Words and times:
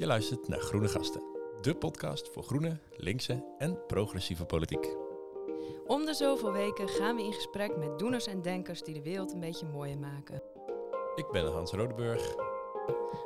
Je 0.00 0.06
luistert 0.06 0.48
naar 0.48 0.60
Groene 0.60 0.88
Gasten, 0.88 1.22
de 1.60 1.74
podcast 1.74 2.28
voor 2.28 2.42
groene, 2.42 2.78
linkse 2.96 3.44
en 3.58 3.86
progressieve 3.86 4.44
politiek. 4.44 4.96
Om 5.86 6.04
de 6.04 6.14
zoveel 6.14 6.52
weken 6.52 6.88
gaan 6.88 7.16
we 7.16 7.22
in 7.22 7.32
gesprek 7.32 7.76
met 7.76 7.98
doeners 7.98 8.26
en 8.26 8.42
denkers 8.42 8.82
die 8.82 8.94
de 8.94 9.02
wereld 9.02 9.32
een 9.32 9.40
beetje 9.40 9.66
mooier 9.66 9.98
maken. 9.98 10.42
Ik 11.14 11.30
ben 11.32 11.46
Hans 11.46 11.72
Rodeburg. 11.72 12.34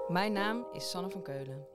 Mijn 0.08 0.32
naam 0.32 0.66
is 0.72 0.90
Sanne 0.90 1.10
van 1.10 1.22
Keulen. 1.22 1.66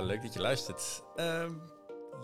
Leuk 0.00 0.22
dat 0.22 0.32
je 0.32 0.40
luistert. 0.40 1.02
Ehm, 1.14 1.52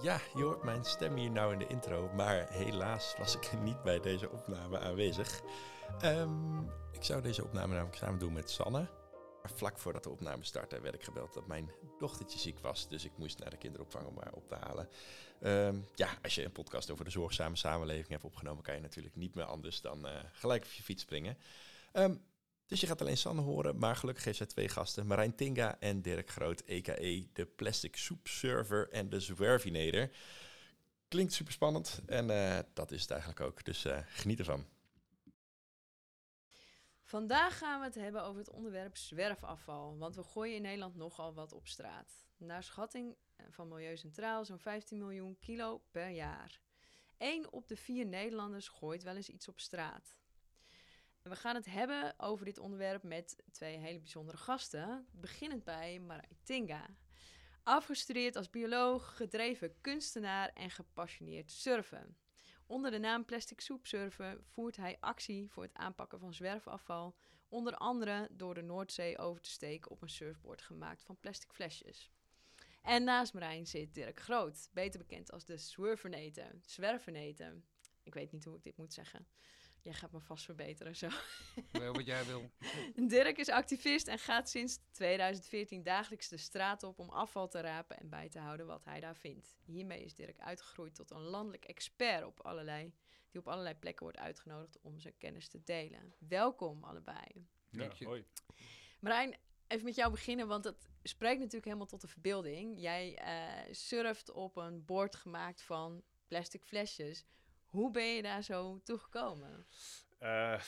ja, 0.02 0.20
je 0.34 0.42
hoort 0.42 0.62
mijn 0.62 0.84
stem 0.84 1.16
hier 1.16 1.30
nou 1.30 1.52
in 1.52 1.58
de 1.58 1.66
intro, 1.66 2.10
maar 2.14 2.48
helaas 2.48 3.14
was 3.18 3.36
ik 3.36 3.52
niet 3.62 3.82
bij 3.82 4.00
deze 4.00 4.30
opname 4.30 4.78
aanwezig. 4.78 5.40
Ehm, 6.00 6.58
ik 6.92 7.04
zou 7.04 7.22
deze 7.22 7.44
opname 7.44 7.72
namelijk 7.72 7.96
samen 7.96 8.18
doen 8.18 8.32
met 8.32 8.50
Sanne. 8.50 8.78
Maar 9.42 9.52
vlak 9.54 9.78
voordat 9.78 10.02
de 10.02 10.10
opname 10.10 10.44
startte 10.44 10.80
werd 10.80 10.94
ik 10.94 11.04
gebeld 11.04 11.34
dat 11.34 11.46
mijn 11.46 11.70
dochtertje 11.98 12.38
ziek 12.38 12.58
was. 12.58 12.88
Dus 12.88 13.04
ik 13.04 13.12
moest 13.16 13.38
naar 13.38 13.50
de 13.50 13.56
kinderopvang 13.56 14.06
om 14.06 14.18
haar 14.18 14.32
op 14.32 14.48
te 14.48 14.54
halen. 14.54 14.88
Ehm, 15.40 15.76
ja, 15.94 16.08
als 16.22 16.34
je 16.34 16.44
een 16.44 16.52
podcast 16.52 16.90
over 16.90 17.04
de 17.04 17.10
zorgzame 17.10 17.56
samenleving 17.56 18.08
hebt 18.08 18.24
opgenomen, 18.24 18.62
kan 18.62 18.74
je 18.74 18.80
natuurlijk 18.80 19.16
niet 19.16 19.34
meer 19.34 19.44
anders 19.44 19.80
dan 19.80 20.06
eh, 20.06 20.12
gelijk 20.32 20.64
op 20.64 20.70
je 20.70 20.82
fiets 20.82 21.02
springen. 21.02 21.36
Dus 22.66 22.80
je 22.80 22.86
gaat 22.86 23.00
alleen 23.00 23.16
Sanne 23.16 23.42
horen, 23.42 23.78
maar 23.78 23.96
gelukkig 23.96 24.24
heeft 24.24 24.36
zij 24.36 24.46
twee 24.46 24.68
gasten. 24.68 25.06
Marijn 25.06 25.34
Tinga 25.34 25.80
en 25.80 26.02
Dirk 26.02 26.30
Groot, 26.30 26.70
a.k.a. 26.70 27.22
de 27.32 27.46
Plastic 27.56 27.96
Soup 27.96 28.26
Server 28.26 28.88
en 28.90 29.08
de 29.08 29.20
Zwervinator. 29.20 30.10
Klinkt 31.08 31.32
super 31.32 31.52
spannend 31.52 32.00
en 32.06 32.30
uh, 32.30 32.58
dat 32.74 32.90
is 32.90 33.00
het 33.00 33.10
eigenlijk 33.10 33.40
ook, 33.40 33.64
dus 33.64 33.84
uh, 33.84 33.98
geniet 34.06 34.38
ervan. 34.38 34.66
Vandaag 37.02 37.58
gaan 37.58 37.78
we 37.78 37.86
het 37.86 37.94
hebben 37.94 38.22
over 38.22 38.38
het 38.38 38.50
onderwerp 38.50 38.96
zwerfafval, 38.96 39.98
want 39.98 40.16
we 40.16 40.22
gooien 40.22 40.56
in 40.56 40.62
Nederland 40.62 40.96
nogal 40.96 41.34
wat 41.34 41.52
op 41.52 41.66
straat. 41.66 42.26
Naar 42.36 42.62
schatting 42.62 43.16
van 43.50 43.68
Milieu 43.68 43.96
Centraal 43.96 44.44
zo'n 44.44 44.58
15 44.58 44.98
miljoen 44.98 45.38
kilo 45.38 45.82
per 45.90 46.08
jaar. 46.08 46.60
Eén 47.18 47.52
op 47.52 47.68
de 47.68 47.76
vier 47.76 48.06
Nederlanders 48.06 48.68
gooit 48.68 49.02
wel 49.02 49.16
eens 49.16 49.28
iets 49.28 49.48
op 49.48 49.60
straat. 49.60 50.21
We 51.22 51.36
gaan 51.36 51.54
het 51.54 51.66
hebben 51.66 52.14
over 52.16 52.44
dit 52.44 52.58
onderwerp 52.58 53.02
met 53.02 53.36
twee 53.50 53.76
hele 53.76 53.98
bijzondere 53.98 54.36
gasten. 54.36 55.06
Beginnend 55.10 55.64
bij 55.64 55.98
Marai 55.98 56.36
Tinga. 56.42 56.86
Afgestudeerd 57.62 58.36
als 58.36 58.50
bioloog, 58.50 59.16
gedreven 59.16 59.80
kunstenaar 59.80 60.48
en 60.48 60.70
gepassioneerd 60.70 61.50
surfen. 61.50 62.16
Onder 62.66 62.90
de 62.90 62.98
naam 62.98 63.24
Plastic 63.24 63.60
Soup 63.60 63.86
Surfen 63.86 64.44
voert 64.44 64.76
hij 64.76 64.96
actie 65.00 65.50
voor 65.50 65.62
het 65.62 65.74
aanpakken 65.74 66.18
van 66.18 66.34
zwerfafval. 66.34 67.16
Onder 67.48 67.76
andere 67.76 68.28
door 68.30 68.54
de 68.54 68.62
Noordzee 68.62 69.18
over 69.18 69.42
te 69.42 69.50
steken 69.50 69.90
op 69.90 70.02
een 70.02 70.08
surfboard 70.08 70.62
gemaakt 70.62 71.02
van 71.02 71.20
plastic 71.20 71.52
flesjes. 71.52 72.10
En 72.82 73.04
naast 73.04 73.34
Marijn 73.34 73.66
zit 73.66 73.94
Dirk 73.94 74.20
Groot, 74.20 74.68
beter 74.72 74.98
bekend 74.98 75.32
als 75.32 75.44
de. 75.44 75.56
Zwerverneten. 75.56 77.64
Ik 78.02 78.14
weet 78.14 78.32
niet 78.32 78.44
hoe 78.44 78.56
ik 78.56 78.62
dit 78.62 78.76
moet 78.76 78.92
zeggen. 78.92 79.26
Jij 79.82 79.92
gaat 79.92 80.12
me 80.12 80.20
vast 80.20 80.44
verbeteren 80.44 80.96
zo. 80.96 81.08
Wel 81.70 81.92
wat 81.92 82.06
jij 82.06 82.24
wil. 82.24 82.50
Dirk 83.08 83.38
is 83.38 83.48
activist 83.48 84.08
en 84.08 84.18
gaat 84.18 84.48
sinds 84.48 84.78
2014 84.90 85.82
dagelijks 85.82 86.28
de 86.28 86.36
straat 86.36 86.82
op 86.82 86.98
om 86.98 87.08
afval 87.08 87.48
te 87.48 87.60
rapen 87.60 87.98
en 87.98 88.08
bij 88.08 88.28
te 88.28 88.38
houden 88.38 88.66
wat 88.66 88.84
hij 88.84 89.00
daar 89.00 89.16
vindt. 89.16 89.56
Hiermee 89.64 90.04
is 90.04 90.14
Dirk 90.14 90.40
uitgegroeid 90.40 90.94
tot 90.94 91.10
een 91.10 91.20
landelijk 91.20 91.64
expert 91.64 92.24
op 92.24 92.40
allerlei, 92.40 92.92
die 93.30 93.40
op 93.40 93.48
allerlei 93.48 93.74
plekken 93.74 94.02
wordt 94.02 94.18
uitgenodigd 94.18 94.80
om 94.80 94.98
zijn 94.98 95.18
kennis 95.18 95.48
te 95.48 95.62
delen. 95.64 96.14
Welkom 96.18 96.84
allebei. 96.84 97.46
Dank 97.70 97.92
je. 97.92 98.04
hoi. 98.04 98.24
Marijn, 99.00 99.36
even 99.66 99.84
met 99.84 99.94
jou 99.94 100.10
beginnen, 100.10 100.48
want 100.48 100.62
dat 100.62 100.88
spreekt 101.02 101.38
natuurlijk 101.38 101.64
helemaal 101.64 101.86
tot 101.86 102.00
de 102.00 102.08
verbeelding. 102.08 102.80
Jij 102.80 103.18
uh, 103.22 103.74
surft 103.74 104.30
op 104.30 104.56
een 104.56 104.84
bord 104.84 105.16
gemaakt 105.16 105.62
van 105.62 106.02
plastic 106.28 106.62
flesjes. 106.62 107.24
Hoe 107.72 107.90
ben 107.90 108.14
je 108.14 108.22
daar 108.22 108.42
zo 108.42 108.80
toe 108.84 108.98
gekomen? 108.98 109.66
Uh, 110.22 110.60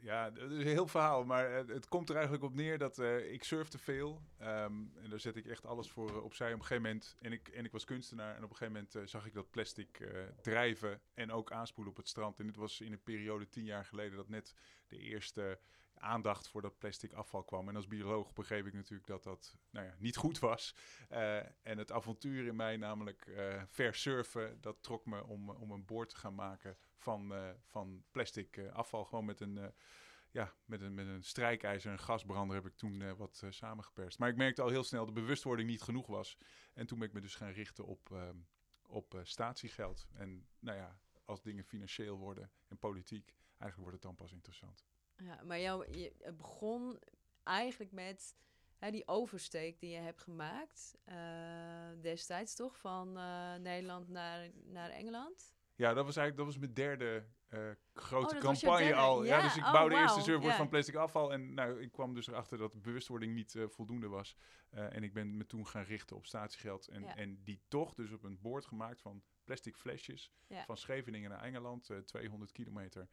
ja, 0.00 0.24
het 0.24 0.36
is 0.36 0.58
een 0.58 0.72
heel 0.72 0.86
verhaal, 0.86 1.24
maar 1.24 1.50
het, 1.50 1.88
komt 1.88 2.08
er 2.08 2.14
eigenlijk 2.14 2.44
op 2.44 2.54
neer 2.54 2.78
dat 2.78 2.98
uh, 2.98 3.32
ik 3.32 3.44
surfte 3.44 3.78
veel. 3.78 4.22
Um, 4.40 4.92
en 4.96 5.10
daar 5.10 5.20
zet 5.20 5.36
ik 5.36 5.46
echt 5.46 5.66
alles 5.66 5.90
voor 5.90 6.22
opzij. 6.22 6.52
Op 6.52 6.58
een 6.58 6.66
gegeven 6.66 6.82
moment, 6.82 7.16
en 7.20 7.32
ik, 7.32 7.48
en 7.48 7.64
ik 7.64 7.72
was 7.72 7.84
kunstenaar, 7.84 8.36
en 8.36 8.44
op 8.44 8.50
een 8.50 8.56
gegeven 8.56 8.86
moment 8.90 9.10
zag 9.10 9.26
ik 9.26 9.34
dat 9.34 9.50
plastic 9.50 10.08
drijven 10.42 11.00
en 11.14 11.32
ook 11.32 11.52
aanspoelen 11.52 11.92
op 11.92 11.98
het 11.98 12.08
strand. 12.08 12.40
En 12.40 12.46
dit 12.46 12.56
was 12.56 12.80
in 12.80 12.92
een 12.92 13.02
periode 13.02 13.48
tien 13.48 13.64
jaar 13.64 13.84
geleden 13.84 14.16
dat 14.16 14.28
net 14.28 14.54
de 14.88 14.98
eerste 14.98 15.58
aandacht 15.98 16.48
voor 16.48 16.62
dat 16.62 16.78
plastic 16.78 17.12
afval 17.12 17.44
kwam. 17.44 17.68
En 17.68 17.76
als 17.76 17.86
bioloog 17.86 18.32
begreep 18.32 18.66
ik 18.66 18.72
natuurlijk 18.72 19.06
dat 19.06 19.22
dat 19.22 19.56
nou 19.70 19.86
ja, 19.86 19.94
niet 19.98 20.16
goed 20.16 20.38
was. 20.38 20.74
Uh, 21.12 21.36
en 21.36 21.78
het 21.78 21.92
avontuur 21.92 22.46
in 22.46 22.56
mij, 22.56 22.76
namelijk 22.76 23.26
uh, 23.26 23.62
versurfen, 23.66 24.60
dat 24.60 24.82
trok 24.82 25.06
me 25.06 25.24
om, 25.24 25.50
om 25.50 25.70
een 25.70 25.84
boord 25.84 26.08
te 26.08 26.16
gaan 26.16 26.34
maken 26.34 26.76
van, 26.96 27.32
uh, 27.32 27.50
van 27.64 28.04
plastic 28.10 28.58
afval. 28.72 29.04
Gewoon 29.04 29.24
met 29.24 29.40
een, 29.40 29.72
ja, 30.30 30.54
met 30.64 30.80
een, 30.80 30.94
met 30.94 31.06
een 31.06 31.22
strijkijzer 31.22 31.90
en 31.90 31.98
gasbrander 31.98 32.56
heb 32.56 32.66
ik 32.66 32.76
toen 32.76 33.16
wat 33.16 33.42
samengeperst. 33.48 34.18
Maar 34.18 34.28
ik 34.28 34.36
merkte 34.36 34.62
al 34.62 34.68
heel 34.68 34.84
snel 34.84 35.06
dat 35.06 35.14
de 35.14 35.20
bewustwording 35.20 35.68
niet 35.68 35.82
genoeg 35.82 36.06
was. 36.06 36.38
En 36.74 36.86
toen 36.86 36.98
ben 36.98 37.08
ik 37.08 37.14
me 37.14 37.20
dus 37.20 37.34
gaan 37.34 37.52
richten 37.52 37.84
op, 37.84 38.34
op 38.86 39.20
statiegeld. 39.22 40.06
En 40.12 40.46
nou 40.58 40.78
ja, 40.78 40.98
als 41.24 41.42
dingen 41.42 41.64
financieel 41.64 42.16
worden 42.16 42.50
en 42.68 42.78
politiek, 42.78 43.34
eigenlijk 43.48 43.76
wordt 43.76 43.92
het 43.92 44.02
dan 44.02 44.14
pas 44.14 44.32
interessant. 44.32 44.86
Ja, 45.16 45.42
maar 45.44 45.60
jou, 45.60 45.98
je, 45.98 46.12
het 46.18 46.36
begon 46.36 46.98
eigenlijk 47.42 47.92
met 47.92 48.36
hè, 48.78 48.90
die 48.90 49.08
oversteek 49.08 49.80
die 49.80 49.90
je 49.90 50.00
hebt 50.00 50.20
gemaakt 50.20 50.96
uh, 51.08 51.14
destijds, 52.00 52.54
toch? 52.54 52.78
Van 52.78 53.18
uh, 53.18 53.54
Nederland 53.54 54.08
naar, 54.08 54.50
naar 54.64 54.90
Engeland. 54.90 55.54
Ja, 55.74 55.94
dat 55.94 56.04
was 56.04 56.16
eigenlijk 56.16 56.36
dat 56.36 56.46
was 56.46 56.58
mijn 56.58 56.74
derde 56.74 57.26
uh, 57.48 57.70
grote 57.92 58.34
oh, 58.34 58.40
campagne 58.40 58.94
al. 58.94 59.24
Ja, 59.24 59.36
ja, 59.36 59.42
dus 59.42 59.56
ik 59.56 59.64
oh, 59.64 59.72
bouwde 59.72 59.94
wow. 59.94 60.02
eerst 60.02 60.16
een 60.16 60.22
surfboard 60.22 60.54
van 60.54 60.68
plastic 60.68 60.94
afval. 60.94 61.32
En 61.32 61.54
nou, 61.54 61.80
ik 61.80 61.92
kwam 61.92 62.14
dus 62.14 62.26
erachter 62.26 62.58
dat 62.58 62.72
de 62.72 62.78
bewustwording 62.78 63.34
niet 63.34 63.54
uh, 63.54 63.68
voldoende 63.68 64.08
was. 64.08 64.36
Uh, 64.70 64.94
en 64.94 65.02
ik 65.02 65.12
ben 65.12 65.36
me 65.36 65.46
toen 65.46 65.66
gaan 65.66 65.84
richten 65.84 66.16
op 66.16 66.26
statiegeld. 66.26 66.88
En, 66.88 67.04
en 67.04 67.42
die 67.44 67.60
toch 67.68 67.94
dus 67.94 68.12
op 68.12 68.22
een 68.22 68.40
boord 68.40 68.66
gemaakt 68.66 69.00
van 69.00 69.22
plastic 69.46 69.76
flesjes. 69.76 70.30
Ja. 70.46 70.64
Van 70.64 70.76
Scheveningen 70.76 71.30
naar 71.30 71.42
Engeland, 71.42 71.90
200 72.04 72.52
kilometer 72.52 73.08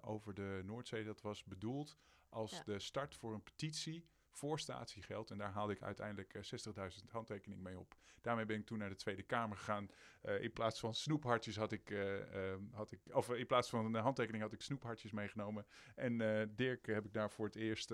over 0.00 0.34
de 0.34 0.60
Noordzee. 0.64 1.04
Dat 1.04 1.20
was 1.20 1.44
bedoeld 1.44 1.98
als 2.28 2.64
de 2.64 2.78
start 2.78 3.14
voor 3.14 3.34
een 3.34 3.42
petitie 3.42 4.06
voor 4.38 4.60
statiegeld. 4.60 5.30
En 5.30 5.38
daar 5.38 5.52
haalde 5.52 5.72
ik 5.72 5.82
uiteindelijk 5.82 6.34
uh, 6.34 6.42
60.000 6.42 7.10
handtekeningen 7.10 7.62
mee 7.62 7.78
op. 7.78 7.96
Daarmee 8.20 8.46
ben 8.46 8.56
ik 8.56 8.66
toen 8.66 8.78
naar 8.78 8.88
de 8.88 8.94
Tweede 8.94 9.22
Kamer 9.22 9.56
gegaan. 9.56 9.88
Uh, 10.22 10.42
in 10.42 10.52
plaats 10.52 10.80
van 10.80 10.94
snoephartjes 10.94 11.56
had 11.56 11.72
ik, 11.72 11.90
uh, 11.90 12.24
had 12.72 12.92
ik 12.92 13.00
of 13.12 13.30
in 13.30 13.46
plaats 13.46 13.68
van 13.68 13.94
een 13.94 14.02
handtekening 14.02 14.42
had 14.42 14.52
ik 14.52 14.60
snoephartjes 14.60 15.12
meegenomen. 15.12 15.66
En 15.94 16.18
Dirk 16.54 16.86
heb 16.86 17.04
ik 17.04 17.12
daar 17.12 17.30
voor 17.30 17.46
het 17.46 17.56
eerst 17.56 17.92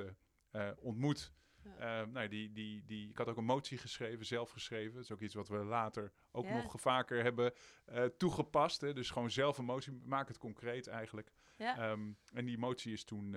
ontmoet. 0.79 1.33
Ja. 1.79 2.05
nou, 2.05 2.29
die, 2.29 2.53
die, 2.53 2.85
die, 2.85 3.09
ik 3.09 3.17
had 3.17 3.29
ook 3.29 3.37
een 3.37 3.45
motie 3.45 3.79
geschreven, 3.79 4.27
zelf 4.27 4.51
geschreven. 4.51 4.95
Dat 4.95 5.03
is 5.03 5.13
ook 5.13 5.21
iets 5.21 5.35
wat 5.35 5.49
we 5.49 5.57
later 5.57 6.13
ook 6.33 6.45
ja. 6.45 6.63
nog 6.63 6.81
vaker 6.81 7.23
hebben 7.23 7.53
toegepast. 8.17 8.81
Hè. 8.81 8.93
Dus 8.93 9.11
gewoon 9.11 9.31
zelf 9.31 9.59
een 9.59 9.65
motie, 9.65 9.93
maak 9.93 10.29
het 10.29 10.39
concreet 10.39 10.87
eigenlijk. 10.87 11.33
Ja. 11.57 11.91
Um, 11.91 12.19
en 12.33 12.45
die 12.45 12.59
motie 12.59 12.93
is 12.93 13.05
toen 13.05 13.37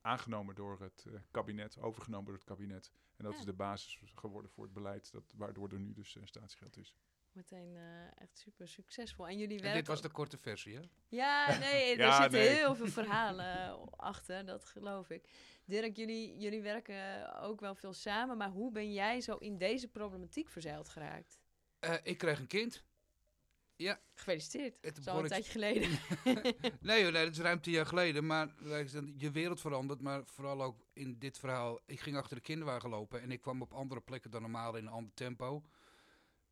aangenomen 0.00 0.54
door 0.54 0.80
het 0.80 1.04
uh, 1.08 1.20
kabinet, 1.30 1.78
overgenomen 1.78 2.26
door 2.26 2.34
het 2.34 2.44
kabinet. 2.44 2.92
En 3.16 3.24
dat 3.24 3.34
is 3.34 3.44
de 3.44 3.52
basis 3.52 4.02
geworden 4.14 4.50
voor 4.50 4.64
het 4.64 4.72
beleid, 4.72 5.12
dat, 5.12 5.32
waardoor 5.36 5.68
er 5.68 5.80
nu 5.80 5.92
dus 5.92 6.16
staatsgeld 6.24 6.76
is. 6.76 6.94
Meteen 7.32 7.74
uh, 7.74 8.22
echt 8.22 8.38
super 8.38 8.68
succesvol. 8.68 9.28
En 9.28 9.38
jullie 9.38 9.62
en 9.62 9.74
dit 9.74 9.86
was 9.86 10.02
de 10.02 10.08
korte 10.08 10.38
versie, 10.38 10.74
hè? 10.74 10.80
Ja, 11.08 11.58
nee, 11.58 11.96
er 11.96 12.12
zitten 12.12 12.40
nee. 12.40 12.48
heel 12.48 12.74
veel 12.74 12.88
verhalen 13.02 13.90
achter, 13.96 14.46
dat 14.46 14.64
geloof 14.64 15.10
ik. 15.10 15.28
Dirk, 15.64 15.96
jullie, 15.96 16.38
jullie 16.38 16.62
werken 16.62 17.32
ook 17.40 17.60
wel 17.60 17.74
veel 17.74 17.92
samen, 17.92 18.36
maar 18.36 18.50
hoe 18.50 18.72
ben 18.72 18.92
jij 18.92 19.20
zo 19.20 19.36
in 19.36 19.58
deze 19.58 19.88
problematiek 19.88 20.48
verzeild 20.48 20.88
geraakt? 20.88 21.38
ik 22.02 22.18
kreeg 22.18 22.38
een 22.38 22.46
kind. 22.46 22.84
Ja. 23.80 24.00
Gefeliciteerd. 24.14 24.78
Het 24.80 24.98
is 24.98 25.08
al 25.08 25.18
een 25.18 25.24
ik... 25.24 25.30
tijdje 25.30 25.50
geleden. 25.50 25.88
nee, 26.80 27.02
nee, 27.02 27.12
dat 27.12 27.30
is 27.32 27.38
ruim 27.38 27.60
tien 27.60 27.72
jaar 27.72 27.86
geleden. 27.86 28.26
Maar 28.26 28.54
je 29.16 29.30
wereld 29.30 29.60
verandert. 29.60 30.00
Maar 30.00 30.22
vooral 30.24 30.62
ook 30.62 30.86
in 30.92 31.18
dit 31.18 31.38
verhaal. 31.38 31.80
Ik 31.86 32.00
ging 32.00 32.16
achter 32.16 32.36
de 32.36 32.42
kinderwagen 32.42 32.90
lopen. 32.90 33.22
En 33.22 33.30
ik 33.30 33.40
kwam 33.40 33.62
op 33.62 33.72
andere 33.72 34.00
plekken 34.00 34.30
dan 34.30 34.40
normaal 34.40 34.76
in 34.76 34.86
een 34.86 34.92
ander 34.92 35.14
tempo. 35.14 35.64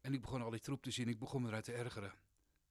En 0.00 0.12
ik 0.12 0.20
begon 0.20 0.42
al 0.42 0.50
die 0.50 0.60
troep 0.60 0.82
te 0.82 0.90
zien. 0.90 1.08
Ik 1.08 1.18
begon 1.18 1.42
me 1.42 1.48
eruit 1.48 1.64
te 1.64 1.72
ergeren. 1.72 2.12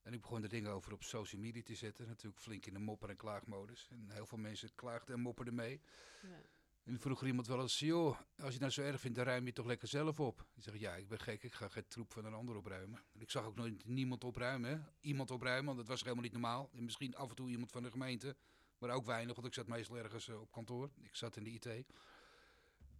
En 0.01 0.13
ik 0.13 0.21
begon 0.21 0.43
er 0.43 0.49
dingen 0.49 0.71
over 0.71 0.93
op 0.93 1.03
social 1.03 1.41
media 1.41 1.63
te 1.63 1.75
zetten. 1.75 2.07
Natuurlijk 2.07 2.41
flink 2.41 2.65
in 2.65 2.73
de 2.73 2.79
mopper- 2.79 3.09
en 3.09 3.17
klaagmodus. 3.17 3.87
En 3.91 4.09
heel 4.09 4.25
veel 4.25 4.37
mensen 4.37 4.75
klaagden 4.75 5.15
en 5.15 5.21
mopperden 5.21 5.55
mee. 5.55 5.81
Ja. 6.21 6.41
En 6.87 6.99
vroeger 6.99 7.27
iemand 7.27 7.47
wel 7.47 7.61
eens, 7.61 7.79
joh, 7.79 8.19
als 8.37 8.53
je 8.53 8.59
nou 8.59 8.71
zo 8.71 8.81
erg 8.81 8.99
vindt, 8.99 9.17
dan 9.17 9.25
ruim 9.25 9.45
je 9.45 9.53
toch 9.53 9.65
lekker 9.65 9.87
zelf 9.87 10.19
op. 10.19 10.45
Ik 10.55 10.63
zeg, 10.63 10.79
ja, 10.79 10.95
ik 10.95 11.07
ben 11.07 11.19
gek, 11.19 11.43
ik 11.43 11.53
ga 11.53 11.67
geen 11.67 11.87
troep 11.87 12.11
van 12.11 12.25
een 12.25 12.33
ander 12.33 12.55
opruimen. 12.55 13.03
En 13.13 13.21
ik 13.21 13.29
zag 13.29 13.45
ook 13.45 13.55
nooit 13.55 13.85
niemand 13.85 14.23
opruimen, 14.23 14.93
iemand 14.99 15.31
opruimen, 15.31 15.65
want 15.65 15.77
dat 15.77 15.87
was 15.87 16.01
helemaal 16.01 16.23
niet 16.23 16.31
normaal. 16.31 16.69
En 16.73 16.83
misschien 16.83 17.15
af 17.15 17.29
en 17.29 17.35
toe 17.35 17.49
iemand 17.49 17.71
van 17.71 17.83
de 17.83 17.91
gemeente, 17.91 18.35
maar 18.77 18.89
ook 18.89 19.05
weinig, 19.05 19.35
want 19.35 19.47
ik 19.47 19.53
zat 19.53 19.67
meestal 19.67 19.97
ergens 19.97 20.27
uh, 20.27 20.41
op 20.41 20.51
kantoor. 20.51 20.91
Ik 21.01 21.15
zat 21.15 21.35
in 21.35 21.43
de 21.43 21.51
IT. 21.51 21.85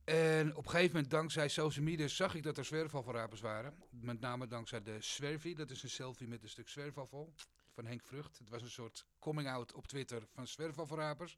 En 0.08 0.56
op 0.56 0.64
een 0.66 0.70
gegeven 0.70 0.94
moment, 0.94 1.12
dankzij 1.12 1.50
social 1.50 1.86
media, 1.86 2.08
zag 2.08 2.36
ik 2.36 2.44
dat 2.44 2.58
er 2.58 2.66
zwerfafvalrapers 2.66 3.42
waren. 3.42 3.74
Met 3.90 4.20
name 4.20 4.48
dankzij 4.48 4.82
de 4.82 5.02
Swervie, 5.02 5.56
dat 5.56 5.70
is 5.70 5.84
een 5.84 5.90
selfie 5.90 6.28
met 6.28 6.44
een 6.44 6.50
stuk 6.50 6.70
zwerfafval 6.70 7.34
van 7.74 7.86
Henk 7.86 8.04
Vrucht. 8.04 8.38
Het 8.38 8.50
was 8.50 8.62
een 8.62 8.70
soort 8.70 9.06
coming-out 9.20 9.74
op 9.74 9.88
Twitter 9.88 10.28
van 10.28 10.48
zwerfafvalrapers. 10.48 11.38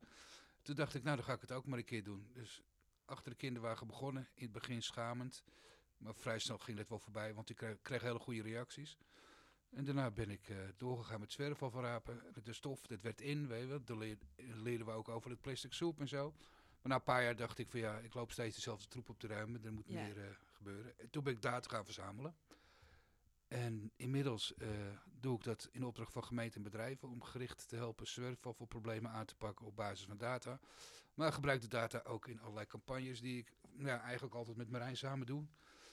Toen 0.62 0.76
dacht 0.76 0.96
ik, 0.96 1.04
nou 1.04 1.16
dan 1.16 1.26
ga 1.26 1.34
ik 1.34 1.42
het 1.42 1.52
ook 1.52 1.66
maar 1.66 1.78
een 1.78 1.86
keer 1.86 2.04
doen. 2.04 2.30
Dus 2.34 2.62
achter 3.06 3.32
de 3.32 3.38
kinderwagen 3.38 3.88
begonnen, 3.88 4.28
in 4.34 4.44
het 4.44 4.52
begin 4.52 4.82
schamend. 4.82 5.44
Maar 5.98 6.16
vrij 6.16 6.40
snel 6.40 6.58
ging 6.58 6.78
het 6.78 6.90
wel 6.90 7.00
voorbij, 7.00 7.34
want 7.34 7.50
ik 7.50 7.78
kreeg, 7.82 8.02
hele 8.02 8.20
goede 8.20 8.42
reacties. 8.42 8.98
En 9.70 9.86
daarna 9.86 10.12
ben 10.12 10.30
ik 10.30 10.50
uh, 10.50 10.58
doorgegaan 10.78 11.20
met 11.20 11.32
zwerfafvalrapen. 11.32 12.24
De 12.44 12.54
stof, 12.54 12.88
dat 12.88 13.02
werd 13.02 13.22
in, 13.22 13.48
weet 13.48 13.62
je 13.62 13.68
wel. 13.68 13.84
Daar 13.84 13.98
leerden 14.36 14.86
we 14.86 14.92
ook 14.92 15.10
over 15.10 15.30
het 15.30 15.42
plastic 15.42 15.74
soep 15.74 16.00
en 16.00 16.08
zo. 16.08 16.34
Maar 16.82 16.92
na 16.92 16.96
een 16.96 17.04
paar 17.04 17.24
jaar 17.24 17.36
dacht 17.36 17.58
ik 17.58 17.70
van 17.70 17.80
ja, 17.80 17.98
ik 17.98 18.14
loop 18.14 18.32
steeds 18.32 18.56
dezelfde 18.56 18.88
troep 18.88 19.10
op 19.10 19.20
te 19.20 19.28
ruimen. 19.28 19.64
Er 19.64 19.74
moet 19.74 19.90
meer 19.90 20.18
uh, 20.18 20.24
gebeuren. 20.52 21.00
En 21.00 21.10
toen 21.10 21.24
ben 21.24 21.34
ik 21.34 21.42
data 21.42 21.70
gaan 21.70 21.86
verzamelen. 21.86 22.36
En 23.48 23.92
inmiddels 23.96 24.54
uh, 24.58 24.70
doe 25.06 25.36
ik 25.36 25.44
dat 25.44 25.70
in 25.72 25.84
opdracht 25.84 26.14
van 26.14 26.24
gemeenten 26.24 26.58
en 26.58 26.64
bedrijven 26.64 27.10
om 27.10 27.24
gericht 27.24 27.68
te 27.68 27.76
helpen 27.76 28.08
zwerfafvalproblemen 28.08 29.12
aan 29.12 29.26
te 29.26 29.36
pakken 29.36 29.66
op 29.66 29.76
basis 29.76 30.06
van 30.06 30.18
data. 30.18 30.60
Maar 31.14 31.34
gebruik 31.34 31.62
de 31.62 31.68
data 31.68 32.02
ook 32.04 32.28
in 32.28 32.42
allerlei 32.42 32.66
campagnes 32.66 33.22
die 33.22 33.38
ik 33.38 33.52
ja, 33.78 34.02
eigenlijk 34.02 34.36
altijd 34.36 34.58
met 34.58 34.70
Marijn 34.70 34.98
samen 34.98 35.26
doe. 35.26 35.46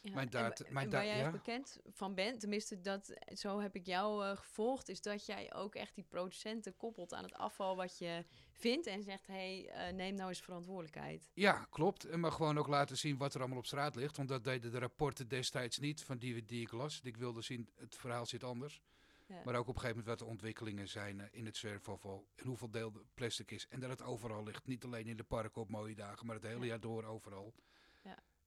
Ja, 0.06 0.14
mijn 0.14 0.30
data, 0.30 0.64
en, 0.64 0.72
mijn 0.72 0.90
waar 0.90 1.06
jij 1.06 1.18
ja? 1.18 1.30
bekend 1.30 1.78
van 1.86 2.14
bent, 2.14 2.40
tenminste 2.40 2.80
dat, 2.80 3.14
zo 3.34 3.60
heb 3.60 3.74
ik 3.74 3.86
jou 3.86 4.24
uh, 4.24 4.36
gevolgd, 4.36 4.88
is 4.88 5.02
dat 5.02 5.26
jij 5.26 5.54
ook 5.54 5.74
echt 5.74 5.94
die 5.94 6.04
producenten 6.04 6.76
koppelt 6.76 7.14
aan 7.14 7.22
het 7.22 7.34
afval 7.34 7.76
wat 7.76 7.98
je 7.98 8.24
vindt 8.52 8.86
en 8.86 9.02
zegt, 9.02 9.26
hé, 9.26 9.66
hey, 9.66 9.90
uh, 9.90 9.96
neem 9.96 10.14
nou 10.14 10.28
eens 10.28 10.40
verantwoordelijkheid. 10.40 11.30
Ja, 11.34 11.66
klopt. 11.70 12.04
En 12.04 12.20
maar 12.20 12.32
gewoon 12.32 12.58
ook 12.58 12.68
laten 12.68 12.96
zien 12.96 13.16
wat 13.16 13.34
er 13.34 13.40
allemaal 13.40 13.58
op 13.58 13.66
straat 13.66 13.94
ligt, 13.94 14.16
want 14.16 14.28
dat 14.28 14.44
deden 14.44 14.70
de 14.70 14.78
rapporten 14.78 15.28
destijds 15.28 15.78
niet 15.78 16.02
van 16.02 16.18
die, 16.18 16.44
die 16.44 16.62
ik 16.62 16.72
las. 16.72 17.00
Ik 17.02 17.16
wilde 17.16 17.42
zien, 17.42 17.68
het 17.74 17.96
verhaal 17.96 18.26
zit 18.26 18.44
anders. 18.44 18.82
Ja. 19.26 19.42
Maar 19.44 19.54
ook 19.54 19.68
op 19.68 19.74
een 19.74 19.80
gegeven 19.80 19.98
moment 19.98 20.06
wat 20.06 20.18
de 20.18 20.32
ontwikkelingen 20.32 20.88
zijn 20.88 21.18
uh, 21.18 21.24
in 21.30 21.46
het 21.46 21.56
zwerfafval. 21.56 22.28
En 22.34 22.46
hoeveel 22.46 22.70
deel 22.70 22.92
de 22.92 23.04
plastic 23.14 23.50
is. 23.50 23.66
En 23.68 23.80
dat 23.80 23.90
het 23.90 24.02
overal 24.02 24.42
ligt. 24.42 24.66
Niet 24.66 24.84
alleen 24.84 25.06
in 25.06 25.16
de 25.16 25.24
parken 25.24 25.60
op 25.60 25.70
mooie 25.70 25.94
dagen, 25.94 26.26
maar 26.26 26.34
het 26.34 26.44
hele 26.44 26.60
ja. 26.60 26.66
jaar 26.66 26.80
door 26.80 27.04
overal. 27.04 27.54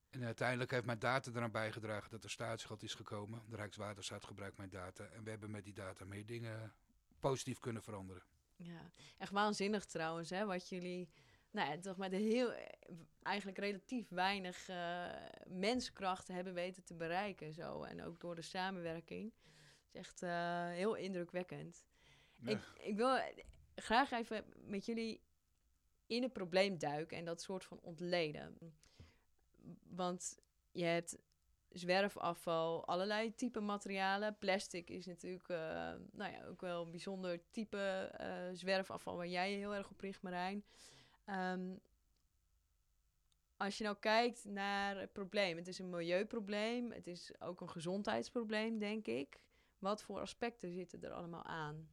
En 0.09 0.23
uiteindelijk 0.23 0.71
heeft 0.71 0.85
mijn 0.85 1.00
data 1.00 1.31
eraan 1.31 1.51
bijgedragen 1.51 2.09
dat 2.09 2.23
er 2.23 2.29
staatsschuld 2.29 2.83
is 2.83 2.94
gekomen. 2.94 3.41
De 3.50 3.56
Rijkswaterstaat 3.56 4.25
gebruikt 4.25 4.57
mijn 4.57 4.69
data. 4.69 5.06
En 5.06 5.23
we 5.23 5.29
hebben 5.29 5.51
met 5.51 5.63
die 5.63 5.73
data 5.73 6.06
meer 6.06 6.25
dingen 6.25 6.73
positief 7.19 7.59
kunnen 7.59 7.83
veranderen. 7.83 8.23
Ja, 8.56 8.91
echt 9.17 9.31
waanzinnig 9.31 9.85
trouwens, 9.85 10.29
hè, 10.29 10.45
wat 10.45 10.69
jullie... 10.69 11.09
Nou 11.51 11.69
ja, 11.69 11.79
toch 11.79 11.97
met 11.97 12.11
heel, 12.11 12.53
eigenlijk 13.21 13.57
relatief 13.57 14.09
weinig 14.09 14.69
uh, 14.69 15.06
menskrachten 15.47 16.35
hebben 16.35 16.53
weten 16.53 16.83
te 16.83 16.95
bereiken. 16.95 17.53
Zo. 17.53 17.83
En 17.83 18.03
ook 18.03 18.19
door 18.19 18.35
de 18.35 18.41
samenwerking. 18.41 19.33
Het 19.33 19.88
is 19.91 20.00
echt 20.00 20.21
uh, 20.21 20.67
heel 20.67 20.95
indrukwekkend. 20.95 21.85
Ja. 22.35 22.50
Ik, 22.50 22.59
ik 22.81 22.95
wil 22.95 23.19
graag 23.75 24.11
even 24.11 24.45
met 24.56 24.85
jullie 24.85 25.21
in 26.07 26.23
het 26.23 26.33
probleem 26.33 26.77
duiken 26.77 27.17
en 27.17 27.25
dat 27.25 27.41
soort 27.41 27.65
van 27.65 27.79
ontleden. 27.79 28.57
Want 29.89 30.39
je 30.71 30.83
hebt 30.83 31.17
zwerfafval, 31.69 32.85
allerlei 32.85 33.35
type 33.35 33.59
materialen. 33.59 34.38
Plastic 34.38 34.89
is 34.89 35.06
natuurlijk 35.06 35.50
uh, 35.50 35.57
nou 36.11 36.31
ja, 36.31 36.45
ook 36.45 36.61
wel 36.61 36.85
een 36.85 36.91
bijzonder 36.91 37.41
type 37.51 38.11
uh, 38.21 38.57
zwerfafval 38.57 39.15
waar 39.15 39.27
jij 39.27 39.51
je 39.51 39.57
heel 39.57 39.75
erg 39.75 39.89
op 39.89 40.00
richt, 40.00 40.21
Marijn. 40.21 40.63
Um, 41.25 41.79
als 43.57 43.77
je 43.77 43.83
nou 43.83 43.95
kijkt 44.00 44.45
naar 44.45 45.00
het 45.00 45.13
probleem, 45.13 45.57
het 45.57 45.67
is 45.67 45.79
een 45.79 45.89
milieuprobleem, 45.89 46.91
het 46.91 47.07
is 47.07 47.41
ook 47.41 47.61
een 47.61 47.69
gezondheidsprobleem, 47.69 48.79
denk 48.79 49.07
ik. 49.07 49.39
Wat 49.79 50.03
voor 50.03 50.19
aspecten 50.19 50.71
zitten 50.71 51.03
er 51.03 51.11
allemaal 51.11 51.44
aan? 51.44 51.89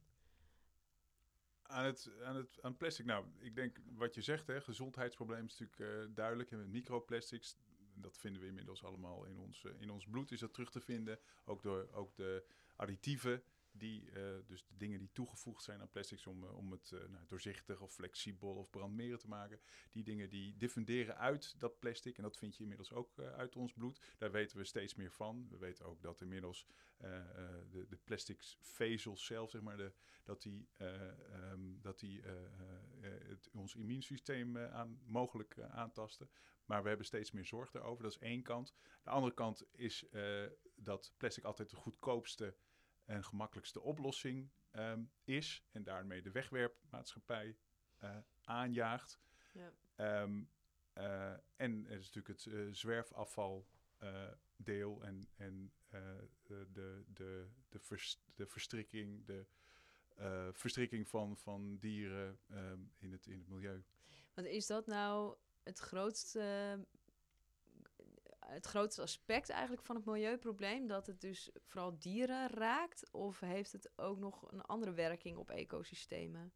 Aan 1.67 1.85
het, 1.85 2.11
aan 2.23 2.35
het 2.35 2.61
aan 2.61 2.77
plastic, 2.77 3.05
nou, 3.05 3.25
ik 3.39 3.55
denk 3.55 3.77
wat 3.95 4.15
je 4.15 4.21
zegt, 4.21 4.47
hè, 4.47 4.61
gezondheidsprobleem 4.61 5.45
is 5.45 5.57
natuurlijk 5.57 6.07
uh, 6.09 6.15
duidelijk. 6.15 6.51
En 6.51 6.71
microplastics, 6.71 7.57
dat 7.93 8.17
vinden 8.17 8.41
we 8.41 8.47
inmiddels 8.47 8.83
allemaal 8.83 9.25
in 9.25 9.37
ons, 9.37 9.63
uh, 9.63 9.71
in 9.79 9.89
ons 9.89 10.07
bloed, 10.07 10.31
is 10.31 10.39
dat 10.39 10.53
terug 10.53 10.71
te 10.71 10.81
vinden. 10.81 11.19
Ook 11.45 11.63
door 11.63 11.87
ook 11.91 12.15
de 12.15 12.43
additieven, 12.75 13.43
die, 13.77 14.09
uh, 14.11 14.13
dus 14.45 14.65
de 14.65 14.77
dingen 14.77 14.99
die 14.99 15.11
toegevoegd 15.11 15.63
zijn 15.63 15.81
aan 15.81 15.89
plastics 15.89 16.27
om, 16.27 16.43
om 16.43 16.71
het 16.71 16.91
nou, 16.91 17.25
doorzichtig 17.27 17.81
of 17.81 17.93
flexibel 17.93 18.55
of 18.55 18.69
brandmerend 18.69 19.19
te 19.19 19.27
maken. 19.27 19.59
Die 19.91 20.03
dingen 20.03 20.29
die 20.29 20.57
diffunderen 20.57 21.17
uit 21.17 21.59
dat 21.59 21.79
plastic. 21.79 22.17
En 22.17 22.23
dat 22.23 22.37
vind 22.37 22.55
je 22.55 22.61
inmiddels 22.61 22.93
ook 22.93 23.19
uit 23.19 23.55
ons 23.55 23.73
bloed. 23.73 24.01
Daar 24.17 24.31
weten 24.31 24.57
we 24.57 24.63
steeds 24.63 24.95
meer 24.95 25.11
van. 25.11 25.47
We 25.49 25.57
weten 25.57 25.85
ook 25.85 26.01
dat 26.01 26.21
inmiddels 26.21 26.67
de, 26.97 27.85
de 27.89 27.97
plastic 28.03 28.41
vezels 28.61 29.25
zelf, 29.25 29.49
zeg 29.49 29.61
maar, 29.61 29.77
de, 29.77 29.93
dat 30.23 30.41
die, 30.41 30.69
um, 31.51 31.79
dat 31.81 31.99
die 31.99 32.21
het, 33.01 33.49
ons 33.53 33.75
immuunsysteem 33.75 34.57
aan, 34.57 34.99
mogelijk 35.05 35.59
aantasten. 35.59 36.29
Maar 36.65 36.81
we 36.81 36.87
hebben 36.87 37.05
steeds 37.05 37.31
meer 37.31 37.45
zorg 37.45 37.71
daarover. 37.71 38.03
Dat 38.03 38.11
is 38.11 38.19
één 38.19 38.43
kant. 38.43 38.75
De 39.03 39.09
andere 39.09 39.33
kant 39.33 39.65
is 39.71 40.05
dat 40.75 41.13
plastic 41.17 41.43
altijd 41.43 41.69
de 41.69 41.75
goedkoopste 41.75 42.55
en 43.07 43.23
gemakkelijkste 43.23 43.81
oplossing 43.81 44.49
um, 44.71 45.11
is. 45.23 45.63
En 45.71 45.83
daarmee 45.83 46.21
de 46.21 46.31
wegwerpmaatschappij 46.31 47.57
uh, 48.03 48.17
aanjaagt. 48.43 49.19
Ja. 49.51 50.21
Um, 50.21 50.49
uh, 50.97 51.31
en 51.55 51.85
er 51.87 51.97
is 51.99 52.13
natuurlijk 52.13 52.27
het 52.27 52.77
zwerfafval 52.77 53.67
deel 54.55 55.03
en, 55.03 55.27
en 55.35 55.71
de, 56.43 56.67
de, 56.71 57.03
de, 57.69 57.79
vers, 57.79 58.19
de 58.35 58.47
verstrikking, 58.47 59.25
de 59.25 59.45
verstrikking 60.51 61.07
van, 61.07 61.37
van 61.37 61.77
dieren 61.77 62.39
um, 62.51 62.91
in, 62.97 63.11
het, 63.11 63.27
in 63.27 63.37
het 63.37 63.47
milieu. 63.47 63.83
Want 64.33 64.47
is 64.47 64.67
dat 64.67 64.87
nou 64.87 65.37
het 65.63 65.79
grootste, 65.79 66.79
het 68.49 68.65
grootste 68.65 69.01
aspect 69.01 69.49
eigenlijk 69.49 69.83
van 69.83 69.95
het 69.95 70.05
milieuprobleem? 70.05 70.87
Dat 70.87 71.07
het 71.07 71.21
dus 71.21 71.51
vooral 71.63 71.97
dieren 71.99 72.47
raakt? 72.47 73.11
Of 73.11 73.39
heeft 73.39 73.71
het 73.71 73.91
ook 73.95 74.17
nog 74.17 74.51
een 74.51 74.61
andere 74.61 74.93
werking 74.93 75.37
op 75.37 75.49
ecosystemen? 75.49 76.53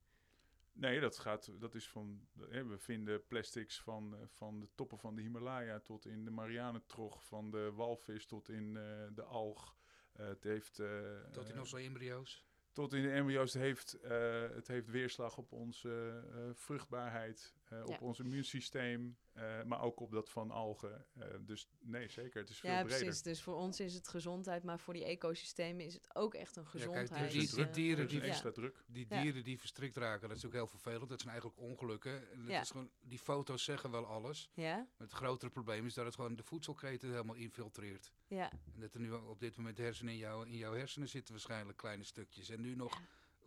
Nee, 0.73 0.99
dat, 0.99 1.19
gaat, 1.19 1.51
dat 1.59 1.75
is 1.75 1.89
van. 1.89 2.27
We 2.33 2.77
vinden 2.77 3.27
plastics 3.27 3.81
van, 3.81 4.15
eh, 4.15 4.21
van 4.27 4.59
de 4.59 4.67
toppen 4.75 4.99
van 4.99 5.15
de 5.15 5.21
Himalaya 5.21 5.79
tot 5.79 6.05
in 6.05 6.25
de 6.25 6.31
Marianentrog, 6.31 7.23
van 7.23 7.51
de 7.51 7.71
walvis 7.71 8.25
tot 8.25 8.49
in 8.49 8.75
uh, 8.75 9.07
de 9.13 9.23
alg. 9.23 9.75
Uh, 10.19 10.27
het 10.27 10.43
heeft, 10.43 10.79
uh, 10.79 11.19
tot 11.31 11.49
in 11.49 11.59
onze 11.59 11.77
embryo's 11.77 12.45
tot 12.71 12.93
in 12.93 13.03
de 13.03 13.11
embryo's. 13.11 13.53
Het 13.53 13.61
heeft, 13.61 13.97
uh, 14.03 14.41
het 14.53 14.67
heeft 14.67 14.89
weerslag 14.89 15.37
op 15.37 15.51
onze 15.51 16.23
uh, 16.35 16.49
vruchtbaarheid, 16.53 17.53
uh, 17.73 17.85
op 17.85 18.01
ons 18.01 18.19
immuunsysteem, 18.19 19.17
maar 19.65 19.81
ook 19.81 19.99
op 19.99 20.11
dat 20.11 20.29
van 20.29 20.51
algen. 20.51 21.05
dus 21.45 21.67
nee, 21.79 22.09
zeker, 22.09 22.41
het 22.41 22.49
is 22.49 22.59
veel 22.59 22.69
ja, 22.69 22.81
breder. 22.81 22.99
precies. 22.99 23.21
Dus 23.21 23.41
voor 23.41 23.55
ons 23.55 23.79
is 23.79 23.93
het 23.93 24.07
gezondheid, 24.07 24.63
maar 24.63 24.79
voor 24.79 24.93
die 24.93 25.05
ecosystemen 25.05 25.85
is 25.85 25.93
het 25.93 26.15
ook 26.15 26.33
echt 26.33 26.55
een 26.55 26.65
gezondheid. 26.65 27.09
Ja, 27.09 27.15
kijk, 27.15 27.31
die, 27.31 27.55
die, 27.55 27.69
dieren 27.69 28.07
die, 28.07 28.21
extra 28.21 28.51
druk. 28.51 28.83
die 28.87 29.07
dieren 29.07 29.43
die 29.43 29.59
verstrikt 29.59 29.97
raken, 29.97 30.27
dat 30.27 30.37
is 30.37 30.45
ook 30.45 30.53
heel 30.53 30.67
vervelend. 30.67 31.09
Dat 31.09 31.19
zijn 31.19 31.31
eigenlijk 31.31 31.61
ongelukken. 31.61 32.27
Dat 32.47 32.61
is 32.61 32.69
gewoon, 32.69 32.89
die 32.99 33.19
foto's 33.19 33.63
zeggen 33.63 33.91
wel 33.91 34.05
alles. 34.05 34.49
Ja. 34.53 34.87
Het 34.97 35.11
grotere 35.11 35.51
probleem 35.51 35.85
is 35.85 35.93
dat 35.93 36.05
het 36.05 36.15
gewoon 36.15 36.35
de 36.35 36.43
voedselketen 36.43 37.09
helemaal 37.09 37.35
infiltreert. 37.35 38.11
Ja. 38.27 38.51
En 38.51 38.79
dat 38.79 38.93
er 38.93 38.99
nu 38.99 39.11
op 39.11 39.39
dit 39.39 39.57
moment 39.57 39.77
hersenen 39.77 40.13
in, 40.13 40.19
jou, 40.19 40.47
in 40.47 40.57
jouw 40.57 40.73
hersenen 40.73 41.09
zitten 41.09 41.33
waarschijnlijk 41.33 41.77
kleine 41.77 42.03
stukjes. 42.03 42.49
En 42.49 42.61
nu 42.61 42.75
nog 42.75 43.01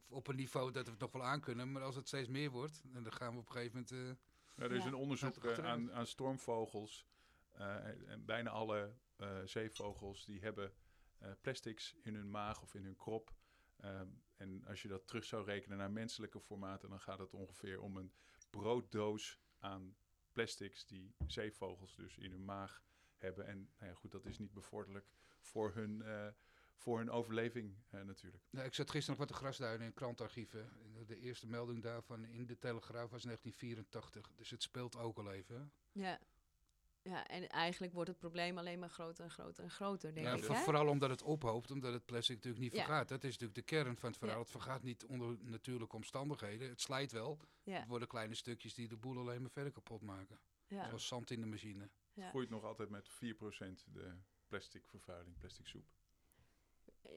op 0.09 0.29
een 0.29 0.37
niveau 0.37 0.73
dat 0.73 0.85
we 0.85 0.91
het 0.91 1.01
nog 1.01 1.13
wel 1.13 1.25
aankunnen. 1.25 1.73
Maar 1.73 1.83
als 1.83 1.97
het 1.97 2.07
steeds 2.07 2.29
meer 2.29 2.51
wordt, 2.51 2.83
dan 2.93 3.13
gaan 3.13 3.33
we 3.33 3.39
op 3.39 3.47
een 3.47 3.53
gegeven 3.53 3.73
moment... 3.73 3.93
Uh, 3.93 4.25
ja, 4.57 4.63
er 4.65 4.73
is 4.73 4.85
een 4.85 4.95
onderzoek 4.95 5.45
uh, 5.45 5.59
aan, 5.59 5.93
aan 5.93 6.07
stormvogels. 6.07 7.07
Uh, 7.59 8.11
en 8.11 8.25
bijna 8.25 8.51
alle 8.51 8.95
zeevogels 9.45 10.25
die 10.25 10.41
hebben 10.41 10.73
plastics 11.41 11.95
in 12.03 12.15
hun 12.15 12.31
maag 12.31 12.63
of 12.63 12.75
in 12.75 12.85
hun 12.85 12.97
krop. 12.97 13.35
Ehm, 13.77 14.09
en 14.37 14.65
als 14.67 14.83
je 14.83 14.89
dat 14.89 15.07
terug 15.07 15.25
zou 15.25 15.45
rekenen 15.45 15.79
naar 15.79 15.91
menselijke 15.91 16.41
formaten, 16.41 16.89
dan 16.89 17.01
gaat 17.01 17.19
het 17.19 17.35
ongeveer 17.35 17.81
om 17.81 17.97
een 17.97 18.13
brooddoos 18.51 19.41
aan 19.59 19.97
plastics 20.33 20.87
die 20.87 21.15
zeevogels 21.27 21.97
dus 21.97 22.19
in 22.19 22.31
hun 22.31 22.45
maag 22.45 22.83
hebben. 23.17 23.47
En 23.47 23.71
nou 23.79 23.91
ja, 23.91 23.97
goed, 23.97 24.11
dat 24.11 24.27
is 24.27 24.39
niet 24.39 24.53
bevorderlijk 24.53 25.07
voor 25.41 25.75
hun, 25.75 26.03
uh, 26.05 26.27
voor 26.77 26.99
hun 26.99 27.11
overleving 27.11 27.77
natuurlijk. 27.91 28.45
Ja, 28.51 28.63
ik 28.63 28.75
zat 28.75 28.91
gisteren 28.91 29.19
nog 29.19 29.29
wat 29.29 29.37
de 29.37 29.45
grasduinen 29.45 29.87
in 29.87 29.95
krantarchieven. 29.95 30.69
De 31.07 31.19
eerste 31.19 31.47
melding 31.47 31.83
daarvan 31.83 32.25
in 32.25 32.47
de 32.47 32.59
Telegraaf 32.59 33.11
was 33.11 33.23
1984. 33.23 34.33
Dus 34.35 34.51
het 34.51 34.63
speelt 34.63 34.97
ook 34.97 35.19
al 35.19 35.33
even. 35.33 35.73
Ja. 35.93 36.21
Ja, 37.03 37.27
en 37.27 37.49
eigenlijk 37.49 37.93
wordt 37.93 38.09
het 38.09 38.19
probleem 38.19 38.59
alleen 38.59 38.79
maar 38.79 38.89
groter 38.89 39.25
en 39.25 39.31
groter 39.31 39.65
en 39.65 39.71
groter, 39.71 40.15
denk 40.15 40.27
ja, 40.27 40.35
ik. 40.35 40.45
Vooral 40.45 40.89
omdat 40.89 41.11
het 41.11 41.23
ophoopt, 41.23 41.71
omdat 41.71 41.93
het 41.93 42.05
plastic 42.05 42.37
natuurlijk 42.37 42.63
niet 42.63 42.75
vergaat. 42.75 43.09
Dat 43.09 43.25
is 43.25 43.31
natuurlijk 43.31 43.55
de 43.55 43.75
kern 43.75 43.97
van 43.97 44.09
het 44.09 44.19
verhaal. 44.19 44.39
Het 44.39 44.51
vergaat 44.51 44.83
niet 44.83 45.05
onder 45.05 45.37
natuurlijke 45.41 45.97
omstandigheden. 45.97 46.69
Het 46.69 46.81
slijt 46.81 47.13
wel. 47.13 47.41
Het 47.63 47.87
worden 47.87 48.09
kleine 48.09 48.35
stukjes 48.35 48.75
die 48.75 48.89
de 48.89 48.97
boel 48.97 49.19
alleen 49.19 49.41
maar 49.41 49.51
verder 49.51 49.73
kapot 49.73 50.01
maken. 50.01 50.39
Zoals 50.69 51.07
zand 51.07 51.31
in 51.31 51.41
de 51.41 51.47
machine. 51.47 51.91
Het 52.15 52.29
groeit 52.29 52.51
nog 52.51 52.65
altijd 52.65 52.89
met 52.89 53.09
4% 53.09 53.13
de 53.85 54.15
plastic 54.47 54.87
vervuiling, 54.87 55.37
plastic 55.37 55.67
soep. 55.67 55.87
Eh, 57.05 57.13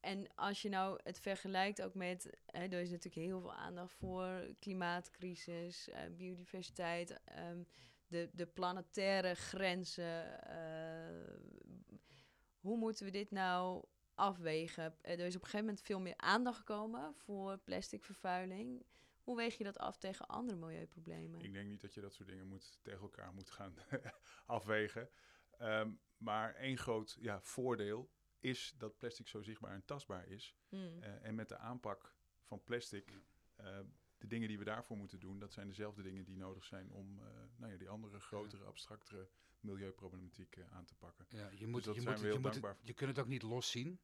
en 0.00 0.34
als 0.34 0.62
je 0.62 0.68
nou 0.68 1.00
het 1.02 1.20
vergelijkt 1.20 1.82
ook 1.82 1.94
met, 1.94 2.36
hè, 2.46 2.62
er 2.62 2.80
is 2.80 2.90
natuurlijk 2.90 3.26
heel 3.26 3.40
veel 3.40 3.54
aandacht 3.54 3.92
voor 3.92 4.54
klimaatcrisis, 4.58 5.88
uh, 5.88 5.96
biodiversiteit. 6.16 7.20
Um, 7.50 7.66
de, 8.08 8.30
de 8.32 8.46
planetaire 8.46 9.34
grenzen. 9.34 10.40
Uh, 10.50 11.34
hoe 12.58 12.76
moeten 12.76 13.04
we 13.04 13.10
dit 13.10 13.30
nou 13.30 13.84
afwegen? 14.14 14.96
Er 15.02 15.18
is 15.18 15.36
op 15.36 15.42
een 15.42 15.48
gegeven 15.48 15.58
moment 15.58 15.80
veel 15.80 16.00
meer 16.00 16.16
aandacht 16.16 16.58
gekomen 16.58 17.14
voor 17.14 17.58
plasticvervuiling. 17.58 18.86
Hoe 19.22 19.36
weeg 19.36 19.58
je 19.58 19.64
dat 19.64 19.78
af 19.78 19.96
tegen 19.96 20.26
andere 20.26 20.58
milieuproblemen? 20.58 21.40
Ik 21.40 21.52
denk 21.52 21.68
niet 21.68 21.80
dat 21.80 21.94
je 21.94 22.00
dat 22.00 22.14
soort 22.14 22.28
dingen 22.28 22.46
moet, 22.46 22.78
tegen 22.82 23.00
elkaar 23.00 23.32
moet 23.32 23.50
gaan 23.50 23.74
afwegen. 24.46 25.10
Um, 25.60 26.00
maar 26.16 26.54
één 26.54 26.78
groot 26.78 27.16
ja, 27.20 27.40
voordeel 27.40 28.10
is 28.46 28.74
dat 28.78 28.96
plastic 28.96 29.28
zo 29.28 29.42
zichtbaar 29.42 29.72
en 29.72 29.84
tastbaar 29.84 30.28
is. 30.28 30.54
Hmm. 30.68 31.02
Uh, 31.02 31.24
en 31.24 31.34
met 31.34 31.48
de 31.48 31.56
aanpak 31.56 32.14
van 32.42 32.64
plastic 32.64 33.10
uh, 33.60 33.78
de 34.18 34.26
dingen 34.26 34.48
die 34.48 34.58
we 34.58 34.64
daarvoor 34.64 34.96
moeten 34.96 35.20
doen, 35.20 35.38
dat 35.38 35.52
zijn 35.52 35.68
dezelfde 35.68 36.02
dingen 36.02 36.24
die 36.24 36.36
nodig 36.36 36.64
zijn 36.64 36.90
om 36.90 37.18
uh, 37.18 37.24
nou 37.56 37.72
ja, 37.72 37.78
die 37.78 37.88
andere 37.88 38.20
grotere, 38.20 38.64
abstractere 38.64 39.28
milieuproblematiek 39.60 40.56
uh, 40.56 40.64
aan 40.72 40.84
te 40.84 40.94
pakken. 40.94 41.26
Ja, 41.28 41.50
je, 41.54 41.66
moet, 41.66 41.84
dus 41.84 41.96
je, 41.96 42.02
moet, 42.02 42.20
je, 42.20 42.38
moet 42.38 42.60
je 42.82 42.92
kunt 42.92 43.10
het 43.10 43.18
ook 43.18 43.26
niet 43.26 43.42
loszien 43.42 44.00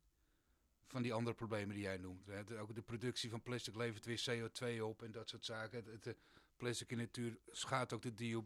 van 0.86 1.02
die 1.02 1.12
andere 1.12 1.36
problemen 1.36 1.74
die 1.74 1.84
jij 1.84 1.96
noemt. 1.96 2.26
Hè. 2.26 2.60
ook 2.60 2.74
de 2.74 2.82
productie 2.82 3.30
van 3.30 3.42
plastic 3.42 3.74
levert 3.74 4.04
weer 4.04 4.24
CO2 4.30 4.82
op 4.82 5.02
en 5.02 5.12
dat 5.12 5.28
soort 5.28 5.44
zaken. 5.44 5.84
Het, 5.84 6.02
de 6.02 6.16
plastic 6.56 6.90
in 6.90 6.96
de 6.96 7.02
natuur 7.02 7.38
schaadt 7.50 7.92
ook 7.92 8.02
de 8.02 8.42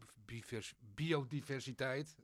biodiversiteit. 0.95 2.15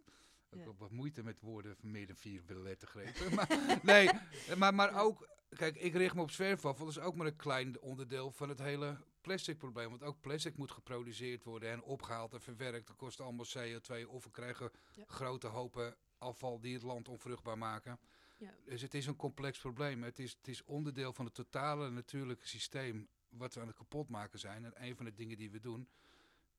Ja. 0.58 0.66
Ook 0.66 0.80
wat 0.80 0.92
moeite 0.92 1.24
met 1.24 1.40
woorden 1.40 1.76
van 1.76 1.92
meer 1.92 2.08
dan 2.08 2.16
vier 2.16 2.42
lettergrepen. 2.48 3.34
maar, 3.36 3.80
nee, 3.84 4.10
maar, 4.58 4.74
maar 4.74 5.02
ook, 5.02 5.28
kijk, 5.50 5.76
ik 5.76 5.94
richt 5.94 6.16
me 6.16 6.22
op 6.22 6.32
zwerfafval. 6.32 6.86
Dat 6.86 6.96
is 6.96 7.02
ook 7.02 7.16
maar 7.16 7.28
een 7.28 7.36
klein 7.36 7.80
onderdeel 7.80 8.32
van 8.32 8.50
het 8.50 8.60
hele 8.60 8.98
plastic 9.22 9.58
probleem. 9.58 9.90
Want 9.90 10.04
ook 10.04 10.22
plastic 10.22 10.58
moet 10.58 10.72
geproduceerd 10.72 11.44
worden 11.44 11.72
en 11.72 11.84
opgehaald 11.84 12.34
en 12.34 12.42
verwerkt. 12.42 12.88
Dat 12.88 12.96
kost 12.96 13.22
allemaal 13.22 13.46
CO2. 13.58 14.08
Of 14.08 14.24
we 14.24 14.32
krijgen 14.32 14.72
grote 15.08 15.48
hopen 15.48 15.96
afval 16.18 16.60
die 16.60 16.74
het 16.74 16.84
land 16.84 17.08
onvruchtbaar 17.08 17.58
maken. 17.58 18.00
Ja. 18.38 18.54
Dus 18.66 18.82
het 18.82 18.94
is 18.94 19.06
een 19.06 19.16
complex 19.16 19.60
probleem. 19.60 20.04
Het 20.04 20.20
is, 20.20 20.32
het 20.32 20.48
is 20.48 20.64
onderdeel 20.64 21.14
van 21.14 21.26
het 21.26 21.34
totale 21.34 21.90
natuurlijke 21.90 22.48
systeem 22.48 23.08
wat 23.30 23.54
we 23.54 23.62
aan 23.62 23.68
het 23.68 23.76
kapot 23.76 24.10
maken 24.10 24.40
zijn. 24.40 24.66
En 24.66 24.74
een 24.76 24.96
van 24.96 25.06
de 25.06 25.14
dingen 25.14 25.38
die 25.38 25.52
we 25.52 25.60
doen, 25.60 25.88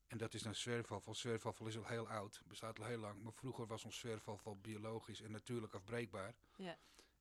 en 0.06 0.18
dat 0.18 0.34
is 0.34 0.42
dan 0.42 0.54
zwerfafval. 0.54 1.14
Zwerfafval 1.14 1.66
is 1.66 1.76
al 1.76 1.86
heel 1.86 2.08
oud, 2.08 2.42
bestaat 2.46 2.78
al 2.78 2.84
heel 2.84 2.98
lang. 2.98 3.22
Maar 3.22 3.32
vroeger 3.32 3.66
was 3.66 3.84
ons 3.84 3.98
zwerfafval 3.98 4.56
biologisch 4.56 5.20
en 5.20 5.30
natuurlijk 5.30 5.74
afbreekbaar. 5.74 6.34
Ja. 6.56 6.78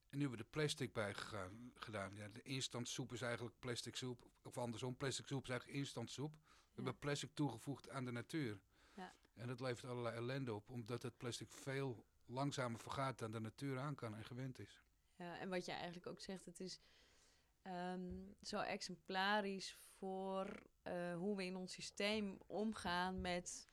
En 0.10 0.20
nu 0.20 0.22
hebben 0.22 0.38
we 0.38 0.44
de 0.44 0.50
plastic 0.50 0.94
bij 0.94 1.14
gegaan, 1.14 1.72
gedaan. 1.76 2.16
Ja, 2.16 2.28
de 2.28 2.42
instant 2.42 2.88
soep 2.88 3.14
is 3.14 3.22
eigenlijk 3.22 3.60
plastic 3.60 3.96
soep. 3.96 4.28
Of 4.44 4.58
andersom, 4.58 4.98
plastic 4.98 5.28
soep 5.28 5.44
is 5.44 5.50
eigenlijk 5.50 5.80
instant 5.80 6.12
soep. 6.12 6.34
We 6.42 6.82
hebben 6.82 7.00
plastic 7.00 7.34
toegevoegd 7.34 7.90
aan 7.90 8.06
de 8.06 8.12
natuur. 8.12 8.60
Ja. 8.94 9.14
En 9.34 9.48
dat 9.48 9.60
levert 9.60 9.92
allerlei 9.92 10.16
ellende 10.16 10.54
op, 10.54 10.70
omdat 10.70 11.04
het 11.04 11.18
plastic 11.18 11.52
veel 11.52 12.06
langzamer 12.26 12.80
vergaat 12.80 13.20
dan 13.20 13.32
de 13.32 13.40
natuur 13.40 13.80
aan 13.80 13.96
kan 13.96 14.16
en 14.16 14.24
gewend 14.24 14.60
is. 14.60 14.82
Ja, 15.16 15.40
en 15.40 15.50
wat 15.50 15.66
je 15.66 15.72
eigenlijk 15.72 16.08
ook 16.08 16.20
zegt, 16.20 16.46
het 16.46 16.60
is 16.60 16.80
um, 17.64 18.36
zo 18.42 18.60
exemplarisch 18.60 19.74
voor 19.74 20.64
uh, 20.88 21.16
hoe 21.16 21.36
we 21.36 21.46
in 21.46 21.56
ons 21.56 21.74
systeem 21.74 22.38
omgaan 22.48 23.22
met 23.22 23.68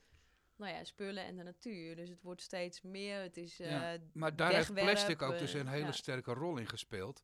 nou 0.57 0.73
ja, 0.73 0.85
spullen 0.85 1.25
en 1.25 1.37
de 1.37 1.43
natuur. 1.43 1.97
Dus 1.97 2.09
het 2.09 2.23
wordt 2.23 2.43
steeds 2.43 2.83
meer. 2.83 3.21
Het 3.21 3.37
is. 3.37 3.61
Uh, 3.61 3.93
maar 4.13 4.37
daar 4.37 4.53
heeft 4.53 4.75
plastic 4.75 5.23
ook 5.23 5.39
dus 5.39 5.53
een 5.53 5.69
hele 5.69 5.93
sterke 5.93 6.33
rol 6.33 6.57
in 6.57 6.69
gespeeld. 6.69 7.23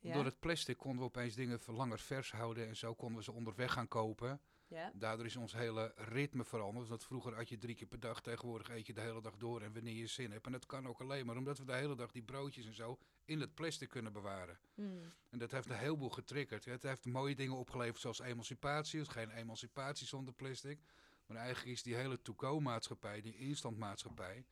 Door 0.00 0.24
het 0.24 0.40
plastic 0.40 0.76
konden 0.76 0.98
we 0.98 1.04
opeens 1.04 1.34
dingen 1.34 1.60
langer 1.66 1.98
vers 1.98 2.32
houden 2.32 2.66
en 2.68 2.76
zo 2.76 2.94
konden 2.94 3.16
we 3.16 3.24
ze 3.24 3.32
onderweg 3.32 3.72
gaan 3.72 3.88
kopen. 3.88 4.40
Ja. 4.68 4.92
Daardoor 4.94 5.26
is 5.26 5.36
ons 5.36 5.52
hele 5.52 5.92
ritme 5.96 6.44
veranderd. 6.44 6.88
Want 6.88 7.04
vroeger 7.04 7.34
had 7.34 7.48
je 7.48 7.58
drie 7.58 7.74
keer 7.74 7.86
per 7.86 8.00
dag, 8.00 8.20
tegenwoordig 8.20 8.68
eet 8.68 8.86
je 8.86 8.92
de 8.92 9.00
hele 9.00 9.22
dag 9.22 9.36
door 9.36 9.62
en 9.62 9.72
wanneer 9.72 9.94
je 9.94 10.06
zin 10.06 10.32
hebt. 10.32 10.46
En 10.46 10.52
dat 10.52 10.66
kan 10.66 10.88
ook 10.88 11.00
alleen 11.00 11.26
maar 11.26 11.36
omdat 11.36 11.58
we 11.58 11.64
de 11.64 11.74
hele 11.74 11.96
dag 11.96 12.12
die 12.12 12.22
broodjes 12.22 12.66
en 12.66 12.74
zo 12.74 12.98
in 13.24 13.40
het 13.40 13.54
plastic 13.54 13.88
kunnen 13.88 14.12
bewaren. 14.12 14.58
Hmm. 14.74 15.12
En 15.30 15.38
dat 15.38 15.50
heeft 15.50 15.70
een 15.70 15.76
heleboel 15.76 16.10
getriggerd. 16.10 16.64
Het 16.64 16.82
heeft 16.82 17.04
mooie 17.04 17.34
dingen 17.34 17.56
opgeleverd 17.56 18.00
zoals 18.00 18.20
emancipatie. 18.20 18.98
Het 18.98 19.08
is 19.08 19.14
geen 19.14 19.30
emancipatie 19.30 20.06
zonder 20.06 20.34
plastic. 20.34 20.80
Maar 21.26 21.36
eigenlijk 21.36 21.76
is 21.76 21.82
die 21.82 21.94
hele 21.94 22.22
to-go-maatschappij, 22.22 23.20
die 23.20 23.36
instantmaatschappij, 23.36 24.44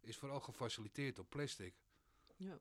is 0.00 0.16
vooral 0.16 0.40
gefaciliteerd 0.40 1.18
op 1.18 1.30
plastic. 1.30 1.74
Ja. 2.36 2.58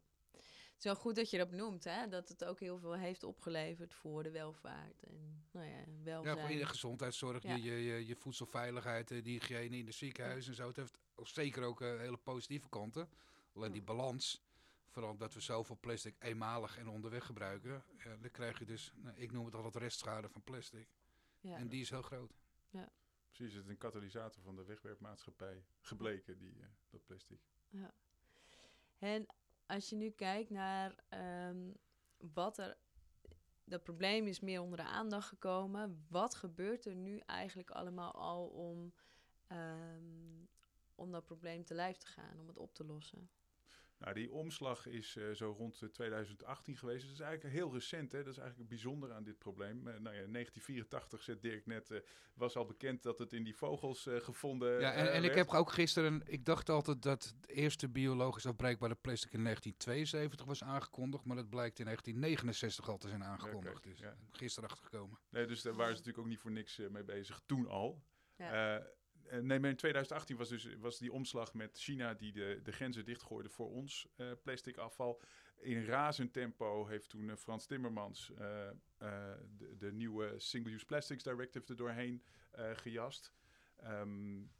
Het 0.82 0.90
is 0.90 0.96
wel 0.96 1.06
goed 1.06 1.16
dat 1.16 1.30
je 1.30 1.38
dat 1.38 1.52
noemt, 1.52 1.84
hè? 1.84 2.08
dat 2.08 2.30
het 2.30 2.46
ook 2.46 2.60
heel 2.60 2.78
veel 2.80 2.94
heeft 2.94 3.24
opgeleverd 3.24 3.94
voor 3.94 4.24
de 4.24 4.32
welvaart 4.32 5.04
en 5.04 5.44
nou 5.52 5.66
ja, 5.66 5.84
welzijn. 6.04 6.38
Ja, 6.38 6.48
voor 6.48 6.58
de 6.58 6.66
gezondheidszorg, 6.66 7.44
je, 7.44 7.62
je, 7.62 8.06
je, 8.08 8.16
voedselveiligheid, 8.16 9.12
eh, 9.12 9.24
die 9.24 9.40
hygiëne 9.40 9.78
in 9.78 9.86
de 9.86 9.92
ziekenhuis 9.92 10.48
en 10.48 10.56
zo. 10.56 10.68
Het 10.68 10.76
heeft 10.76 10.98
zeker 11.24 11.64
ook 11.64 11.82
uh, 11.82 12.00
hele 12.00 12.18
positieve 12.18 12.70
kanten. 12.70 13.10
Alleen 13.54 13.72
die 13.72 13.82
balans, 13.82 14.44
vooral 14.88 15.18
dat 15.18 15.34
we 15.34 15.40
zoveel 15.40 15.78
plastic 15.80 16.16
eenmalig 16.20 16.78
en 16.78 16.88
onderweg 16.88 17.26
gebruiken, 17.26 17.84
ja, 17.98 18.16
dan 18.18 18.32
krijg 18.32 18.60
je 18.60 18.66
dus, 18.66 18.94
nou, 18.96 19.18
ik 19.18 19.32
noem 19.32 19.46
het 19.46 19.56
altijd 19.56 19.76
restschade 19.76 20.30
van 20.30 20.44
plastic. 20.44 20.88
Ja. 21.40 21.58
En 21.58 21.68
die 21.68 21.82
is 21.82 21.90
heel 21.90 22.02
groot. 22.02 22.34
Ja. 22.70 22.92
Precies, 23.28 23.54
het 23.54 23.64
is 23.64 23.70
een 23.70 23.78
katalysator 23.78 24.44
van 24.44 24.56
de 24.56 24.66
wegwerpmaatschappij 24.66 25.64
gebleken, 25.82 26.38
die, 26.38 26.56
uh, 26.56 26.66
dat 26.90 27.06
plastic. 27.06 27.40
Ja. 27.70 27.94
En 28.98 29.28
als 29.72 29.90
je 29.90 29.96
nu 29.96 30.10
kijkt 30.10 30.50
naar 30.50 30.96
um, 31.50 31.78
wat 32.18 32.58
er. 32.58 32.78
Dat 33.64 33.84
probleem 33.84 34.28
is 34.28 34.40
meer 34.40 34.62
onder 34.62 34.78
de 34.78 34.84
aandacht 34.84 35.28
gekomen. 35.28 36.06
Wat 36.10 36.36
gebeurt 36.36 36.86
er 36.86 36.96
nu 36.96 37.18
eigenlijk 37.18 37.70
allemaal 37.70 38.12
al 38.14 38.48
om, 38.48 38.94
um, 39.52 40.48
om 40.96 41.12
dat 41.12 41.26
probleem 41.26 41.66
te 41.66 41.74
lijf 41.74 41.98
te 41.98 42.08
gaan, 42.08 42.40
om 42.40 42.48
het 42.48 42.58
op 42.58 42.74
te 42.74 42.86
lossen? 42.86 43.30
Nou, 44.02 44.14
die 44.14 44.32
omslag 44.32 44.86
is 44.86 45.16
uh, 45.16 45.32
zo 45.32 45.56
rond 45.58 45.84
2018 45.92 46.78
geweest. 46.78 47.04
Dat 47.04 47.14
is 47.14 47.20
eigenlijk 47.20 47.56
heel 47.56 47.74
recent. 47.74 48.12
Hè? 48.12 48.24
Dat 48.24 48.34
is 48.34 48.38
eigenlijk 48.38 48.70
bijzonder 48.70 49.14
aan 49.14 49.24
dit 49.24 49.38
probleem. 49.38 49.78
Uh, 49.78 49.84
nou 49.84 50.16
ja, 50.16 50.26
1984, 50.32 51.22
zet 51.22 51.42
Dirk 51.42 51.66
net, 51.66 51.90
uh, 51.90 52.00
was 52.34 52.56
al 52.56 52.66
bekend 52.66 53.04
dat 53.04 53.20
het 53.20 53.34
in 53.34 53.44
die 53.44 53.56
vogels 53.56 54.08
gevonden 54.12 54.80
Ja, 54.80 54.92
en, 54.92 55.12
en 55.12 55.24
ik 55.24 55.34
heb 55.34 55.50
ook 55.50 55.72
gisteren... 55.72 56.22
Ik 56.26 56.46
dacht 56.46 56.70
altijd 56.70 57.02
dat 57.02 57.24
het 57.24 57.50
eerste 57.50 57.90
biologisch 57.90 58.46
afbreekbare 58.46 58.96
plastic 58.96 59.34
in 59.34 59.44
1972 59.44 60.46
was 60.46 60.64
aangekondigd. 60.64 61.26
Maar 61.26 61.36
dat 61.36 61.50
blijkt 61.50 61.80
in 61.80 61.86
1969 61.86 62.90
al 62.90 62.98
te 62.98 63.08
zijn 63.08 63.24
aangekondigd. 63.24 63.84
dus 63.84 64.00
ja. 64.00 64.16
gisteren 64.32 64.70
achtergekomen. 64.70 65.20
Nee, 65.30 65.46
dus 65.46 65.62
daar 65.62 65.74
waren 65.74 65.96
ze 65.96 65.98
natuurlijk 65.98 66.24
ook 66.24 66.32
niet 66.32 66.40
voor 66.40 66.52
niks 66.52 66.78
mee 66.78 67.04
bezig. 67.04 67.42
Toen 67.46 67.68
al. 67.68 68.04
Ja. 68.36 68.84
Eh, 69.32 69.40
nee, 69.40 69.60
maar 69.60 69.70
in 69.70 69.76
2018 69.76 70.38
was, 70.38 70.50
dus, 70.50 70.68
was 70.80 70.98
die 70.98 71.12
omslag 71.12 71.54
met 71.54 71.78
China 71.78 72.14
die 72.14 72.32
de, 72.32 72.60
de 72.64 72.72
grenzen 72.72 73.06
dichtgooide 73.06 73.50
voor 73.50 73.72
ons 73.72 74.08
uh, 74.18 74.32
plastic 74.44 74.78
afval. 74.78 75.22
In 75.60 75.86
razend 75.86 76.34
tempo 76.34 76.88
heeft 76.88 77.10
toen 77.10 77.28
uh, 77.28 77.36
Frans 77.36 77.66
Timmermans 77.66 78.32
de, 79.58 79.76
de, 79.78 79.92
nieuwe 79.92 80.34
Single-Use 80.38 80.86
Plastics 80.86 81.24
Directive 81.24 81.68
er 81.68 81.76
doorheen 81.76 82.24
gejast. 82.74 83.34
Um, 83.84 84.52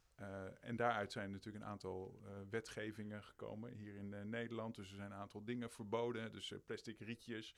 en 0.60 0.76
daaruit 0.76 1.12
zijn 1.12 1.30
natuurlijk 1.30 1.64
een 1.64 1.70
aantal 1.70 2.20
wetgevingen 2.50 3.22
gekomen 3.22 3.72
hier 3.72 3.94
in 3.96 4.28
Nederland. 4.28 4.74
Dus 4.74 4.90
er 4.90 4.96
zijn 4.96 5.10
een 5.10 5.18
aantal 5.18 5.44
dingen 5.44 5.70
verboden. 5.70 6.32
Dus 6.32 6.54
plastic 6.66 6.98
rietjes, 6.98 7.54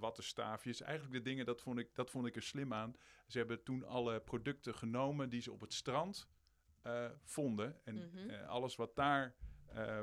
wattenstaafjes. 0.00 0.80
Eigenlijk 0.80 1.24
de 1.24 1.30
dingen, 1.30 1.46
dat 1.46 1.60
vond, 1.60 1.78
ik, 1.78 1.94
dat 1.94 2.10
vond 2.10 2.26
ik 2.26 2.36
er 2.36 2.42
slim 2.42 2.72
aan. 2.72 2.96
Ze 3.26 3.38
hebben 3.38 3.62
toen 3.62 3.84
alle 3.84 4.20
producten 4.20 4.74
genomen 4.74 5.28
die 5.28 5.40
ze 5.40 5.52
op 5.52 5.60
het 5.60 5.72
strand 5.72 6.28
uh, 6.86 7.10
vonden. 7.24 7.84
En 7.84 7.94
mhm. 7.94 8.30
eh, 8.30 8.48
alles 8.48 8.76
wat 8.76 8.96
daar 8.96 9.34
uh, 9.74 10.02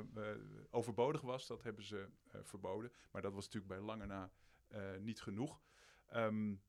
overbodig 0.70 1.22
was, 1.22 1.48
dat 1.48 1.64
hebben 1.64 1.84
ze 1.84 2.08
verboden. 2.44 2.92
Maar 3.12 3.22
dat 3.22 3.34
was 3.34 3.46
natuurlijk 3.46 3.74
bij 3.74 3.82
lange 3.82 4.06
na 4.06 4.32
niet 5.00 5.22
genoeg. 5.22 5.62
Um, 6.14 6.62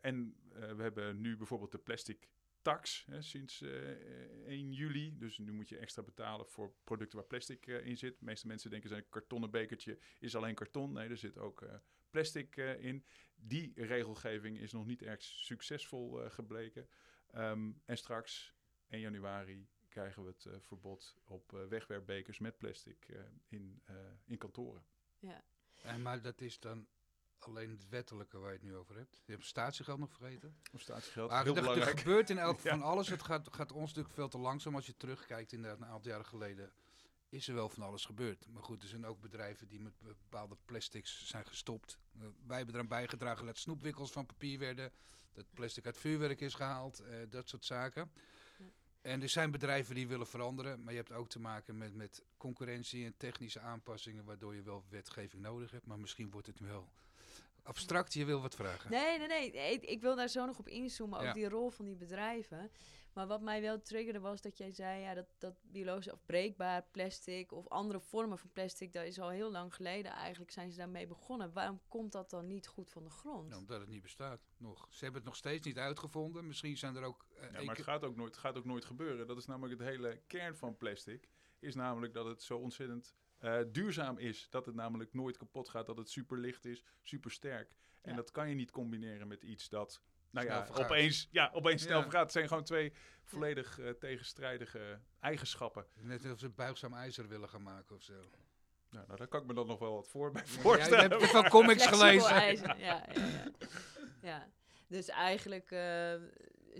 en 0.00 0.36
we 0.50 0.82
hebben 0.82 1.20
nu 1.20 1.36
bijvoorbeeld 1.36 1.72
de 1.72 1.78
plastic 1.78 2.28
tax 2.62 3.04
hè, 3.10 3.22
sinds 3.22 3.60
1 4.46 4.72
juli. 4.72 5.18
Dus 5.18 5.38
nu 5.38 5.52
moet 5.52 5.68
je 5.68 5.78
extra 5.78 6.02
betalen 6.02 6.46
voor 6.46 6.72
producten 6.84 7.18
waar 7.18 7.26
plastic 7.26 7.66
in 7.66 7.96
zit. 7.96 8.18
De 8.18 8.24
meeste 8.24 8.46
mensen 8.46 8.70
denken 8.70 8.88
zijn 8.88 9.02
een 9.02 9.08
kartonnen 9.08 9.50
bekertje 9.50 9.98
is 10.18 10.36
alleen 10.36 10.54
karton. 10.54 10.92
Nee, 10.92 11.08
er 11.08 11.16
zit 11.16 11.38
ook 11.38 11.68
plastic 12.10 12.56
in. 12.56 13.04
Die 13.34 13.72
regelgeving 13.74 14.58
is 14.58 14.72
nog 14.72 14.86
niet 14.86 15.02
erg 15.02 15.22
succesvol 15.22 16.30
gebleken. 16.30 16.88
Ehm, 17.30 17.70
en 17.84 17.96
straks, 17.96 18.54
1 18.88 19.00
januari, 19.00 19.68
krijgen 19.88 20.24
we 20.24 20.28
het 20.28 20.62
verbod 20.62 21.16
op 21.24 21.50
wegwerpbekers 21.68 22.38
met 22.38 22.58
plastic 22.58 23.08
in, 23.48 23.82
in 24.24 24.38
kantoren. 24.38 24.84
Ja. 25.18 25.44
En 25.82 26.02
maar 26.02 26.22
dat 26.22 26.40
is 26.40 26.60
dan 26.60 26.86
alleen 27.38 27.70
het 27.70 27.88
wettelijke 27.88 28.38
waar 28.38 28.50
je 28.50 28.56
het 28.56 28.66
nu 28.66 28.76
over 28.76 28.96
hebt. 28.96 29.22
Je 29.24 29.32
hebt 29.32 29.44
statiegeld 29.44 29.98
nog 29.98 30.10
vergeten. 30.10 30.56
Of 30.72 30.80
statiegeld, 30.80 31.30
heel 31.30 31.56
er, 31.56 31.60
belangrijk. 31.60 31.92
Er 31.92 31.98
gebeurt 31.98 32.30
in 32.30 32.38
elk 32.38 32.60
van 32.68 32.82
alles. 32.82 33.08
Het 33.08 33.22
gaat, 33.22 33.54
gaat 33.54 33.72
ons 33.72 33.86
natuurlijk 33.86 34.14
veel 34.14 34.28
te 34.28 34.38
langzaam. 34.38 34.74
Als 34.74 34.86
je 34.86 34.96
terugkijkt 34.96 35.52
inderdaad 35.52 35.80
een 35.80 35.86
aantal 35.86 36.10
jaren 36.10 36.26
geleden 36.26 36.72
is 37.28 37.48
er 37.48 37.54
wel 37.54 37.68
van 37.68 37.82
alles 37.82 38.04
gebeurd. 38.04 38.48
Maar 38.48 38.62
goed, 38.62 38.82
er 38.82 38.88
zijn 38.88 39.06
ook 39.06 39.20
bedrijven 39.20 39.68
die 39.68 39.80
met 39.80 39.98
bepaalde 39.98 40.56
plastics 40.64 41.26
zijn 41.26 41.46
gestopt. 41.46 41.98
Uh, 42.16 42.22
wij 42.46 42.56
hebben 42.56 42.74
eraan 42.74 42.88
bijgedragen 42.88 43.46
dat 43.46 43.58
snoepwikkels 43.58 44.10
van 44.10 44.26
papier 44.26 44.58
werden. 44.58 44.92
Dat 45.32 45.44
plastic 45.54 45.86
uit 45.86 45.96
vuurwerk 45.96 46.40
is 46.40 46.54
gehaald. 46.54 47.00
Uh, 47.00 47.16
dat 47.30 47.48
soort 47.48 47.64
zaken. 47.64 48.10
En 49.00 49.22
er 49.22 49.28
zijn 49.28 49.50
bedrijven 49.50 49.94
die 49.94 50.08
willen 50.08 50.26
veranderen, 50.26 50.82
maar 50.82 50.92
je 50.92 50.98
hebt 50.98 51.12
ook 51.12 51.28
te 51.28 51.40
maken 51.40 51.78
met, 51.78 51.94
met 51.94 52.22
concurrentie 52.36 53.04
en 53.04 53.16
technische 53.16 53.60
aanpassingen, 53.60 54.24
waardoor 54.24 54.54
je 54.54 54.62
wel 54.62 54.84
wetgeving 54.88 55.42
nodig 55.42 55.70
hebt. 55.70 55.86
Maar 55.86 55.98
misschien 55.98 56.30
wordt 56.30 56.46
het 56.46 56.60
nu 56.60 56.66
wel 56.66 56.88
abstract. 57.68 58.14
Je 58.14 58.24
wil 58.24 58.40
wat 58.40 58.54
vragen. 58.54 58.90
Nee, 58.90 59.18
nee, 59.18 59.28
nee. 59.28 59.72
Ik, 59.72 59.84
ik 59.84 60.00
wil 60.00 60.16
daar 60.16 60.28
zo 60.28 60.46
nog 60.46 60.58
op 60.58 60.68
inzoomen, 60.68 61.28
op 61.28 61.34
die 61.34 61.48
rol 61.48 61.70
van 61.70 61.84
die 61.84 61.96
bedrijven. 61.96 62.70
Maar 63.12 63.26
wat 63.26 63.40
mij 63.40 63.60
wel 63.60 63.82
triggerde 63.82 64.20
was 64.20 64.40
dat 64.40 64.58
jij 64.58 64.72
zei, 64.72 65.00
ja, 65.00 65.14
dat, 65.14 65.26
dat 65.38 65.54
biologisch 65.62 66.10
afbreekbaar 66.10 66.86
plastic 66.90 67.52
of 67.52 67.68
andere 67.68 68.00
vormen 68.00 68.38
van 68.38 68.50
plastic, 68.52 68.92
dat 68.92 69.04
is 69.04 69.20
al 69.20 69.28
heel 69.28 69.50
lang 69.50 69.74
geleden 69.74 70.12
eigenlijk 70.12 70.50
zijn 70.50 70.70
ze 70.70 70.76
daarmee 70.76 71.06
begonnen. 71.06 71.52
Waarom 71.52 71.80
komt 71.88 72.12
dat 72.12 72.30
dan 72.30 72.46
niet 72.46 72.66
goed 72.66 72.90
van 72.90 73.04
de 73.04 73.10
grond? 73.10 73.48
Nou, 73.48 73.60
omdat 73.60 73.80
het 73.80 73.88
niet 73.88 74.02
bestaat 74.02 74.40
nog. 74.56 74.86
Ze 74.90 75.04
hebben 75.04 75.20
het 75.20 75.30
nog 75.30 75.36
steeds 75.36 75.66
niet 75.66 75.78
uitgevonden. 75.78 76.46
Misschien 76.46 76.76
zijn 76.76 76.96
er 76.96 77.02
ook... 77.02 77.26
Uh, 77.36 77.52
ja, 77.52 77.62
maar 77.62 77.74
het 77.74 77.84
gaat, 77.84 78.04
ook 78.04 78.16
nooit, 78.16 78.30
het 78.30 78.40
gaat 78.40 78.56
ook 78.56 78.64
nooit 78.64 78.84
gebeuren. 78.84 79.26
Dat 79.26 79.36
is 79.36 79.46
namelijk 79.46 79.80
het 79.80 79.88
hele 79.88 80.20
kern 80.26 80.56
van 80.56 80.76
plastic. 80.76 81.28
Is 81.58 81.74
namelijk 81.74 82.12
dat 82.12 82.26
het 82.26 82.42
zo 82.42 82.58
ontzettend 82.58 83.14
uh, 83.40 83.58
duurzaam 83.72 84.18
is. 84.18 84.46
Dat 84.50 84.66
het 84.66 84.74
namelijk 84.74 85.14
nooit 85.14 85.36
kapot 85.36 85.68
gaat. 85.68 85.86
Dat 85.86 85.96
het 85.96 86.10
super 86.10 86.38
licht 86.38 86.64
is, 86.64 86.82
super 87.02 87.30
sterk. 87.30 87.76
En 88.02 88.16
dat 88.16 88.30
kan 88.30 88.48
je 88.48 88.54
niet 88.54 88.70
combineren 88.70 89.28
met 89.28 89.42
iets 89.42 89.68
dat 89.68 90.02
nou 90.30 90.46
ja, 90.46 90.68
opeens, 90.72 91.28
ja, 91.30 91.50
opeens 91.52 91.82
snel 91.82 92.02
vergaat. 92.02 92.22
Het 92.22 92.32
zijn 92.32 92.48
gewoon 92.48 92.64
twee 92.64 92.92
volledig 93.22 93.78
uh, 93.78 93.90
tegenstrijdige 93.90 95.00
eigenschappen. 95.20 95.86
Net 95.94 96.22
alsof 96.22 96.38
ze 96.38 96.48
buigzaam 96.48 96.94
ijzer 96.94 97.28
willen 97.28 97.48
gaan 97.48 97.62
maken 97.62 97.96
of 97.96 98.02
zo. 98.02 98.14
Nou, 98.90 99.06
nou, 99.06 99.18
daar 99.18 99.28
kan 99.28 99.40
ik 99.40 99.46
me 99.46 99.54
dan 99.54 99.66
nog 99.66 99.78
wel 99.78 99.94
wat 99.94 100.08
voor 100.08 100.32
bij 100.32 100.46
voorstellen. 100.46 101.08
Ja, 101.08 101.14
je 101.14 101.20
hebt 101.20 101.30
van 101.30 101.48
comics 101.48 101.86
gelezen. 101.86 102.30
IJzer. 102.30 102.78
Ja, 102.78 103.04
ja, 103.14 103.14
ja. 103.14 103.52
ja, 104.22 104.48
dus 104.86 105.08
eigenlijk 105.08 105.70
uh, 105.70 106.14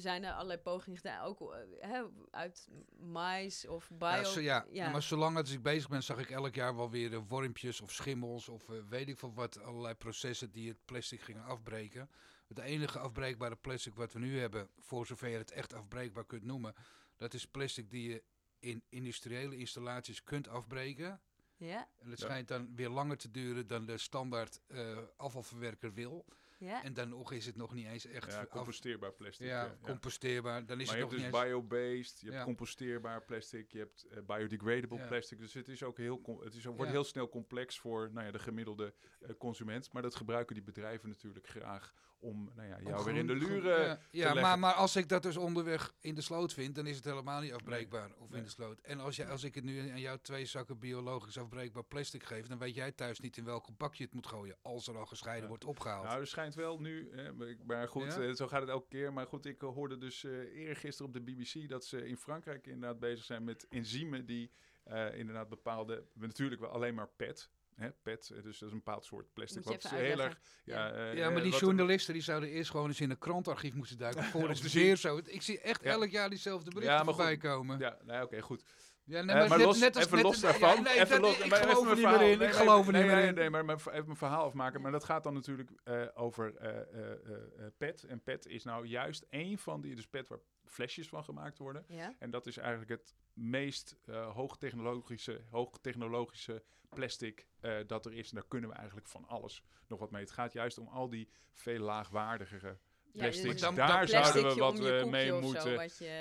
zijn 0.00 0.24
er 0.24 0.32
allerlei 0.32 0.58
pogingen 0.58 0.96
gedaan, 0.96 1.24
ook 1.24 1.40
uh, 1.40 1.56
hè, 1.80 2.02
uit 2.30 2.68
mais 2.98 3.66
of 3.66 3.90
bio. 3.90 4.08
Ja, 4.08 4.24
zo, 4.24 4.40
ja. 4.40 4.66
ja. 4.70 4.90
maar 4.90 5.02
zolang 5.02 5.36
als 5.36 5.50
ik 5.50 5.62
bezig 5.62 5.88
ben, 5.88 6.02
zag 6.02 6.18
ik 6.18 6.30
elk 6.30 6.54
jaar 6.54 6.76
wel 6.76 6.90
weer 6.90 7.24
wormpjes 7.24 7.80
of 7.80 7.92
schimmels 7.92 8.48
of 8.48 8.66
weet 8.88 9.08
ik 9.08 9.18
veel 9.18 9.34
wat, 9.34 9.62
allerlei 9.62 9.94
processen 9.94 10.50
die 10.50 10.68
het 10.68 10.84
plastic 10.84 11.20
gingen 11.20 11.44
afbreken. 11.44 12.10
Het 12.48 12.58
enige 12.58 12.98
afbreekbare 12.98 13.56
plastic 13.56 13.94
wat 13.94 14.12
we 14.12 14.18
nu 14.18 14.38
hebben, 14.38 14.68
voor 14.78 15.06
zover 15.06 15.28
je 15.28 15.36
het 15.36 15.50
echt 15.50 15.74
afbreekbaar 15.74 16.26
kunt 16.26 16.44
noemen, 16.44 16.74
dat 17.16 17.34
is 17.34 17.46
plastic 17.46 17.90
die 17.90 18.08
je 18.08 18.22
in 18.58 18.82
industriële 18.88 19.56
installaties 19.56 20.24
kunt 20.24 20.48
afbreken. 20.48 21.20
Ja. 21.56 21.88
En 21.98 22.10
het 22.10 22.20
schijnt 22.20 22.48
dan 22.48 22.74
weer 22.74 22.88
langer 22.88 23.16
te 23.16 23.30
duren 23.30 23.66
dan 23.66 23.86
de 23.86 23.98
standaard 23.98 24.60
uh, 24.68 24.98
afvalverwerker 25.16 25.92
wil. 25.92 26.24
Ja. 26.58 26.84
En 26.84 26.94
dan 26.94 27.08
nog 27.08 27.32
is 27.32 27.46
het 27.46 27.56
nog 27.56 27.74
niet 27.74 27.86
eens 27.86 28.06
echt... 28.06 28.32
Ja, 28.32 28.46
composteerbaar 28.46 29.12
plastic. 29.12 29.46
Ja, 29.46 29.76
composteerbaar. 29.82 30.66
Dan 30.66 30.80
is 30.80 30.86
maar 30.86 30.96
het 30.98 31.10
je 31.10 31.16
hebt 31.20 31.32
dus 31.32 31.40
bio-based, 31.42 32.20
je 32.20 32.30
hebt 32.30 32.44
composteerbaar 32.44 33.22
plastic, 33.22 33.72
je 33.72 33.78
hebt 33.78 34.06
uh, 34.10 34.18
biodegradable 34.26 35.06
plastic. 35.06 35.38
Dus 35.38 35.54
het 35.54 35.68
is 35.68 35.82
ook 35.82 35.96
heel, 35.96 36.40
het 36.44 36.54
is, 36.54 36.64
wordt 36.64 36.90
heel 36.90 37.04
snel 37.04 37.28
complex 37.28 37.78
voor 37.78 38.10
nou 38.12 38.26
ja, 38.26 38.32
de 38.32 38.38
gemiddelde 38.38 38.94
uh, 39.20 39.28
consument. 39.38 39.92
Maar 39.92 40.02
dat 40.02 40.14
gebruiken 40.14 40.54
die 40.54 40.64
bedrijven 40.64 41.08
natuurlijk 41.08 41.48
graag 41.48 41.94
om 42.20 42.50
nou 42.54 42.68
ja, 42.68 42.78
jou 42.80 43.04
weer 43.04 43.16
in 43.16 43.26
de 43.26 43.34
luren 43.34 43.86
ja, 43.86 43.98
ja 44.10 44.34
maar, 44.34 44.58
maar 44.58 44.72
als 44.72 44.96
ik 44.96 45.08
dat 45.08 45.22
dus 45.22 45.36
onderweg 45.36 45.94
in 46.00 46.14
de 46.14 46.20
sloot 46.20 46.52
vind, 46.52 46.74
dan 46.74 46.86
is 46.86 46.96
het 46.96 47.04
helemaal 47.04 47.40
niet 47.40 47.52
afbreekbaar. 47.52 48.10
Of 48.18 48.32
in 48.32 48.42
de 48.42 48.48
sloot. 48.48 48.80
En 48.80 49.00
als, 49.00 49.16
je, 49.16 49.26
als 49.26 49.44
ik 49.44 49.54
het 49.54 49.64
nu 49.64 49.90
aan 49.90 50.00
jou 50.00 50.18
twee 50.22 50.46
zakken 50.46 50.78
biologisch 50.78 51.38
afbreekbaar 51.38 51.84
plastic 51.84 52.22
geef, 52.22 52.46
dan 52.46 52.58
weet 52.58 52.74
jij 52.74 52.92
thuis 52.92 53.20
niet 53.20 53.36
in 53.36 53.44
welk 53.44 53.76
bakje 53.76 54.04
het 54.04 54.14
moet 54.14 54.26
gooien. 54.26 54.56
Als 54.62 54.88
er 54.88 54.98
al 54.98 55.06
gescheiden 55.06 55.48
wordt 55.48 55.64
opgehaald. 55.64 56.04
Nou, 56.04 56.20
er 56.20 56.26
schijnt 56.52 56.68
wel 56.68 56.80
nu, 56.80 57.10
hè, 57.12 57.32
maar 57.66 57.88
goed, 57.88 58.18
uh, 58.18 58.34
zo 58.34 58.46
gaat 58.46 58.60
het 58.60 58.70
elke 58.70 58.88
keer. 58.88 59.12
Maar 59.12 59.26
goed, 59.26 59.46
ik 59.46 59.60
hoorde 59.60 59.98
dus 59.98 60.22
uh, 60.22 60.66
eergisteren 60.66 61.06
op 61.06 61.12
de 61.12 61.32
BBC 61.32 61.68
dat 61.68 61.84
ze 61.84 62.06
in 62.06 62.16
Frankrijk 62.16 62.66
inderdaad 62.66 62.98
bezig 62.98 63.24
zijn 63.24 63.44
met 63.44 63.66
enzymen 63.68 64.26
die 64.26 64.50
uh, 64.86 65.18
inderdaad 65.18 65.48
bepaalde, 65.48 66.04
natuurlijk 66.12 66.60
wel 66.60 66.70
alleen 66.70 66.94
maar 66.94 67.08
PET, 67.16 67.50
Hè, 67.74 67.90
PET, 67.90 68.28
dus 68.28 68.42
dat 68.42 68.52
is 68.54 68.60
een 68.60 68.82
bepaald 68.84 69.04
soort 69.04 69.32
plastic. 69.32 69.64
Wat 69.64 69.90
heel 69.90 70.20
erg, 70.20 70.40
ja, 70.64 70.86
ja, 70.86 71.10
uh, 71.10 71.16
ja 71.16 71.30
maar 71.30 71.42
die 71.42 71.56
journalisten 71.56 72.14
die 72.14 72.22
zouden 72.22 72.48
eerst 72.48 72.70
gewoon 72.70 72.86
eens 72.86 73.00
in 73.00 73.10
een 73.10 73.18
krantarchief 73.18 73.74
moeten 73.74 73.98
duiken. 73.98 74.24
voor 74.34 74.48
het 74.48 74.72
weer 74.72 74.96
zo. 74.96 75.20
Ik 75.24 75.42
zie 75.42 75.60
echt 75.60 75.82
elk 75.82 76.08
jaar 76.08 76.28
diezelfde 76.28 76.70
berichten 76.70 76.96
ja, 76.98 77.04
voorbij 77.04 77.36
komen. 77.36 77.78
Ja, 77.78 77.98
nou, 78.04 78.24
oké, 78.24 78.40
goed. 78.40 78.64
Ja, 79.08 79.22
nee, 79.22 79.36
maar, 79.36 79.48
maar 79.48 79.58
los, 79.58 79.78
net 79.78 79.96
als 79.96 80.04
even 80.04 80.16
net 80.16 80.26
los 80.26 80.40
daarvan. 80.40 80.82
nee, 80.82 81.00
even 81.00 81.20
los, 81.20 81.38
ik 81.38 81.54
geloof 81.54 81.88
er 81.88 81.94
niet 81.96 82.04
meer 82.04 82.30
in. 82.30 82.40
Ik 82.40 82.52
geloof 82.52 82.86
er 82.86 82.92
niet 82.92 83.06
meer 83.06 83.24
in. 83.24 83.34
Nee, 83.34 83.50
maar 83.50 83.70
even 83.70 84.04
mijn 84.04 84.16
verhaal 84.16 84.44
afmaken. 84.44 84.80
Maar 84.80 84.92
dat 84.92 85.04
gaat 85.04 85.22
dan 85.22 85.34
natuurlijk 85.34 85.70
uh, 85.84 86.06
over 86.14 86.54
uh, 86.62 87.00
uh, 87.00 87.66
PET. 87.76 88.04
En 88.04 88.22
PET 88.22 88.46
is 88.46 88.64
nou 88.64 88.86
juist 88.86 89.26
één 89.30 89.58
van 89.58 89.80
die, 89.80 89.94
dus 89.94 90.06
PET 90.06 90.28
waar 90.28 90.38
flesjes 90.64 91.08
van 91.08 91.24
gemaakt 91.24 91.58
worden. 91.58 91.84
Ja. 91.88 92.14
En 92.18 92.30
dat 92.30 92.46
is 92.46 92.56
eigenlijk 92.56 92.90
het 92.90 93.14
meest 93.32 93.96
hoogtechnologische, 94.32 95.40
hoogtechnologische 95.50 96.62
plastic 96.88 97.46
dat 97.86 98.06
er 98.06 98.12
is. 98.12 98.28
En 98.28 98.34
daar 98.34 98.48
kunnen 98.48 98.70
we 98.70 98.76
eigenlijk 98.76 99.08
van 99.08 99.28
alles 99.28 99.62
nog 99.86 99.98
wat 99.98 100.10
mee. 100.10 100.22
Het 100.22 100.30
gaat 100.30 100.52
juist 100.52 100.78
om 100.78 100.88
al 100.88 101.08
die 101.08 101.28
veel 101.52 101.80
laagwaardigere 101.80 102.78
plastic, 103.12 103.58
ja, 103.58 103.70
daar 103.70 104.08
zouden 104.08 104.48
we 104.48 104.54
wat 104.54 104.80
uh, 104.80 105.04
mee 105.04 105.32
moeten. 105.32 105.76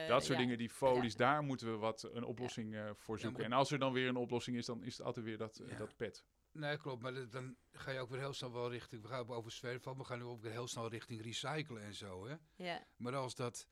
dat 0.08 0.26
soort 0.26 0.38
dingen, 0.38 0.58
die 0.58 0.69
folies, 0.69 1.15
daar 1.15 1.43
moeten 1.43 1.71
we 1.71 1.78
wat 1.78 2.10
een 2.13 2.23
oplossing 2.23 2.73
uh, 2.73 2.89
voor 2.93 3.19
zoeken. 3.19 3.43
en 3.43 3.52
als 3.52 3.71
er 3.71 3.80
dan 3.80 3.93
weer 3.93 4.08
een 4.08 4.15
oplossing 4.15 4.58
is, 4.58 4.65
dan 4.65 4.84
is 4.84 4.97
het 4.97 5.06
altijd 5.06 5.26
weer 5.26 5.38
dat, 5.38 5.60
uh, 5.60 5.78
dat 5.78 5.95
pet. 5.95 6.23
Nee, 6.52 6.78
klopt. 6.78 7.02
Maar 7.02 7.30
dan 7.30 7.56
ga 7.71 7.91
je 7.91 8.00
ook 8.00 8.10
weer 8.10 8.19
heel 8.19 8.34
snel 8.34 8.54
wel 8.54 8.71
richting. 8.71 9.02
We 9.02 9.08
gaan 9.08 9.28
over 9.28 9.52
zwerven, 9.52 9.97
we 9.97 10.04
gaan 10.04 10.17
nu 10.17 10.23
ook 10.23 10.41
weer 10.41 10.52
heel 10.52 10.67
snel 10.67 10.89
richting 10.89 11.21
recyclen 11.21 11.84
en 11.84 11.93
zo. 11.93 12.28
Hè? 12.28 12.36
Ja. 12.56 12.84
Maar 12.95 13.15
als 13.15 13.36
dat 13.36 13.67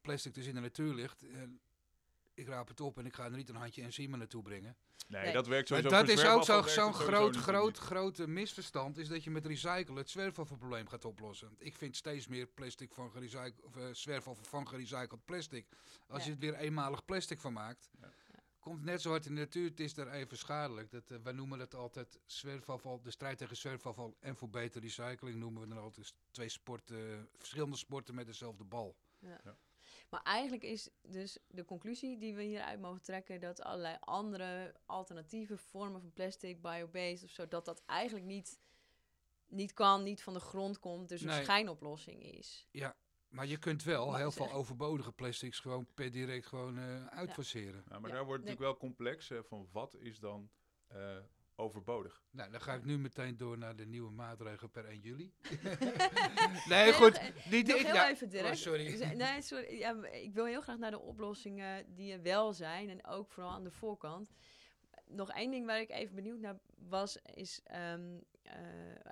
plastic 0.00 0.34
dus 0.34 0.46
in 0.46 0.54
de 0.54 0.60
natuur 0.60 0.94
ligt, 0.94 1.26
ik 2.34 2.48
raap 2.48 2.68
het 2.68 2.80
op 2.80 2.98
en 2.98 3.06
ik 3.06 3.14
ga 3.14 3.24
er 3.24 3.36
niet 3.36 3.48
een 3.48 3.56
handje 3.56 3.82
enzymen 3.82 4.18
naartoe 4.18 4.42
brengen. 4.42 4.76
Nee, 5.08 5.32
dat 5.32 5.46
werkt 5.46 5.68
sowieso 5.68 5.88
Dat 5.88 6.08
is 6.08 6.24
ook 6.24 6.44
zo'n 6.44 6.64
zo 6.68 6.92
groot, 6.92 7.36
groot, 7.36 7.78
groot 7.78 8.26
misverstand, 8.26 8.98
is 8.98 9.08
dat 9.08 9.24
je 9.24 9.30
met 9.30 9.46
recyclen 9.46 9.96
het 9.96 10.10
zwerfafvalprobleem 10.10 10.88
gaat 10.88 11.04
oplossen. 11.04 11.54
Ik 11.58 11.76
vind 11.76 11.96
steeds 11.96 12.26
meer 12.26 12.46
plastic 12.46 12.94
van 12.94 13.10
gerecycled, 13.10 13.62
of 13.62 13.76
uh, 13.76 13.84
zwerfafval 13.92 14.44
van 14.44 14.68
gerecycled 14.68 15.24
plastic. 15.24 15.66
Als 16.08 16.24
je 16.24 16.30
het 16.30 16.38
weer 16.38 16.54
eenmalig 16.54 17.04
plastic 17.04 17.40
van 17.40 17.52
maakt, 17.52 17.90
ja. 18.00 18.12
komt 18.58 18.84
net 18.84 19.00
zo 19.00 19.10
hard 19.10 19.26
in 19.26 19.34
de 19.34 19.40
natuur, 19.40 19.68
het 19.68 19.80
is 19.80 19.94
daar 19.94 20.08
even 20.08 20.38
schadelijk. 20.38 20.90
Dat, 20.90 21.10
uh, 21.10 21.18
wij 21.22 21.32
noemen 21.32 21.58
dat 21.58 21.74
altijd 21.74 22.18
zwerfafval, 22.26 23.02
de 23.02 23.10
strijd 23.10 23.38
tegen 23.38 23.56
zwerfafval 23.56 24.16
en 24.20 24.36
voor 24.36 24.50
betere 24.50 24.84
recycling 24.84 25.38
noemen 25.38 25.62
we 25.62 25.68
dan 25.68 25.78
altijd 25.78 26.14
twee 26.30 26.48
sporten, 26.48 27.28
verschillende 27.36 27.76
sporten 27.76 28.14
met 28.14 28.26
dezelfde 28.26 28.64
bal. 28.64 28.96
Ja. 29.18 29.56
Maar 30.12 30.22
eigenlijk 30.22 30.62
is 30.62 30.90
dus 31.02 31.38
de 31.46 31.64
conclusie 31.64 32.18
die 32.18 32.34
we 32.34 32.42
hieruit 32.42 32.80
mogen 32.80 33.02
trekken 33.02 33.40
dat 33.40 33.62
allerlei 33.62 33.96
andere 34.00 34.74
alternatieve 34.86 35.56
vormen 35.56 36.00
van 36.00 36.12
plastic, 36.12 36.62
biobased 36.62 37.24
of 37.24 37.30
zo, 37.30 37.48
dat 37.48 37.64
dat 37.64 37.82
eigenlijk 37.86 38.26
niet, 38.26 38.58
niet 39.46 39.72
kan, 39.72 40.02
niet 40.02 40.22
van 40.22 40.32
de 40.32 40.40
grond 40.40 40.78
komt, 40.78 41.08
dus 41.08 41.22
een 41.22 41.42
schijnoplossing 41.42 42.22
is. 42.22 42.68
Ja, 42.70 42.96
maar 43.28 43.46
je 43.46 43.58
kunt 43.58 43.82
wel 43.82 44.14
heel 44.14 44.30
veel 44.30 44.50
overbodige 44.50 45.12
plastics 45.12 45.58
gewoon 45.58 45.86
per 45.94 46.10
direct 46.10 46.46
gewoon 46.46 46.78
uh, 46.78 47.06
uitfaseren. 47.06 47.84
Ja. 47.88 47.98
maar 47.98 48.10
daar 48.10 48.24
wordt 48.24 48.44
natuurlijk 48.44 48.70
wel 48.70 48.76
complex 48.76 49.28
hè, 49.28 49.44
van 49.44 49.68
wat 49.70 49.94
is 49.94 50.18
dan 50.18 50.50
uh, 50.94 51.16
overbodig. 51.56 52.22
Nou, 52.30 52.50
dan 52.50 52.60
ga 52.60 52.74
ik 52.74 52.84
nu 52.84 52.98
meteen 52.98 53.36
door 53.36 53.58
naar 53.58 53.76
de 53.76 53.86
nieuwe 53.86 54.10
maatregelen 54.10 54.70
per 54.70 54.84
1 54.84 55.00
juli. 55.00 55.32
nee, 56.68 56.92
goed. 56.92 57.20
niet 57.50 57.68
ik, 57.68 57.76
heel 57.76 57.94
ja. 57.94 58.10
even, 58.10 58.28
Dirk. 58.28 58.46
Oh, 58.46 58.52
sorry. 58.52 59.14
Nee, 59.14 59.42
sorry. 59.42 59.78
Ja, 59.78 60.04
ik 60.04 60.34
wil 60.34 60.44
heel 60.44 60.60
graag 60.60 60.78
naar 60.78 60.90
de 60.90 61.00
oplossingen 61.00 61.94
die 61.94 62.12
er 62.12 62.22
wel 62.22 62.52
zijn. 62.52 62.88
En 62.88 63.06
ook 63.06 63.30
vooral 63.30 63.52
aan 63.52 63.64
de 63.64 63.70
voorkant. 63.70 64.30
Nog 65.06 65.30
één 65.30 65.50
ding 65.50 65.66
waar 65.66 65.80
ik 65.80 65.90
even 65.90 66.14
benieuwd 66.14 66.40
naar 66.40 66.58
was, 66.88 67.18
is... 67.34 67.60
Um, 67.92 68.20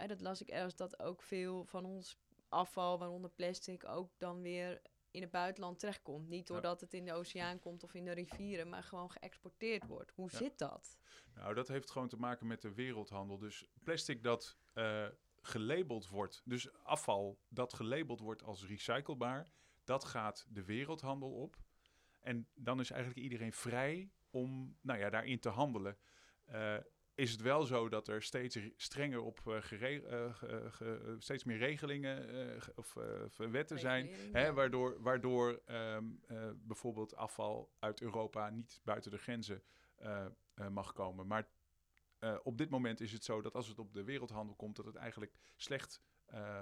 uh, 0.00 0.06
dat 0.08 0.20
las 0.20 0.40
ik 0.40 0.48
ergens, 0.48 0.76
dat 0.76 1.02
ook 1.02 1.22
veel 1.22 1.64
van 1.64 1.84
ons 1.84 2.18
afval, 2.48 2.98
waaronder 2.98 3.30
plastic, 3.30 3.84
ook 3.84 4.10
dan 4.18 4.42
weer 4.42 4.82
in 5.10 5.22
het 5.22 5.30
buitenland 5.30 5.78
terechtkomt. 5.78 6.28
Niet 6.28 6.46
doordat 6.46 6.80
het 6.80 6.94
in 6.94 7.04
de 7.04 7.12
oceaan 7.12 7.58
komt 7.58 7.82
of 7.82 7.94
in 7.94 8.04
de 8.04 8.12
rivieren, 8.12 8.68
maar 8.68 8.82
gewoon 8.82 9.10
geëxporteerd 9.10 9.86
wordt. 9.86 10.10
Hoe 10.10 10.30
zit 10.30 10.58
dat? 10.58 10.98
Nou, 11.34 11.54
dat 11.54 11.68
heeft 11.68 11.90
gewoon 11.90 12.08
te 12.08 12.16
maken 12.16 12.46
met 12.46 12.62
de 12.62 12.74
wereldhandel. 12.74 13.38
Dus 13.38 13.68
plastic 13.82 14.22
dat 14.22 14.56
uh, 14.74 15.06
gelabeld 15.42 16.08
wordt, 16.08 16.42
dus 16.44 16.72
afval 16.82 17.38
dat 17.48 17.72
gelabeld 17.72 18.20
wordt 18.20 18.42
als 18.42 18.66
recyclebaar, 18.66 19.50
dat 19.84 20.04
gaat 20.04 20.46
de 20.48 20.64
wereldhandel 20.64 21.32
op. 21.32 21.56
En 22.20 22.48
dan 22.54 22.80
is 22.80 22.90
eigenlijk 22.90 23.22
iedereen 23.22 23.52
vrij 23.52 24.10
om 24.30 24.76
nou 24.80 24.98
ja, 24.98 25.10
daarin 25.10 25.40
te 25.40 25.48
handelen. 25.48 25.98
Uh, 26.48 26.76
is 27.14 27.30
het 27.30 27.40
wel 27.40 27.62
zo 27.62 27.88
dat 27.88 28.08
er 28.08 28.22
steeds 28.22 28.58
strenger 28.76 29.20
op 29.20 29.40
uh, 29.46 29.58
steeds 31.18 31.44
meer 31.44 31.58
regelingen 31.58 32.28
of 32.74 32.96
wetten 33.36 33.78
zijn, 33.78 34.10
hè, 34.32 34.52
waardoor, 34.52 35.02
waardoor 35.02 35.60
ehm, 35.66 36.04
bijvoorbeeld 36.54 37.16
afval 37.16 37.70
uit 37.78 38.00
Europa 38.00 38.50
niet 38.50 38.80
buiten 38.84 39.10
de 39.10 39.18
grenzen 39.18 39.62
mag 40.70 40.92
komen. 40.92 41.26
Maar 41.26 41.48
op 42.42 42.58
dit 42.58 42.70
moment 42.70 43.00
is 43.00 43.12
het 43.12 43.24
zo 43.24 43.42
dat 43.42 43.54
als 43.54 43.68
het 43.68 43.78
op 43.78 43.92
de 43.92 44.04
wereldhandel 44.04 44.54
komt, 44.54 44.76
dat 44.76 44.86
het 44.86 44.96
eigenlijk 44.96 45.36
slecht 45.56 46.00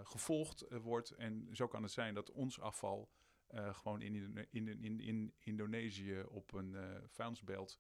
gevolgd 0.03 0.67
wordt. 0.83 1.11
En 1.11 1.49
zo 1.53 1.69
kan 1.69 1.83
het 1.83 1.93
zijn 1.93 2.15
dat 2.15 2.31
ons 2.31 2.61
afval 2.61 3.11
gewoon 3.53 4.03
in, 4.03 4.49
in, 4.51 4.83
in, 4.83 5.01
in, 5.01 5.35
Indonesië 5.39 6.23
op 6.29 6.53
een 6.53 6.77
vuilnisbelt 7.07 7.79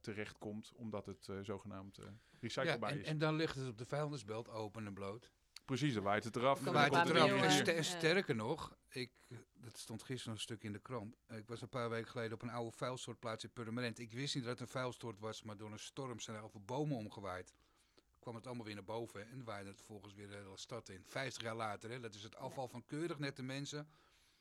terechtkomt, 0.00 0.72
omdat 0.74 1.06
het 1.06 1.26
uh, 1.30 1.38
zogenaamd 1.42 1.98
uh, 1.98 2.06
recyclebaar 2.40 2.90
ja, 2.90 2.96
en, 2.96 3.02
is. 3.02 3.08
En 3.08 3.18
dan 3.18 3.34
ligt 3.34 3.54
het 3.54 3.68
op 3.68 3.78
de 3.78 3.86
vuilnisbelt 3.86 4.48
open 4.48 4.86
en 4.86 4.94
bloot. 4.94 5.30
Precies, 5.64 5.94
dan 5.94 6.02
waait 6.02 6.24
het 6.24 6.36
eraf. 6.36 6.60
Dan 6.60 6.74
waait 6.74 6.94
het 6.94 7.08
eraf. 7.08 7.66
En 7.66 7.84
sterker 7.84 8.34
nog, 8.34 8.76
ik, 8.88 9.12
dat 9.54 9.78
stond 9.78 10.02
gisteren 10.02 10.34
een 10.34 10.40
stuk 10.40 10.64
in 10.64 10.72
de 10.72 10.78
krant. 10.78 11.16
Ik 11.28 11.46
was 11.46 11.62
een 11.62 11.68
paar 11.68 11.90
weken 11.90 12.10
geleden 12.10 12.32
op 12.32 12.42
een 12.42 12.50
oude 12.50 12.76
vuilstortplaats 12.76 13.44
in 13.44 13.50
Purmerend. 13.50 13.98
Ik 13.98 14.12
wist 14.12 14.34
niet 14.34 14.44
dat 14.44 14.52
het 14.52 14.60
een 14.60 14.74
vuilstort 14.74 15.18
was, 15.18 15.42
maar 15.42 15.56
door 15.56 15.72
een 15.72 15.78
storm 15.78 16.20
zijn 16.20 16.36
er 16.36 16.42
al 16.42 16.48
veel 16.48 16.64
bomen 16.64 16.96
omgewaaid. 16.96 17.54
Kwam 18.18 18.34
het 18.34 18.46
allemaal 18.46 18.64
weer 18.64 18.74
naar 18.74 18.84
boven 18.84 19.30
en 19.30 19.44
waaide 19.44 19.68
het 19.68 19.78
vervolgens 19.78 20.14
weer 20.14 20.28
de 20.28 20.34
hele 20.34 20.58
stad 20.58 20.88
in. 20.88 21.04
Vijftig 21.06 21.42
jaar 21.42 21.56
later, 21.56 21.90
hè, 21.90 22.00
dat 22.00 22.14
is 22.14 22.22
het 22.22 22.36
afval 22.36 22.68
van 22.68 22.86
keurig 22.86 23.18
nette 23.18 23.42
mensen. 23.42 23.88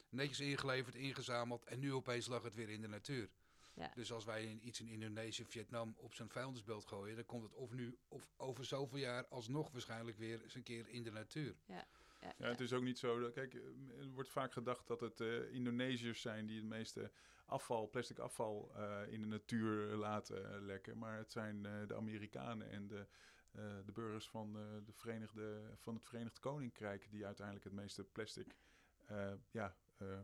Netjes 0.10 0.39
ingeleverd, 0.39 0.96
ingezameld 0.96 1.65
en 1.65 1.80
nu 1.80 1.94
opeens 1.94 2.28
lag 2.28 2.44
het 2.44 2.56
weer 2.56 2.70
in 2.70 2.82
de 2.82 2.88
natuur. 2.88 3.30
Ja. 3.74 3.92
Dus 3.96 4.12
als 4.12 4.26
wij 4.26 4.58
iets 4.62 4.80
in 4.80 4.88
Indonesië, 4.88 5.46
Vietnam 5.46 5.94
op 5.98 6.14
zijn 6.14 6.30
vuilnisbeeld 6.30 6.86
gooien, 6.86 7.16
dan 7.16 7.26
komt 7.26 7.44
het 7.44 7.54
of 7.54 7.72
nu 7.72 7.98
of 8.08 8.30
over 8.38 8.66
zoveel 8.66 8.98
jaar 8.98 9.28
alsnog 9.28 9.72
waarschijnlijk 9.72 10.18
weer 10.18 10.42
eens 10.44 10.56
een 10.56 10.64
keer 10.64 10.88
in 10.88 11.04
de 11.04 11.12
natuur. 11.12 11.56
Ja. 11.66 11.88
Ja, 12.22 12.34
ja, 12.38 12.48
het 12.48 12.60
is 12.60 12.74
ook 12.74 12.84
niet 12.84 13.00
zo. 13.00 13.20
Dat, 13.20 13.34
kijk, 13.34 13.54
er 14.00 14.10
wordt 14.14 14.30
vaak 14.30 14.52
gedacht 14.52 14.88
dat 14.88 15.00
het 15.00 15.20
uh, 15.20 15.54
Indonesiërs 15.54 16.22
zijn 16.22 16.46
die 16.46 16.58
het 16.58 16.66
meeste 16.66 17.12
afval, 17.46 17.90
plastic 17.90 18.20
afval 18.20 18.72
uh, 18.76 19.02
in 19.08 19.22
de 19.22 19.28
natuur 19.28 19.96
laten 19.96 20.66
lekken. 20.66 20.98
Maar 20.98 21.18
het 21.18 21.32
zijn 21.32 21.64
uh, 21.64 21.88
de 21.88 21.96
Amerikanen 21.96 22.70
en 22.70 22.88
de, 22.88 23.08
de 23.86 23.92
burgers 23.94 24.30
van, 24.30 24.54
de 24.86 24.94
Verenigde, 24.94 25.62
van 25.76 25.94
het 25.94 26.04
Verenigd 26.04 26.40
Koninkrijk 26.40 27.08
die 27.12 27.26
uiteindelijk 27.26 27.66
het 27.66 27.74
meeste 27.74 28.04
plastic 28.04 28.56
ja, 29.52 29.76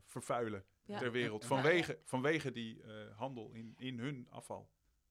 vervuilen 0.06 0.66
ter 0.86 1.12
wereld. 1.12 1.46
Vanwege, 1.46 2.00
vanwege 2.04 2.52
die 2.52 2.82
uh, 2.84 3.18
handel 3.18 3.52
in, 3.52 3.76
in 3.78 4.00
hun 4.00 4.28
afval. 4.30 4.70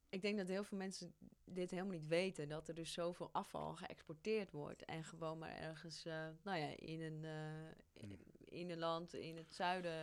Ik 0.08 0.22
denk 0.22 0.36
dat 0.36 0.48
heel 0.48 0.64
veel 0.64 0.78
mensen 0.78 1.14
dit 1.44 1.70
helemaal 1.70 1.92
niet 1.92 2.06
weten. 2.06 2.48
Dat 2.48 2.68
er 2.68 2.74
dus 2.74 2.92
zoveel 2.92 3.28
afval 3.32 3.76
geëxporteerd 3.76 4.50
wordt. 4.50 4.84
En 4.84 5.04
gewoon 5.04 5.38
maar 5.38 5.56
ergens 5.56 6.06
uh, 6.06 6.26
nou 6.42 6.58
ja, 6.58 6.76
in, 6.76 7.00
een, 7.00 7.22
uh, 7.24 8.10
in 8.44 8.70
een 8.70 8.78
land 8.78 9.14
in 9.14 9.36
het 9.36 9.54
zuiden 9.54 10.02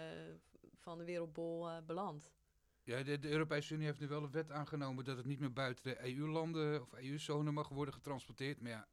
van 0.76 0.98
de 0.98 1.04
wereldbol 1.04 1.82
belandt. 1.86 2.32
Ja, 2.84 3.04
de, 3.04 3.20
de, 3.20 3.30
Europese 3.30 3.74
Unie 3.74 3.86
heeft 3.86 4.00
nu 4.00 4.08
wel 4.08 4.24
een 4.24 4.32
wet 4.32 4.52
aangenomen 4.52 5.06
dat 5.06 5.18
het 5.18 5.26
niet 5.26 5.40
meer 5.40 5.54
buiten 5.54 5.84
de 5.84 6.16
EU-landen 6.16 6.82
of 6.82 6.94
EU-zone 6.94 7.52
mag 7.52 7.70
worden 7.70 7.94
getransporteerd. 7.94 8.62
Maar 8.62 8.72
ja, 8.72 8.88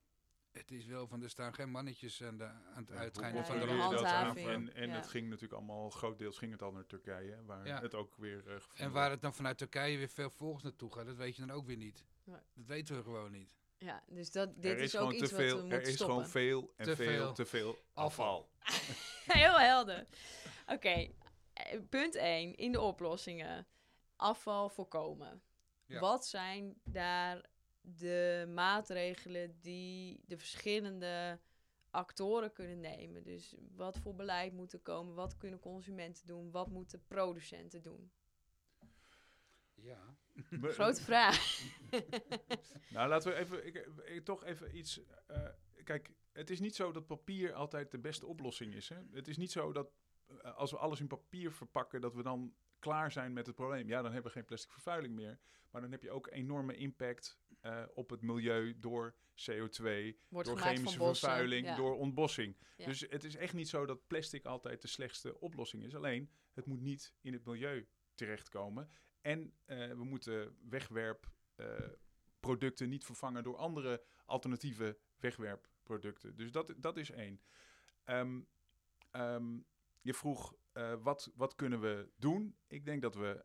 het 0.52 0.70
is 0.70 0.86
wel 0.86 1.06
van, 1.06 1.22
er 1.22 1.30
staan 1.30 1.54
geen 1.54 1.70
mannetjes 1.70 2.22
aan, 2.22 2.36
de, 2.36 2.44
aan 2.44 2.84
het 2.86 2.92
uiteinde 2.92 3.44
van 3.44 3.58
de, 3.58 3.66
handhaving. 3.66 4.48
En, 4.48 4.74
en 4.74 4.90
het 4.90 5.06
ging 5.06 5.26
natuurlijk 5.26 5.52
allemaal, 5.52 5.90
grootdeels 5.90 6.38
ging 6.38 6.52
het 6.52 6.62
al 6.62 6.72
naar 6.72 6.86
Turkije, 6.86 7.44
waar 7.44 7.82
het 7.82 7.94
ook 7.94 8.16
weer 8.16 8.44
uh, 8.46 8.54
En 8.74 8.92
waar 8.92 9.10
het 9.10 9.20
dan 9.20 9.34
vanuit 9.34 9.58
Turkije 9.58 9.98
weer 9.98 10.08
veel 10.08 10.30
volgens 10.30 10.62
naartoe 10.62 10.92
gaat, 10.92 11.06
dat 11.06 11.16
weet 11.16 11.36
je 11.36 11.46
dan 11.46 11.56
ook 11.56 11.66
weer 11.66 11.76
niet. 11.76 12.04
Dat 12.24 12.66
weten 12.66 12.96
we 12.96 13.02
gewoon 13.02 13.32
niet. 13.32 13.50
Ja, 13.78 14.02
dus 14.08 14.30
dat, 14.30 14.62
dit 14.62 14.78
is, 14.78 14.96
ook 14.96 15.12
iets 15.12 15.32
veel, 15.32 15.56
wat 15.56 15.66
we 15.68 15.74
Er 15.74 15.82
is 15.82 15.96
gewoon 15.96 16.28
veel 16.28 16.72
en 16.76 16.84
te 16.84 16.96
veel, 16.96 17.06
veel, 17.06 17.32
te 17.32 17.44
veel 17.46 17.78
afval. 17.92 18.50
Heel 19.40 19.58
helder. 19.58 20.06
Oké, 20.66 21.08
eh, 21.52 21.80
punt 21.88 22.14
1 22.14 22.54
in 22.54 22.72
de 22.72 22.80
oplossingen. 22.80 23.66
Afval 24.16 24.68
voorkomen. 24.68 25.42
Wat 25.86 26.26
zijn 26.26 26.80
daar 26.84 27.49
de 27.80 28.46
maatregelen 28.54 29.60
die 29.60 30.22
de 30.26 30.38
verschillende 30.38 31.40
actoren 31.90 32.52
kunnen 32.52 32.80
nemen. 32.80 33.22
Dus 33.22 33.54
wat 33.76 33.98
voor 33.98 34.14
beleid 34.14 34.52
moet 34.52 34.72
er 34.72 34.80
komen, 34.80 35.14
wat 35.14 35.36
kunnen 35.36 35.60
consumenten 35.60 36.26
doen, 36.26 36.50
wat 36.50 36.68
moeten 36.68 37.04
producenten 37.06 37.82
doen? 37.82 38.12
Ja. 39.74 40.16
Grote 40.62 41.02
vraag. 41.02 41.60
nou, 42.94 43.08
laten 43.08 43.32
we 43.32 43.38
even, 43.38 43.66
ik, 43.66 43.88
ik, 44.04 44.24
toch 44.24 44.44
even 44.44 44.76
iets. 44.76 45.00
Uh, 45.30 45.48
kijk, 45.84 46.10
het 46.32 46.50
is 46.50 46.60
niet 46.60 46.74
zo 46.74 46.92
dat 46.92 47.06
papier 47.06 47.52
altijd 47.52 47.90
de 47.90 47.98
beste 47.98 48.26
oplossing 48.26 48.74
is. 48.74 48.88
Hè? 48.88 48.96
Het 49.12 49.28
is 49.28 49.36
niet 49.36 49.52
zo 49.52 49.72
dat 49.72 49.92
uh, 50.30 50.56
als 50.56 50.70
we 50.70 50.78
alles 50.78 51.00
in 51.00 51.06
papier 51.06 51.52
verpakken, 51.52 52.00
dat 52.00 52.14
we 52.14 52.22
dan 52.22 52.54
klaar 52.78 53.12
zijn 53.12 53.32
met 53.32 53.46
het 53.46 53.54
probleem. 53.54 53.88
Ja, 53.88 54.02
dan 54.02 54.12
hebben 54.12 54.30
we 54.30 54.36
geen 54.36 54.46
plastic 54.46 54.72
vervuiling 54.72 55.14
meer. 55.14 55.38
Maar 55.70 55.80
dan 55.80 55.90
heb 55.90 56.02
je 56.02 56.10
ook 56.10 56.30
enorme 56.30 56.76
impact 56.76 57.39
uh, 57.62 57.82
op 57.94 58.10
het 58.10 58.22
milieu 58.22 58.78
door 58.78 59.14
CO2, 59.34 59.88
door 60.28 60.58
chemische 60.58 60.98
vervuiling, 60.98 61.74
door 61.74 61.96
ontbossing. 61.96 62.56
Dus 62.76 63.00
het 63.00 63.24
is 63.24 63.36
echt 63.36 63.54
niet 63.54 63.68
zo 63.68 63.86
dat 63.86 64.06
plastic 64.06 64.44
altijd 64.44 64.82
de 64.82 64.88
slechtste 64.88 65.40
oplossing 65.40 65.84
is. 65.84 65.94
Alleen, 65.94 66.30
het 66.52 66.66
moet 66.66 66.80
niet 66.80 67.14
in 67.20 67.32
het 67.32 67.44
milieu 67.44 67.88
terechtkomen. 68.14 68.90
En 69.20 69.54
uh, 69.66 69.88
we 69.88 70.04
moeten 70.04 70.56
wegwerpproducten 70.68 72.86
uh, 72.86 72.92
niet 72.92 73.04
vervangen 73.04 73.42
door 73.42 73.56
andere 73.56 74.02
alternatieve 74.24 74.98
wegwerpproducten. 75.16 76.36
Dus 76.36 76.52
dat, 76.52 76.74
dat 76.76 76.96
is 76.96 77.10
één. 77.10 77.40
Um, 78.04 78.48
um, 79.12 79.66
je 80.00 80.14
vroeg 80.14 80.54
uh, 80.72 80.94
wat, 81.02 81.30
wat 81.34 81.54
kunnen 81.54 81.80
we 81.80 82.10
doen? 82.16 82.56
Ik 82.66 82.84
denk 82.84 83.02
dat 83.02 83.14
we 83.14 83.44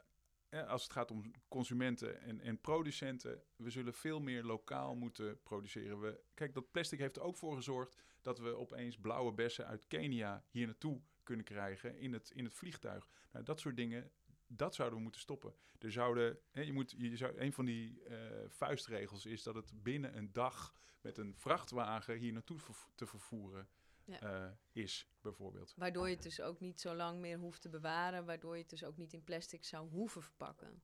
als 0.64 0.84
het 0.84 0.92
gaat 0.92 1.12
om 1.12 1.32
consumenten 1.48 2.22
en, 2.22 2.40
en 2.40 2.62
producenten, 2.62 3.44
we 3.56 3.70
zullen 3.70 3.94
veel 3.94 4.20
meer 4.20 4.44
lokaal 4.44 4.96
moeten 4.96 5.42
produceren. 5.44 6.00
We, 6.00 6.20
kijk, 6.34 6.54
dat 6.54 6.72
plastic 6.72 7.00
heeft 7.00 7.16
er 7.16 7.22
ook 7.22 7.38
voor 7.38 7.56
gezorgd 7.56 7.96
dat 8.22 8.40
we 8.40 8.56
opeens 8.56 8.98
blauwe 8.98 9.34
bessen 9.34 9.68
uit 9.68 9.88
Kenia 9.88 10.44
hier 10.50 10.66
naartoe 10.66 11.02
kunnen 11.24 11.46
krijgen 11.46 12.00
in 12.00 12.14
het, 12.14 12.30
in 12.30 12.44
het 12.44 12.54
vliegtuig. 12.54 13.10
Nou, 13.32 13.46
dat 13.46 13.60
soort 13.60 13.76
dingen, 13.76 14.12
dat 14.48 14.76
zouden 14.76 14.98
we 14.98 15.04
moeten 15.04 15.22
stoppen. 15.22 15.54
Er 15.80 15.92
zouden, 15.92 16.40
hè, 16.52 16.62
je 16.62 16.74
moet, 16.74 16.96
je 16.98 17.18
zou, 17.18 17.38
een 17.38 17.54
van 17.54 17.66
die 17.66 18.02
uh, 18.08 18.18
vuistregels 18.48 19.26
is 19.26 19.44
dat 19.44 19.56
het 19.56 19.84
binnen 19.84 20.18
een 20.18 20.32
dag 20.32 20.74
met 21.02 21.18
een 21.18 21.36
vrachtwagen 21.36 22.18
hier 22.18 22.34
naartoe 22.34 22.60
te 22.96 23.06
vervoeren 23.06 23.70
ja. 24.06 24.46
uh, 24.46 24.52
is, 24.72 25.08
bijvoorbeeld. 25.22 25.74
Waardoor 25.76 26.08
je 26.08 26.14
het 26.14 26.24
dus 26.24 26.42
ook 26.42 26.60
niet 26.60 26.82
zo 26.82 26.96
lang 26.96 27.20
meer 27.20 27.38
hoeft 27.38 27.62
te 27.62 27.70
bewaren, 27.70 28.26
waardoor 28.26 28.56
je 28.56 28.62
het 28.62 28.70
dus 28.70 28.84
ook 28.84 28.98
niet 28.98 29.14
in 29.14 29.24
plastic 29.24 29.64
zou 29.64 29.90
hoeven 29.90 30.22
verpakken. 30.22 30.82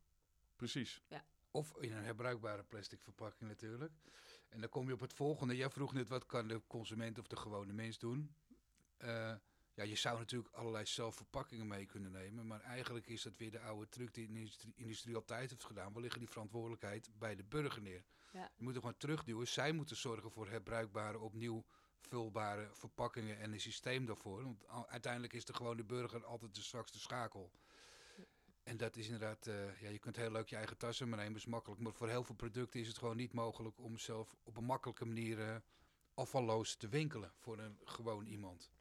Precies. 0.55 1.01
Ja. 1.07 1.25
Of 1.51 1.75
in 1.79 1.91
een 1.91 2.03
herbruikbare 2.03 2.63
plastic 2.63 3.01
verpakking 3.01 3.49
natuurlijk. 3.49 3.93
En 4.49 4.60
dan 4.60 4.69
kom 4.69 4.88
je 4.88 4.93
op 4.93 4.99
het 4.99 5.13
volgende. 5.13 5.55
Jij 5.55 5.69
vroeg 5.69 5.93
net, 5.93 6.07
wat 6.07 6.25
kan 6.25 6.47
de 6.47 6.62
consument 6.67 7.19
of 7.19 7.27
de 7.27 7.36
gewone 7.36 7.73
mens 7.73 7.99
doen? 7.99 8.36
Uh, 8.97 9.36
ja, 9.73 9.84
je 9.84 9.95
zou 9.95 10.17
natuurlijk 10.17 10.53
allerlei 10.53 10.86
zelfverpakkingen 10.86 11.67
mee 11.67 11.86
kunnen 11.86 12.12
nemen. 12.12 12.47
Maar 12.47 12.62
eigenlijk 12.62 13.07
is 13.07 13.21
dat 13.21 13.38
weer 13.38 13.51
de 13.51 13.60
oude 13.60 13.89
truc 13.89 14.13
die 14.13 14.27
de 14.27 14.34
industrie, 14.34 14.73
industrie 14.75 15.15
altijd 15.15 15.49
heeft 15.49 15.63
gedaan. 15.63 15.93
We 15.93 15.99
liggen 15.99 16.19
die 16.19 16.29
verantwoordelijkheid 16.29 17.10
bij 17.13 17.36
de 17.36 17.43
burger 17.43 17.81
neer. 17.81 18.03
Ja. 18.31 18.51
Je 18.55 18.63
moet 18.63 18.73
er 18.75 18.79
gewoon 18.79 18.97
terugduwen. 18.97 19.47
Zij 19.47 19.71
moeten 19.71 19.95
zorgen 19.95 20.31
voor 20.31 20.49
herbruikbare, 20.49 21.19
opnieuw 21.19 21.65
vulbare 22.07 22.69
verpakkingen 22.71 23.39
en 23.39 23.53
een 23.53 23.59
systeem 23.59 24.05
daarvoor. 24.05 24.43
Want 24.43 24.67
uiteindelijk 24.87 25.33
is 25.33 25.45
de 25.45 25.53
gewone 25.53 25.83
burger 25.83 26.25
altijd 26.25 26.55
de 26.55 26.61
zwakste 26.61 26.99
schakel. 26.99 27.51
En 28.63 28.77
dat 28.77 28.95
is 28.95 29.05
inderdaad, 29.05 29.47
uh, 29.47 29.81
ja, 29.81 29.89
je 29.89 29.99
kunt 29.99 30.15
heel 30.15 30.31
leuk 30.31 30.49
je 30.49 30.55
eigen 30.55 30.77
tassen 30.77 31.09
meenemen, 31.09 31.35
is 31.35 31.45
makkelijk. 31.45 31.81
Maar 31.81 31.93
voor 31.93 32.09
heel 32.09 32.23
veel 32.23 32.35
producten 32.35 32.79
is 32.79 32.87
het 32.87 32.97
gewoon 32.97 33.17
niet 33.17 33.33
mogelijk 33.33 33.79
om 33.79 33.97
zelf 33.97 34.35
op 34.43 34.57
een 34.57 34.63
makkelijke 34.63 35.05
manier 35.05 35.39
uh, 35.39 35.55
afvalloos 36.13 36.75
te 36.75 36.87
winkelen 36.87 37.31
voor 37.37 37.59
een 37.59 37.79
gewoon 37.83 38.25
iemand. 38.25 38.71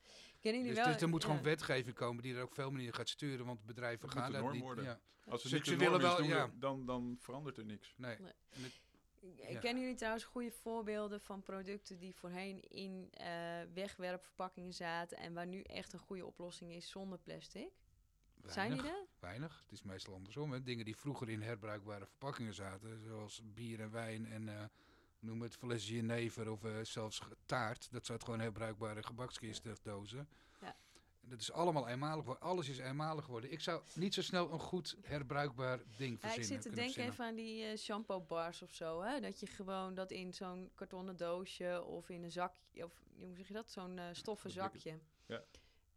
Kennen 0.40 0.62
dus, 0.62 0.74
wel, 0.74 0.84
dus 0.84 1.02
er 1.02 1.08
moet 1.08 1.24
gewoon 1.24 1.42
wetgeving 1.42 1.94
komen 1.94 2.22
die 2.22 2.34
er 2.34 2.42
ook 2.42 2.54
veel 2.54 2.70
meer 2.70 2.94
gaat 2.94 3.08
sturen, 3.08 3.46
want 3.46 3.64
bedrijven 3.64 4.08
dat 4.08 4.18
gaan 4.18 4.32
dat 4.32 4.52
niet. 4.52 4.62
Worden. 4.62 4.84
Ja. 4.84 5.00
Als 5.24 5.42
ze, 5.42 5.48
dus 5.48 5.68
ze 5.68 5.76
willen 5.76 6.00
wel, 6.00 6.22
ja. 6.22 6.50
dan, 6.54 6.86
dan 6.86 7.16
verandert 7.20 7.56
er 7.56 7.64
niks. 7.64 7.94
Nee. 7.96 8.16
nee. 8.20 8.72
Ja. 9.20 9.58
Kennen 9.58 9.82
jullie 9.82 9.96
trouwens 9.96 10.24
goede 10.24 10.50
voorbeelden 10.50 11.20
van 11.20 11.42
producten 11.42 11.98
die 11.98 12.14
voorheen 12.14 12.60
in 12.68 13.10
uh, 13.20 13.26
wegwerpverpakkingen 13.74 14.74
zaten 14.74 15.18
en 15.18 15.34
waar 15.34 15.46
nu 15.46 15.62
echt 15.62 15.92
een 15.92 15.98
goede 15.98 16.26
oplossing 16.26 16.72
is 16.72 16.90
zonder 16.90 17.18
plastic? 17.18 17.70
Zijn 18.44 18.72
die 18.72 18.82
er? 18.82 19.06
Weinig. 19.18 19.60
Het 19.62 19.72
is 19.72 19.82
meestal 19.82 20.14
andersom. 20.14 20.52
Hè. 20.52 20.62
Dingen 20.62 20.84
die 20.84 20.96
vroeger 20.96 21.28
in 21.28 21.42
herbruikbare 21.42 22.06
verpakkingen 22.06 22.54
zaten, 22.54 23.00
zoals 23.00 23.42
bier 23.44 23.80
en 23.80 23.90
wijn 23.90 24.26
en 24.26 24.46
uh, 24.46 24.64
noem 25.18 25.42
het 25.42 25.56
flesje 25.56 25.94
jenever 25.94 26.50
of 26.50 26.64
uh, 26.64 26.78
zelfs 26.82 27.22
taart. 27.46 27.88
Dat 27.92 28.06
zat 28.06 28.24
gewoon 28.24 28.40
herbruikbare 28.40 29.02
gebakskistdozen. 29.02 30.18
Ja. 30.18 30.26
Dat 31.30 31.40
is 31.40 31.52
allemaal 31.52 31.88
eenmalig. 31.88 32.40
Alles 32.40 32.68
is 32.68 32.78
eenmalig 32.78 33.24
geworden. 33.24 33.52
Ik 33.52 33.60
zou 33.60 33.82
niet 33.94 34.14
zo 34.14 34.22
snel 34.22 34.52
een 34.52 34.60
goed 34.60 34.96
herbruikbaar 35.02 35.78
ding 35.96 36.20
verzinnen. 36.20 36.48
Ja, 36.48 36.56
ik 36.56 36.62
zit 36.62 36.62
te 36.62 36.70
denken 36.70 37.04
even 37.04 37.24
aan 37.24 37.34
die 37.34 37.70
uh, 37.70 37.76
shampoo 37.76 38.20
bars 38.20 38.62
of 38.62 38.74
zo. 38.74 39.02
Hè? 39.02 39.20
Dat 39.20 39.40
je 39.40 39.46
gewoon 39.46 39.94
dat 39.94 40.10
in 40.10 40.34
zo'n 40.34 40.70
kartonnen 40.74 41.16
doosje 41.16 41.84
of 41.84 42.08
in 42.08 42.22
een 42.22 42.32
zakje, 42.32 42.84
of 42.84 42.92
hoe 43.18 43.36
zeg 43.36 43.48
je 43.48 43.54
dat? 43.54 43.70
Zo'n 43.70 43.96
uh, 43.96 44.04
stoffen 44.12 44.50
zakje. 44.50 44.98
Ja. 45.26 45.42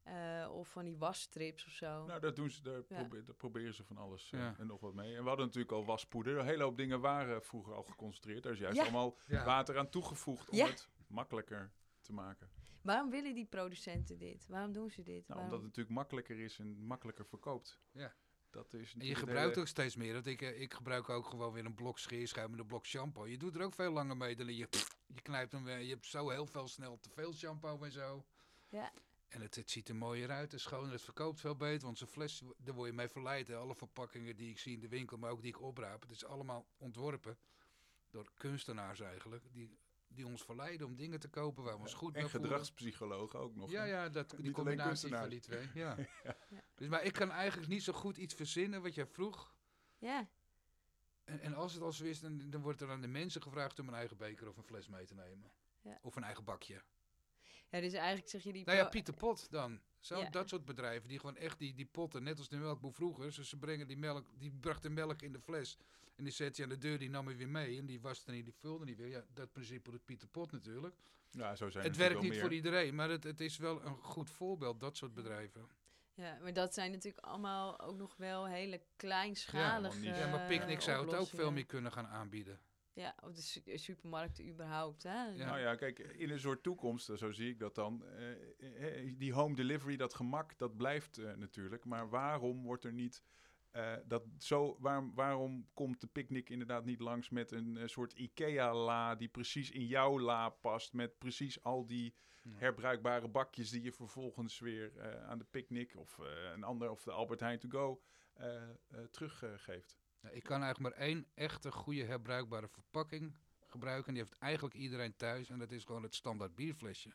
Uh, 0.08 0.52
of 0.52 0.68
van 0.68 0.86
die 0.86 0.98
wasstrips 0.98 1.66
of 1.66 1.72
zo. 1.72 2.06
Nou, 2.06 2.20
dat 2.20 2.36
doen 2.36 2.50
ze, 2.50 2.62
daar, 2.62 2.84
probeer, 2.84 3.26
daar 3.26 3.36
proberen 3.36 3.74
ze 3.74 3.84
van 3.84 3.98
alles 3.98 4.32
uh, 4.32 4.60
en 4.60 4.68
nog 4.68 4.80
wat 4.80 4.94
mee. 4.94 5.16
En 5.16 5.22
we 5.22 5.28
hadden 5.28 5.46
natuurlijk 5.46 5.74
al 5.74 5.86
waspoeder. 5.86 6.38
Een 6.38 6.46
hele 6.46 6.64
hoop 6.64 6.78
dingen 6.78 7.00
waren 7.00 7.44
vroeger 7.44 7.74
al 7.74 7.84
geconcentreerd. 7.84 8.44
Daar 8.44 8.52
is 8.52 8.60
juist 8.60 8.80
allemaal 8.80 9.18
water 9.28 9.78
aan 9.78 9.90
toegevoegd 9.90 10.50
om 10.50 10.60
het 10.60 10.90
makkelijker 11.08 11.72
te 12.02 12.14
maken. 12.14 12.50
Waarom 12.84 13.10
willen 13.10 13.34
die 13.34 13.46
producenten 13.46 14.18
dit? 14.18 14.48
Waarom 14.48 14.72
doen 14.72 14.90
ze 14.90 15.04
dit? 15.04 15.28
Nou, 15.28 15.40
Omdat 15.42 15.58
het 15.58 15.68
natuurlijk 15.68 15.96
makkelijker 15.96 16.40
is 16.40 16.60
en 16.60 16.86
makkelijker 16.86 17.26
verkoopt. 17.26 17.80
Ja. 17.92 18.14
Dat 18.50 18.74
is 18.74 18.94
en 18.94 19.06
je 19.06 19.16
gebruikt 19.16 19.58
ook 19.58 19.68
steeds 19.68 19.96
meer. 19.96 20.14
Dat 20.14 20.26
ik, 20.26 20.42
eh, 20.42 20.62
ik 20.62 20.74
gebruik 20.74 21.10
ook 21.10 21.26
gewoon 21.26 21.54
weer 21.54 21.66
een 21.66 21.76
blok 21.76 22.00
scheerschuim 22.00 22.54
en 22.54 22.60
een 22.60 22.66
blok 22.66 22.86
shampoo. 22.86 23.28
Je 23.28 23.38
doet 23.38 23.56
er 23.56 23.62
ook 23.62 23.74
veel 23.74 23.92
langer 23.92 24.18
mee 24.18 24.36
dan 24.36 24.46
je, 24.46 24.68
je 25.08 25.22
knijpt 25.22 25.52
hem 25.52 25.64
weer. 25.64 25.80
Je 25.80 25.94
hebt 25.94 26.06
zo 26.06 26.30
heel 26.30 26.46
veel 26.46 26.68
snel 26.68 27.00
te 27.00 27.10
veel 27.10 27.34
shampoo 27.34 27.84
en 27.84 27.92
zo. 27.92 28.26
Ja. 28.70 28.92
En 29.28 29.42
het, 29.42 29.56
het 29.56 29.72
ziet 29.72 29.90
er 29.90 29.96
mooier 29.96 30.32
uit, 30.32 30.52
het 30.52 30.62
schoner, 30.62 30.92
het 30.92 31.02
verkoopt 31.02 31.40
veel 31.40 31.56
beter. 31.56 31.86
Want 31.86 31.98
zo'n 31.98 32.08
fles, 32.08 32.44
daar 32.58 32.76
word 32.76 32.90
je 32.90 32.96
mee 32.96 33.08
verleid. 33.08 33.50
Alle 33.50 33.76
verpakkingen 33.76 34.36
die 34.36 34.50
ik 34.50 34.60
zie 34.60 34.74
in 34.74 34.80
de 34.80 34.88
winkel, 34.88 35.18
maar 35.18 35.32
ook 35.32 35.42
die 35.42 35.50
ik 35.50 35.62
opraap. 35.62 36.02
Het 36.02 36.12
is 36.12 36.26
allemaal 36.26 36.66
ontworpen 36.78 37.38
door 38.10 38.32
kunstenaars 38.34 39.00
eigenlijk. 39.00 39.44
Die 39.52 39.78
die 40.16 40.28
ons 40.28 40.44
verleiden 40.44 40.88
om 40.88 40.96
dingen 40.96 41.20
te 41.20 41.28
kopen 41.28 41.64
waar 41.64 41.76
we 41.76 41.82
ons 41.82 41.94
goed 41.94 42.16
En 42.16 42.30
gedragspsychologen 42.30 43.40
ook 43.40 43.56
nog. 43.56 43.72
Ja, 43.72 43.84
ja 43.84 44.10
dat, 44.10 44.36
die 44.40 44.52
combinatie 44.52 45.16
van 45.16 45.30
die 45.30 45.40
twee. 45.40 45.70
Ja. 45.74 45.98
ja. 46.24 46.36
Dus, 46.76 46.88
maar 46.88 47.04
ik 47.04 47.14
kan 47.14 47.32
eigenlijk 47.32 47.70
niet 47.70 47.84
zo 47.84 47.94
goed 47.94 48.18
iets 48.18 48.34
verzinnen 48.34 48.82
wat 48.82 48.96
jij 48.96 49.06
vroeg. 49.06 49.56
Ja. 49.98 50.30
En, 51.24 51.40
en 51.40 51.54
als 51.54 51.74
het 51.74 51.82
al 51.82 51.92
zo 51.92 52.04
is, 52.04 52.20
dan, 52.20 52.50
dan 52.50 52.62
wordt 52.62 52.82
er 52.82 52.90
aan 52.90 53.02
de 53.02 53.08
mensen 53.08 53.42
gevraagd 53.42 53.80
om 53.80 53.88
een 53.88 53.94
eigen 53.94 54.18
beker 54.18 54.50
of 54.50 54.58
een 54.58 54.64
fles 54.64 54.88
mee 54.88 55.06
te 55.06 55.16
nemen. 55.16 55.52
Ja. 55.82 56.00
Of 56.02 56.16
een 56.16 56.24
eigen 56.24 56.44
bakje. 56.44 56.84
Ja, 57.74 57.82
dus 57.82 57.94
eigenlijk 57.94 58.30
zeg 58.30 58.44
je 58.44 58.54
die... 58.54 58.66
Nou 58.66 58.78
ja, 58.78 58.86
Pieter 58.86 59.14
Pot 59.14 59.52
dan. 59.52 59.80
Zo, 60.00 60.30
Dat 60.30 60.50
soort 60.50 60.66
bedrijven 60.66 61.10
die 61.10 61.20
gewoon 61.20 61.36
echt 61.36 61.60
die, 61.60 61.74
die 61.74 61.86
potten, 61.86 62.24
net 62.24 62.38
als 62.38 62.50
de 62.50 62.58
melkboer 62.58 62.94
vroeger. 62.94 63.26
Dus 63.26 63.50
ze 63.50 63.58
brengen 63.58 63.88
die 63.88 63.98
melk, 63.98 64.26
die 64.38 64.52
bracht 64.60 64.82
de 64.82 64.90
melk 64.90 65.22
in 65.22 65.32
de 65.32 65.40
fles. 65.40 65.78
En 66.16 66.24
die 66.24 66.34
zet 66.34 66.56
je 66.56 66.64
aan 66.64 66.70
de 66.70 66.78
deur, 66.78 67.00
die 67.00 67.10
nam 67.10 67.30
je 67.30 67.36
weer 67.36 67.50
mee. 67.50 67.78
En 67.78 67.86
die 67.86 68.02
was 68.02 68.24
dan 68.24 68.36
niet, 68.36 68.46
die 68.46 68.54
vulde 68.54 68.86
niet 68.86 68.98
weer. 68.98 69.08
Ja, 69.08 69.24
dat 69.34 69.52
principe 69.52 69.92
doet 69.92 70.06
Pieter 70.06 70.28
Pot 70.28 70.52
natuurlijk. 70.52 70.96
Ja, 71.32 71.56
zo 71.56 71.70
zijn 71.70 71.84
het 71.84 71.98
werkt 71.98 72.22
niet 72.22 72.40
voor 72.40 72.54
iedereen, 72.54 72.96
maar 72.96 73.10
het, 73.10 73.24
het 73.24 73.40
is 73.40 73.58
wel 73.58 73.86
een 73.86 73.98
goed 73.98 74.30
voorbeeld, 74.30 74.80
dat 74.80 74.98
soort 74.98 75.14
bedrijven. 75.14 75.68
Ja, 76.14 76.38
maar 76.42 76.54
dat 76.54 76.74
zijn 76.74 76.92
natuurlijk 76.92 77.26
allemaal 77.26 77.80
ook 77.80 77.98
nog 77.98 78.16
wel 78.18 78.48
hele 78.48 78.82
kleinschalige 78.96 80.04
Ja, 80.04 80.16
ja 80.16 80.28
maar 80.28 80.48
Picnic 80.48 80.82
zou 80.82 81.06
het 81.06 81.16
ook 81.16 81.28
veel 81.28 81.52
meer 81.52 81.66
kunnen 81.66 81.92
gaan 81.92 82.08
aanbieden. 82.08 82.60
Ja, 82.94 83.16
of 83.24 83.34
de 83.34 83.78
supermarkten 83.78 84.48
überhaupt. 84.48 85.04
Hè? 85.04 85.24
Ja. 85.24 85.46
Nou 85.46 85.60
ja, 85.60 85.76
kijk, 85.76 86.00
in 86.00 86.30
een 86.30 86.40
soort 86.40 86.64
toekomst, 86.64 87.06
zo 87.16 87.32
zie 87.32 87.50
ik 87.50 87.60
dat 87.60 87.76
dan. 87.76 88.04
Uh, 88.60 89.18
die 89.18 89.34
home 89.34 89.56
delivery, 89.56 89.96
dat 89.96 90.14
gemak, 90.14 90.58
dat 90.58 90.78
blijft 90.78 91.18
uh, 91.18 91.34
natuurlijk. 91.34 91.86
Maar 91.86 92.10
waarom 92.10 92.64
wordt 92.64 92.84
er 92.84 92.94
niet 92.94 93.24
uh, 93.72 93.94
dat 94.06 94.24
zo, 94.38 94.78
waarom, 94.80 95.14
waarom 95.16 95.68
komt 95.74 96.02
de 96.02 96.08
picknick 96.08 96.50
inderdaad 96.50 96.86
niet 96.86 97.00
langs 97.00 97.30
met 97.30 97.52
een 97.52 97.76
uh, 97.76 97.88
soort 97.88 98.14
IKEA-la 98.14 99.16
die 99.16 99.30
precies 99.30 99.72
in 99.72 99.86
jouw 99.86 100.20
la 100.20 100.50
past, 100.50 100.94
met 100.94 101.18
precies 101.18 101.64
al 101.64 101.86
die 101.86 102.16
herbruikbare 102.50 103.28
bakjes 103.28 103.70
die 103.70 103.82
je 103.82 103.92
vervolgens 103.92 104.60
weer 104.60 104.94
uh, 104.96 105.24
aan 105.24 105.38
de 105.38 105.46
picknick 105.50 105.96
of 105.96 106.18
een 106.54 106.64
ander 106.64 106.90
of 106.92 107.04
de 107.04 107.12
Albert 107.12 107.40
Heijn 107.40 107.60
to 107.60 107.70
go 107.70 108.02
teruggeeft? 109.12 110.03
Ik 110.32 110.44
kan 110.44 110.64
eigenlijk 110.64 110.96
maar 110.96 111.06
één 111.06 111.26
echte 111.34 111.72
goede 111.72 112.04
herbruikbare 112.04 112.68
verpakking 112.68 113.34
gebruiken. 113.68 114.14
Die 114.14 114.22
heeft 114.22 114.38
eigenlijk 114.40 114.76
iedereen 114.76 115.16
thuis 115.16 115.50
en 115.50 115.60
dat 115.60 115.72
is 115.72 115.84
gewoon 115.84 116.04
het 116.04 116.16
standaard 116.16 116.56
bierflesje. 116.56 117.14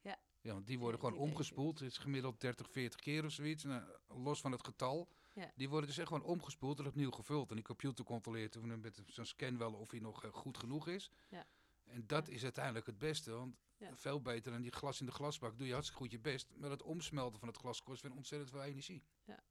Ja. 0.00 0.18
Ja, 0.40 0.52
want 0.52 0.66
die 0.66 0.78
worden 0.78 1.00
gewoon 1.00 1.18
omgespoeld. 1.18 1.78
Het 1.78 1.90
is 1.90 1.98
gemiddeld 1.98 2.40
30, 2.40 2.70
40 2.70 3.00
keer 3.00 3.24
of 3.24 3.32
zoiets. 3.32 3.64
Nou, 3.64 3.82
los 4.08 4.40
van 4.40 4.52
het 4.52 4.64
getal. 4.64 5.08
Ja. 5.32 5.52
Die 5.56 5.68
worden 5.68 5.88
dus 5.88 5.98
echt 5.98 6.08
gewoon 6.08 6.22
omgespoeld 6.22 6.78
en 6.78 6.86
opnieuw 6.86 7.10
gevuld. 7.10 7.48
En 7.48 7.56
die 7.56 7.64
computer 7.64 8.04
controleert 8.04 8.80
met 8.80 9.02
zo'n 9.06 9.24
scan 9.24 9.58
wel 9.58 9.72
of 9.72 9.90
hij 9.90 10.00
nog 10.00 10.24
uh, 10.24 10.32
goed 10.32 10.58
genoeg 10.58 10.88
is. 10.88 11.10
Ja. 11.28 11.46
En 11.84 12.06
dat 12.06 12.28
is 12.28 12.42
uiteindelijk 12.42 12.86
het 12.86 12.98
beste. 12.98 13.30
Want 13.30 13.56
veel 13.92 14.20
beter 14.22 14.52
dan 14.52 14.62
die 14.62 14.72
glas 14.72 15.00
in 15.00 15.06
de 15.06 15.12
glasbak 15.12 15.58
doe 15.58 15.66
je 15.66 15.72
hartstikke 15.72 16.02
goed 16.02 16.12
je 16.12 16.18
best. 16.18 16.52
Maar 16.56 16.70
het 16.70 16.82
omsmelten 16.82 17.38
van 17.38 17.48
het 17.48 17.56
glas 17.56 17.82
kost 17.82 18.02
weer 18.02 18.12
ontzettend 18.12 18.50
veel 18.50 18.62
energie. 18.62 19.02
Ja. 19.24 19.42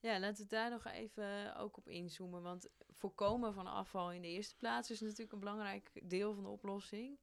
Ja, 0.00 0.20
laten 0.20 0.42
we 0.42 0.50
daar 0.50 0.70
nog 0.70 0.84
even 0.84 1.56
ook 1.56 1.76
op 1.76 1.88
inzoomen. 1.88 2.42
Want 2.42 2.68
voorkomen 2.88 3.54
van 3.54 3.66
afval 3.66 4.12
in 4.12 4.22
de 4.22 4.28
eerste 4.28 4.56
plaats 4.56 4.90
is 4.90 5.00
natuurlijk 5.00 5.32
een 5.32 5.38
belangrijk 5.38 5.90
deel 6.02 6.34
van 6.34 6.42
de 6.42 6.48
oplossing. 6.48 7.18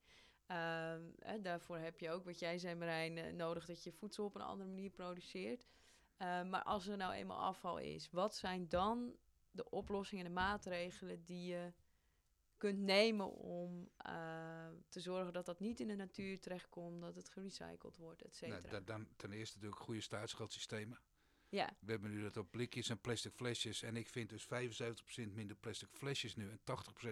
Uh, 0.50 0.94
daarvoor 1.40 1.78
heb 1.78 2.00
je 2.00 2.10
ook, 2.10 2.24
wat 2.24 2.38
jij 2.38 2.58
zei 2.58 2.74
Marijn, 2.74 3.16
uh, 3.16 3.32
nodig 3.32 3.66
dat 3.66 3.84
je 3.84 3.92
voedsel 3.92 4.24
op 4.24 4.34
een 4.34 4.40
andere 4.40 4.68
manier 4.68 4.90
produceert. 4.90 5.66
Uh, 6.18 6.42
maar 6.42 6.62
als 6.62 6.86
er 6.86 6.96
nou 6.96 7.12
eenmaal 7.12 7.40
afval 7.40 7.78
is, 7.78 8.10
wat 8.10 8.36
zijn 8.36 8.68
dan 8.68 9.16
de 9.50 9.70
oplossingen 9.70 10.24
en 10.24 10.30
de 10.30 10.40
maatregelen 10.40 11.24
die 11.24 11.46
je 11.46 11.72
kunt 12.56 12.78
nemen 12.78 13.32
om 13.32 13.88
uh, 14.06 14.68
te 14.88 15.00
zorgen 15.00 15.32
dat 15.32 15.46
dat 15.46 15.60
niet 15.60 15.80
in 15.80 15.88
de 15.88 15.94
natuur 15.94 16.40
terechtkomt, 16.40 17.00
dat 17.00 17.14
het 17.14 17.28
gerecycled 17.28 17.96
wordt, 17.96 18.22
et 18.22 18.34
cetera? 18.34 18.70
Nou, 18.70 18.84
dan 18.84 19.08
ten 19.16 19.32
eerste 19.32 19.54
natuurlijk 19.54 19.82
goede 19.82 20.00
staatsgeldsystemen. 20.00 20.98
Ja. 21.48 21.76
We 21.80 21.90
hebben 21.90 22.10
nu 22.10 22.22
dat 22.22 22.36
op 22.36 22.50
blikjes 22.50 22.88
en 22.88 23.00
plastic 23.00 23.32
flesjes. 23.34 23.82
En 23.82 23.96
ik 23.96 24.08
vind 24.08 24.28
dus 24.28 24.44
75% 24.44 25.32
minder 25.32 25.56
plastic 25.56 25.88
flesjes 25.92 26.36
nu 26.36 26.50
en 26.50 26.60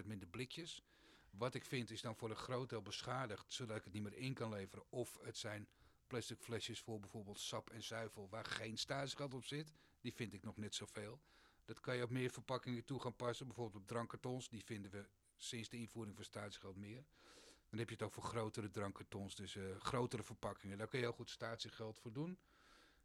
80% 0.01 0.05
minder 0.05 0.27
blikjes. 0.27 0.83
Wat 1.29 1.53
ik 1.53 1.65
vind 1.65 1.91
is 1.91 2.01
dan 2.01 2.15
voor 2.15 2.29
een 2.29 2.35
groot 2.35 2.69
deel 2.69 2.81
beschadigd, 2.81 3.53
zodat 3.53 3.77
ik 3.77 3.83
het 3.83 3.93
niet 3.93 4.03
meer 4.03 4.17
in 4.17 4.33
kan 4.33 4.49
leveren. 4.49 4.85
Of 4.89 5.19
het 5.21 5.37
zijn 5.37 5.67
plastic 6.07 6.39
flesjes 6.39 6.79
voor 6.79 6.99
bijvoorbeeld 6.99 7.39
sap 7.39 7.69
en 7.69 7.83
zuivel 7.83 8.29
waar 8.29 8.45
geen 8.45 8.77
statiegeld 8.77 9.33
op 9.33 9.45
zit. 9.45 9.73
Die 10.01 10.13
vind 10.13 10.33
ik 10.33 10.43
nog 10.43 10.57
net 10.57 10.75
zoveel. 10.75 11.21
Dat 11.65 11.79
kan 11.79 11.95
je 11.95 12.03
op 12.03 12.09
meer 12.09 12.29
verpakkingen 12.29 12.83
toe 12.83 12.99
gaan 13.01 13.15
passen. 13.15 13.47
Bijvoorbeeld 13.47 13.81
op 13.81 13.87
drankkartons. 13.87 14.49
Die 14.49 14.63
vinden 14.63 14.91
we 14.91 15.07
sinds 15.37 15.69
de 15.69 15.77
invoering 15.77 16.15
van 16.15 16.25
statiegeld 16.25 16.75
meer. 16.75 17.05
Dan 17.69 17.79
heb 17.79 17.89
je 17.89 17.95
het 17.95 18.03
ook 18.03 18.13
voor 18.13 18.23
grotere 18.23 18.69
drankkartons. 18.69 19.35
Dus 19.35 19.55
uh, 19.55 19.75
grotere 19.79 20.23
verpakkingen. 20.23 20.77
Daar 20.77 20.87
kun 20.87 20.99
je 20.99 21.05
heel 21.05 21.13
goed 21.13 21.29
statiegeld 21.29 21.99
voor 21.99 22.13
doen. 22.13 22.39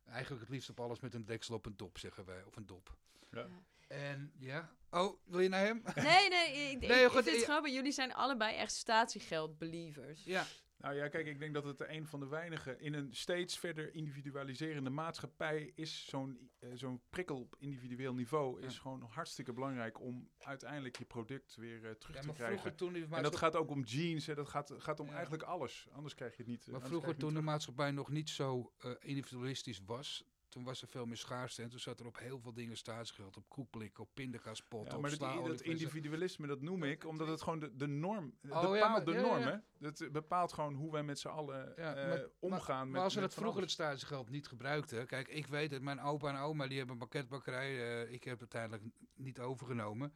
Eigenlijk 0.05 0.43
het 0.43 0.51
liefst 0.51 0.71
op 0.71 0.81
alles 0.81 1.01
met 1.01 1.15
een 1.15 1.25
deksel 1.25 1.55
op 1.55 1.67
een 1.67 1.77
dop, 1.77 1.99
zeggen 1.99 2.25
wij. 2.25 2.45
Of 2.45 2.57
een 2.57 2.67
dop. 2.67 2.97
Ja. 3.31 3.47
En 3.89 4.33
ja. 4.39 4.71
Oh, 4.91 5.21
wil 5.25 5.41
je 5.41 5.49
naar 5.49 5.65
hem? 5.65 5.83
Nee, 5.95 6.29
nee. 6.29 6.71
Ik, 6.71 6.81
nee, 6.81 7.05
ik, 7.05 7.07
ik 7.07 7.11
vind 7.11 7.37
het 7.37 7.45
grappig. 7.45 7.73
Jullie 7.73 7.93
zijn 7.93 8.15
allebei 8.15 8.57
echt 8.57 8.73
statiegeld-believers. 8.73 10.25
Ja. 10.25 10.47
Nou 10.81 10.95
ja, 10.95 11.09
kijk, 11.09 11.27
ik 11.27 11.39
denk 11.39 11.55
dat 11.55 11.65
het 11.65 11.89
een 11.89 12.07
van 12.07 12.21
de 12.21 12.27
weinige 12.27 12.77
in 12.79 12.95
een 12.95 13.15
steeds 13.15 13.59
verder 13.59 13.95
individualiserende 13.95 14.91
maatschappij 14.91 15.73
is 15.75 16.07
zo'n 16.07 16.51
uh, 16.61 16.71
zo'n 16.75 17.01
prikkel 17.11 17.41
op 17.41 17.57
individueel 17.59 18.15
niveau 18.15 18.63
is 18.63 18.79
gewoon 18.79 19.03
hartstikke 19.03 19.53
belangrijk 19.53 20.01
om 20.01 20.29
uiteindelijk 20.39 20.99
je 20.99 21.05
product 21.05 21.57
weer 21.57 21.83
uh, 21.83 21.91
terug 21.91 22.17
te 22.17 22.33
krijgen. 22.33 22.77
Toen 22.77 22.95
en 22.95 23.23
dat 23.23 23.37
gaat 23.37 23.57
ook 23.57 23.71
om 23.71 23.83
jeans, 23.83 24.27
hè, 24.27 24.35
dat 24.35 24.49
gaat, 24.49 24.75
gaat 24.79 25.01
om 25.01 25.09
eigenlijk 25.09 25.43
alles. 25.43 25.89
Anders 25.93 26.15
krijg 26.15 26.37
je 26.37 26.43
het 26.43 26.51
niet. 26.51 26.67
Maar 26.67 26.81
vroeger 26.81 27.17
toen 27.17 27.35
de 27.35 27.41
maatschappij 27.41 27.91
nog 27.91 28.11
niet 28.11 28.29
zo 28.29 28.73
uh, 28.85 28.93
individualistisch 29.01 29.81
was, 29.87 30.25
toen 30.51 30.65
was 30.65 30.83
er 30.83 30.89
veel 30.89 31.07
meer 31.07 31.17
schaarste. 31.17 31.63
En 31.63 31.69
toen 31.69 31.79
zat 31.79 32.01
er 32.01 32.07
op 32.07 32.19
heel 32.19 32.41
veel 32.41 32.53
dingen 32.53 32.77
staatsgeld. 32.77 33.37
Op 33.37 33.49
koekblik, 33.49 33.99
op 33.99 34.09
pindakaaspot, 34.15 34.91
ja, 34.91 34.99
maar 34.99 35.19
dat, 35.19 35.47
dat 35.47 35.61
individualisme, 35.61 36.47
dat 36.47 36.61
noem 36.61 36.83
ik, 36.83 37.05
omdat 37.07 37.29
het 37.29 37.43
gewoon 37.43 37.59
de, 37.59 37.77
de 37.77 37.87
norm 37.87 38.35
oh, 38.49 38.71
bepaalt. 38.71 39.05
de 39.07 39.13
norm, 39.13 39.43
hè? 39.43 39.57
Dat 39.79 40.13
bepaalt 40.13 40.53
gewoon 40.53 40.75
hoe 40.75 40.93
wij 40.93 41.03
met 41.03 41.19
z'n 41.19 41.29
allen 41.29 41.75
uh, 41.79 42.13
omgaan. 42.39 42.77
Maar, 42.77 42.89
maar 42.89 43.03
als 43.03 43.15
we 43.15 43.21
dat 43.21 43.35
vroeger 43.35 43.61
het 43.61 43.71
staatsgeld 43.71 44.31
niet 44.31 44.49
gebruikten... 44.49 45.07
Kijk, 45.07 45.29
ik 45.29 45.47
weet 45.47 45.71
het, 45.71 45.83
mijn 45.83 46.01
opa 46.01 46.29
en 46.29 46.37
oma, 46.37 46.67
die 46.67 46.77
hebben 46.79 46.95
een 46.95 47.01
pakketbakkerij. 47.01 47.71
Uh, 47.73 48.13
ik 48.13 48.25
heb 48.25 48.41
het 48.41 48.55
uiteindelijk 48.55 48.95
niet 49.15 49.41
overgenomen. 49.41 50.13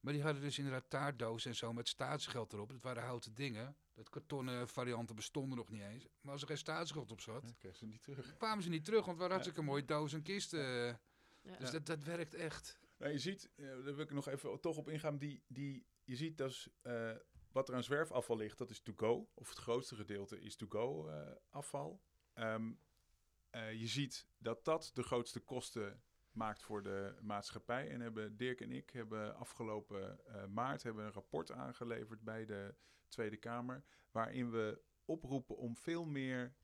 Maar 0.00 0.12
die 0.12 0.22
hadden 0.22 0.42
dus 0.42 0.58
inderdaad 0.58 0.90
taartdozen 0.90 1.50
en 1.50 1.56
zo 1.56 1.72
met 1.72 1.88
staatsgeld 1.88 2.52
erop. 2.52 2.70
Dat 2.70 2.82
waren 2.82 3.02
houten 3.02 3.34
dingen. 3.34 3.76
Dat 3.94 4.08
kartonnen 4.08 4.68
varianten 4.68 5.16
bestonden 5.16 5.58
nog 5.58 5.68
niet 5.68 5.82
eens. 5.82 6.06
Maar 6.20 6.32
als 6.32 6.42
er 6.42 6.48
geen 6.48 6.58
staatsgeld 6.58 7.10
op 7.10 7.20
zat, 7.20 7.54
ja, 7.58 7.72
ze 7.72 7.86
niet 7.86 8.02
terug. 8.02 8.36
kwamen 8.36 8.62
ze 8.62 8.68
niet 8.68 8.84
terug, 8.84 9.04
want 9.04 9.18
waar 9.18 9.30
had 9.30 9.46
ik 9.46 9.56
een 9.56 9.64
mooie 9.64 9.84
doos 9.84 10.12
en 10.12 10.22
kisten. 10.22 10.60
Ja. 11.42 11.56
Dus 11.58 11.70
dat, 11.70 11.86
dat 11.86 12.04
werkt 12.04 12.34
echt. 12.34 12.78
Nou, 12.96 13.12
je 13.12 13.18
ziet, 13.18 13.50
uh, 13.56 13.66
daar 13.66 13.94
wil 13.94 13.98
ik 13.98 14.12
nog 14.12 14.28
even 14.28 14.60
toch 14.60 14.76
op 14.76 14.88
ingaan, 14.88 15.18
die, 15.18 15.42
die, 15.46 15.86
je 16.04 16.16
ziet 16.16 16.38
dus 16.38 16.68
uh, 16.82 17.10
wat 17.52 17.68
er 17.68 17.74
aan 17.74 17.82
zwerfafval 17.82 18.36
ligt, 18.36 18.58
dat 18.58 18.70
is 18.70 18.80
to 18.80 18.92
go. 18.96 19.28
Of 19.34 19.48
het 19.48 19.58
grootste 19.58 19.94
gedeelte 19.94 20.40
is 20.40 20.56
to 20.56 20.66
go 20.68 21.08
uh, 21.08 21.30
afval. 21.50 22.02
Um, 22.34 22.80
je 23.52 23.86
ziet 23.86 24.26
dat 24.38 24.64
dat 24.64 24.90
de 24.94 25.02
grootste 25.02 25.40
kosten 25.40 26.02
maakt 26.38 26.62
voor 26.62 26.82
de 26.82 27.14
maatschappij. 27.22 27.90
En 27.90 28.00
hebben 28.00 28.36
Dirk 28.36 28.60
en 28.60 28.72
ik 28.72 28.90
hebben 28.90 29.36
afgelopen 29.36 30.20
maart 30.48 30.82
hebben 30.82 31.04
een 31.04 31.12
rapport 31.12 31.52
aangeleverd 31.52 32.22
bij 32.22 32.46
de 32.46 32.74
Tweede 33.08 33.36
Kamer. 33.36 33.84
Waarin 34.10 34.50
we 34.50 34.80
oproepen 35.04 35.56
om 35.56 35.76
veel 35.76 36.04
meer 36.04 36.54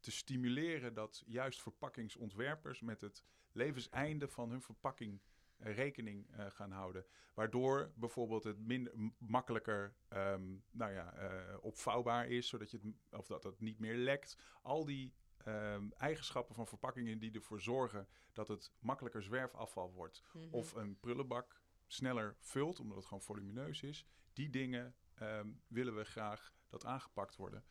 te 0.00 0.10
stimuleren 0.10 0.94
dat 0.94 1.22
juist 1.26 1.62
verpakkingsontwerpers 1.62 2.80
met 2.80 3.00
het 3.00 3.24
levenseinde 3.52 4.28
van 4.28 4.50
hun 4.50 4.62
verpakking 4.62 5.20
eh, 5.56 5.74
rekening 5.74 6.26
gaan 6.48 6.70
houden. 6.70 7.06
Waardoor 7.34 7.92
bijvoorbeeld 7.94 8.44
het 8.44 8.58
minder 8.58 8.92
makkelijker 9.18 9.94
um, 10.12 10.64
nou 10.70 10.92
ja, 10.92 11.14
opvouwbaar 11.60 12.28
is, 12.28 12.48
zodat 12.48 12.70
je 12.70 12.78
het, 12.82 13.18
of 13.20 13.26
dat 13.26 13.44
het 13.44 13.60
niet 13.60 13.78
meer 13.78 13.96
lekt. 13.96 14.36
Al 14.62 14.84
die 14.84 15.14
um, 15.46 15.92
eigenschappen 15.98 16.54
van 16.54 16.66
verpakkingen 16.66 17.18
die 17.18 17.32
ervoor 17.32 17.60
zorgen 17.60 18.08
dat 18.32 18.48
het 18.48 18.72
makkelijker 18.78 19.22
zwerfafval 19.22 19.92
wordt. 19.92 20.22
Mm 20.32 20.42
-hmm. 20.42 20.54
Of 20.54 20.74
een 20.74 20.98
prullenbak 21.00 21.60
sneller 21.86 22.36
vult, 22.38 22.80
omdat 22.80 22.96
het 22.96 23.06
gewoon 23.06 23.22
volumineus 23.22 23.82
is. 23.82 24.06
Die 24.32 24.50
dingen 24.50 24.94
um, 25.22 25.60
willen 25.66 25.96
we 25.96 26.04
graag 26.04 26.52
dat 26.68 26.84
aangepakt 26.84 27.36
worden. 27.36 27.64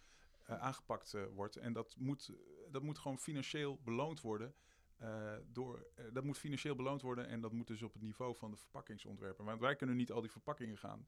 Uh, 0.50 0.60
aangepakt 0.60 1.16
wordt. 1.34 1.56
En 1.56 1.74
dat 1.74 1.96
moet, 1.98 2.32
dat 2.70 2.82
moet 2.82 2.98
gewoon 2.98 3.20
financieel 3.20 3.80
beloond 3.84 4.22
worden. 4.22 4.56
Uh, 5.02 5.34
door, 5.48 5.88
dat 6.14 6.24
moet 6.24 6.38
financieel 6.38 6.76
beloond 6.76 7.02
worden 7.02 7.28
en 7.28 7.42
dat 7.42 7.52
moet 7.52 7.68
dus 7.68 7.82
op 7.82 7.94
het 7.94 8.02
niveau 8.02 8.36
van 8.36 8.52
de 8.52 8.58
verpakkingsontwerper. 8.58 9.46
Want 9.46 9.60
wij 9.60 9.76
kunnen 9.76 9.96
niet 9.96 10.12
al 10.12 10.22
die 10.22 10.32
verpakkingen 10.32 10.78
gaan 10.78 11.08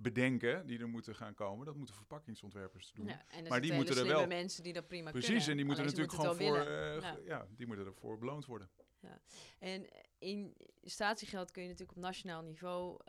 bedenken 0.00 0.66
die 0.66 0.78
er 0.78 0.88
moeten 0.88 1.14
gaan 1.14 1.34
komen. 1.34 1.66
Dat 1.66 1.76
moeten 1.76 1.94
verpakkingsontwerpers 1.94 2.92
doen. 2.92 3.06
Ja, 3.06 3.24
maar 3.48 3.60
die 3.60 3.72
moeten 3.72 3.96
er 3.96 4.06
wel 4.06 4.26
mensen 4.26 4.62
die 4.62 4.72
dat 4.72 4.88
prima 4.88 5.10
Precies, 5.10 5.28
kunnen. 5.28 5.50
en 5.50 5.56
die 5.56 5.64
moeten 5.64 5.84
natuurlijk 5.84 6.12
gewoon 6.12 6.36
voor, 6.36 6.58
uh, 6.58 7.00
ja. 7.00 7.18
ja. 7.24 7.46
die 7.56 7.66
moeten 7.66 7.86
ervoor 7.86 8.18
beloond 8.18 8.46
worden. 8.46 8.70
Ja. 9.00 9.20
En 9.58 9.88
in 10.18 10.56
statiegeld 10.82 11.50
kun 11.50 11.62
je 11.62 11.68
natuurlijk 11.68 11.96
op 11.96 12.02
nationaal 12.02 12.42
niveau 12.42 13.00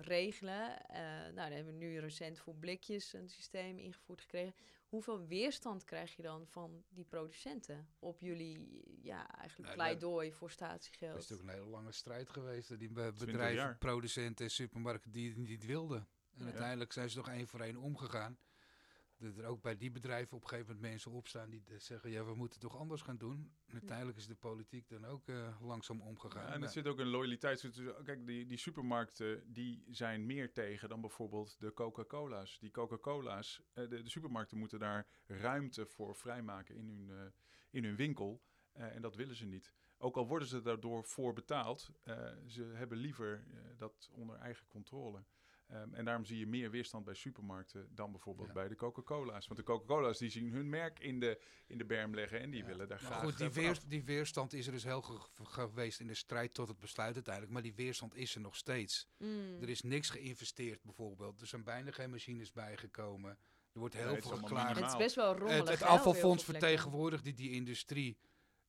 regelen. 0.00 0.76
nou, 0.88 1.34
daar 1.34 1.52
hebben 1.52 1.72
we 1.72 1.84
nu 1.84 1.98
recent 1.98 2.38
voor 2.38 2.54
blikjes 2.54 3.12
een 3.12 3.28
systeem 3.28 3.78
ingevoerd 3.78 4.20
gekregen 4.20 4.54
hoeveel 4.94 5.26
weerstand 5.26 5.84
krijg 5.84 6.16
je 6.16 6.22
dan 6.22 6.46
van 6.46 6.84
die 6.88 7.04
producenten 7.04 7.88
op 7.98 8.20
jullie 8.20 8.84
ja, 9.02 9.38
eigenlijk 9.38 9.68
nee, 9.68 9.76
pleidooi 9.76 10.32
voor 10.32 10.50
statiegeld? 10.50 11.12
Het 11.12 11.22
is 11.22 11.28
natuurlijk 11.28 11.56
een 11.58 11.62
hele 11.62 11.76
lange 11.76 11.92
strijd 11.92 12.28
geweest. 12.30 12.78
Die 12.78 12.92
bedrijven, 12.92 13.78
producenten 13.78 14.44
en 14.44 14.50
supermarkten 14.50 15.10
die 15.10 15.28
het 15.28 15.36
niet 15.36 15.66
wilden. 15.66 16.08
En 16.36 16.44
ja. 16.44 16.44
uiteindelijk 16.44 16.92
zijn 16.92 17.10
ze 17.10 17.16
nog 17.16 17.28
één 17.28 17.48
voor 17.48 17.60
één 17.60 17.76
omgegaan. 17.76 18.38
Dat 19.16 19.36
er 19.36 19.44
ook 19.44 19.62
bij 19.62 19.76
die 19.76 19.90
bedrijven 19.90 20.36
op 20.36 20.42
een 20.42 20.48
gegeven 20.48 20.74
moment 20.74 20.90
mensen 20.90 21.10
opstaan 21.10 21.50
die 21.50 21.62
zeggen: 21.76 22.10
ja, 22.10 22.24
we 22.24 22.34
moeten 22.34 22.60
toch 22.60 22.76
anders 22.76 23.02
gaan 23.02 23.16
doen. 23.16 23.52
En 23.66 23.72
uiteindelijk 23.72 24.18
is 24.18 24.26
de 24.26 24.34
politiek 24.34 24.88
dan 24.88 25.04
ook 25.04 25.28
uh, 25.28 25.60
langzaam 25.60 26.00
omgegaan. 26.00 26.46
Ja, 26.46 26.52
en 26.52 26.62
er 26.62 26.68
zit 26.68 26.86
ook 26.86 26.98
een 26.98 27.08
loyaliteit. 27.08 27.70
Kijk, 28.04 28.26
die, 28.26 28.46
die 28.46 28.58
supermarkten 28.58 29.52
die 29.52 29.84
zijn 29.90 30.26
meer 30.26 30.52
tegen 30.52 30.88
dan 30.88 31.00
bijvoorbeeld 31.00 31.56
de 31.60 31.72
Coca-Cola's. 31.72 32.58
Die 32.58 32.70
Coca-Cola's, 32.70 33.62
uh, 33.74 33.88
de, 33.88 34.02
de, 34.02 34.10
supermarkten 34.10 34.58
moeten 34.58 34.78
daar 34.78 35.06
ruimte 35.26 35.86
voor 35.86 36.16
vrijmaken 36.16 36.76
in 36.76 36.88
hun, 36.88 37.08
uh, 37.08 37.22
in 37.70 37.84
hun 37.84 37.96
winkel. 37.96 38.42
en 38.72 39.02
dat 39.02 39.14
willen 39.14 39.36
ze 39.36 39.46
niet. 39.46 39.72
Ook 39.98 40.16
al 40.16 40.26
worden 40.26 40.48
ze 40.48 40.62
daardoor 40.62 41.04
voor 41.04 41.32
betaald, 41.32 41.90
ze 42.46 42.62
hebben 42.62 42.98
liever 42.98 43.44
dat 43.76 44.10
onder 44.12 44.36
eigen 44.36 44.66
controle. 44.66 45.24
Um, 45.72 45.94
en 45.94 46.04
daarom 46.04 46.24
zie 46.24 46.38
je 46.38 46.46
meer 46.46 46.70
weerstand 46.70 47.04
bij 47.04 47.14
supermarkten 47.14 47.88
dan 47.94 48.10
bijvoorbeeld 48.10 48.48
ja. 48.48 48.52
bij 48.54 48.68
de 48.68 48.74
Coca-Cola's. 48.74 49.46
Want 49.46 49.60
de 49.60 49.66
Coca-Cola's 49.66 50.18
die 50.18 50.30
zien 50.30 50.52
hun 50.52 50.68
merk 50.68 50.98
in 50.98 51.20
de, 51.20 51.40
in 51.66 51.78
de 51.78 51.84
berm 51.84 52.14
leggen 52.14 52.40
en 52.40 52.50
die 52.50 52.60
ja. 52.60 52.66
willen 52.66 52.88
daar 52.88 53.02
maar 53.02 53.10
graag 53.10 53.22
goed, 53.22 53.38
die, 53.38 53.50
weer, 53.50 53.78
die 53.88 54.04
weerstand 54.04 54.52
is 54.52 54.66
er 54.66 54.72
dus 54.72 54.84
heel 54.84 55.02
ge 55.02 55.18
geweest 55.42 56.00
in 56.00 56.06
de 56.06 56.14
strijd 56.14 56.54
tot 56.54 56.68
het 56.68 56.78
besluit 56.78 57.14
uiteindelijk. 57.14 57.54
Maar 57.54 57.62
die 57.62 57.74
weerstand 57.74 58.14
is 58.14 58.34
er 58.34 58.40
nog 58.40 58.56
steeds. 58.56 59.08
Mm. 59.18 59.62
Er 59.62 59.68
is 59.68 59.80
niks 59.80 60.10
geïnvesteerd 60.10 60.82
bijvoorbeeld. 60.82 61.40
Er 61.40 61.46
zijn 61.46 61.64
bijna 61.64 61.90
geen 61.90 62.10
machines 62.10 62.52
bijgekomen. 62.52 63.38
Er 63.72 63.80
wordt 63.80 63.94
heel 63.94 64.16
veel 64.16 64.36
geklaagd. 64.36 64.80
Het 64.80 64.90
is 64.90 64.96
best 64.96 65.14
wel 65.14 65.36
rommelig. 65.36 65.58
Het, 65.58 65.68
het 65.68 65.82
afvalfonds 65.82 66.44
vertegenwoordigt 66.44 67.24
die, 67.24 67.34
die 67.34 67.50
industrie. 67.50 68.18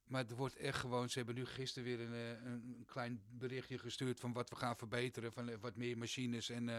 Maar 0.06 0.26
er 0.28 0.36
wordt 0.36 0.56
echt 0.56 0.80
gewoon, 0.80 1.10
ze 1.10 1.18
hebben 1.18 1.36
nu 1.36 1.46
gisteren 1.46 1.88
weer 1.88 2.00
een, 2.00 2.14
eh, 2.14 2.52
een 2.52 2.84
klein 2.86 3.22
berichtje 3.30 3.78
gestuurd 3.78 4.20
van 4.20 4.34
wat 4.34 4.50
we 4.50 4.56
gaan 4.56 4.78
verbeteren. 4.78 5.32
Van 5.32 5.50
eh, 5.50 5.56
wat 5.60 5.76
meer 5.76 5.98
machines 5.98 6.50
en... 6.50 6.68
Uh, 6.68 6.78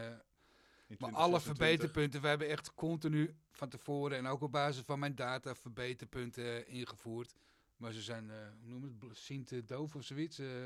maar 0.99 1.13
alle 1.13 1.41
verbeterpunten, 1.41 2.21
we 2.21 2.29
hebben 2.29 2.49
echt 2.49 2.75
continu 2.75 3.37
van 3.51 3.69
tevoren 3.69 4.19
en 4.19 4.27
ook 4.27 4.41
op 4.43 4.53
basis 4.53 4.83
van 4.83 4.99
mijn 4.99 5.15
data 5.15 5.55
verbeterpunten 5.55 6.69
ingevoerd. 6.69 7.35
Maar 7.77 7.93
ze 7.93 8.03
zijn, 8.03 8.29
uh, 8.29 8.35
hoe 8.61 8.79
noem 8.79 8.99
het, 9.09 9.17
sint 9.17 9.69
doof 9.69 9.95
of 9.95 10.05
zoiets. 10.05 10.39
Uh, 10.39 10.65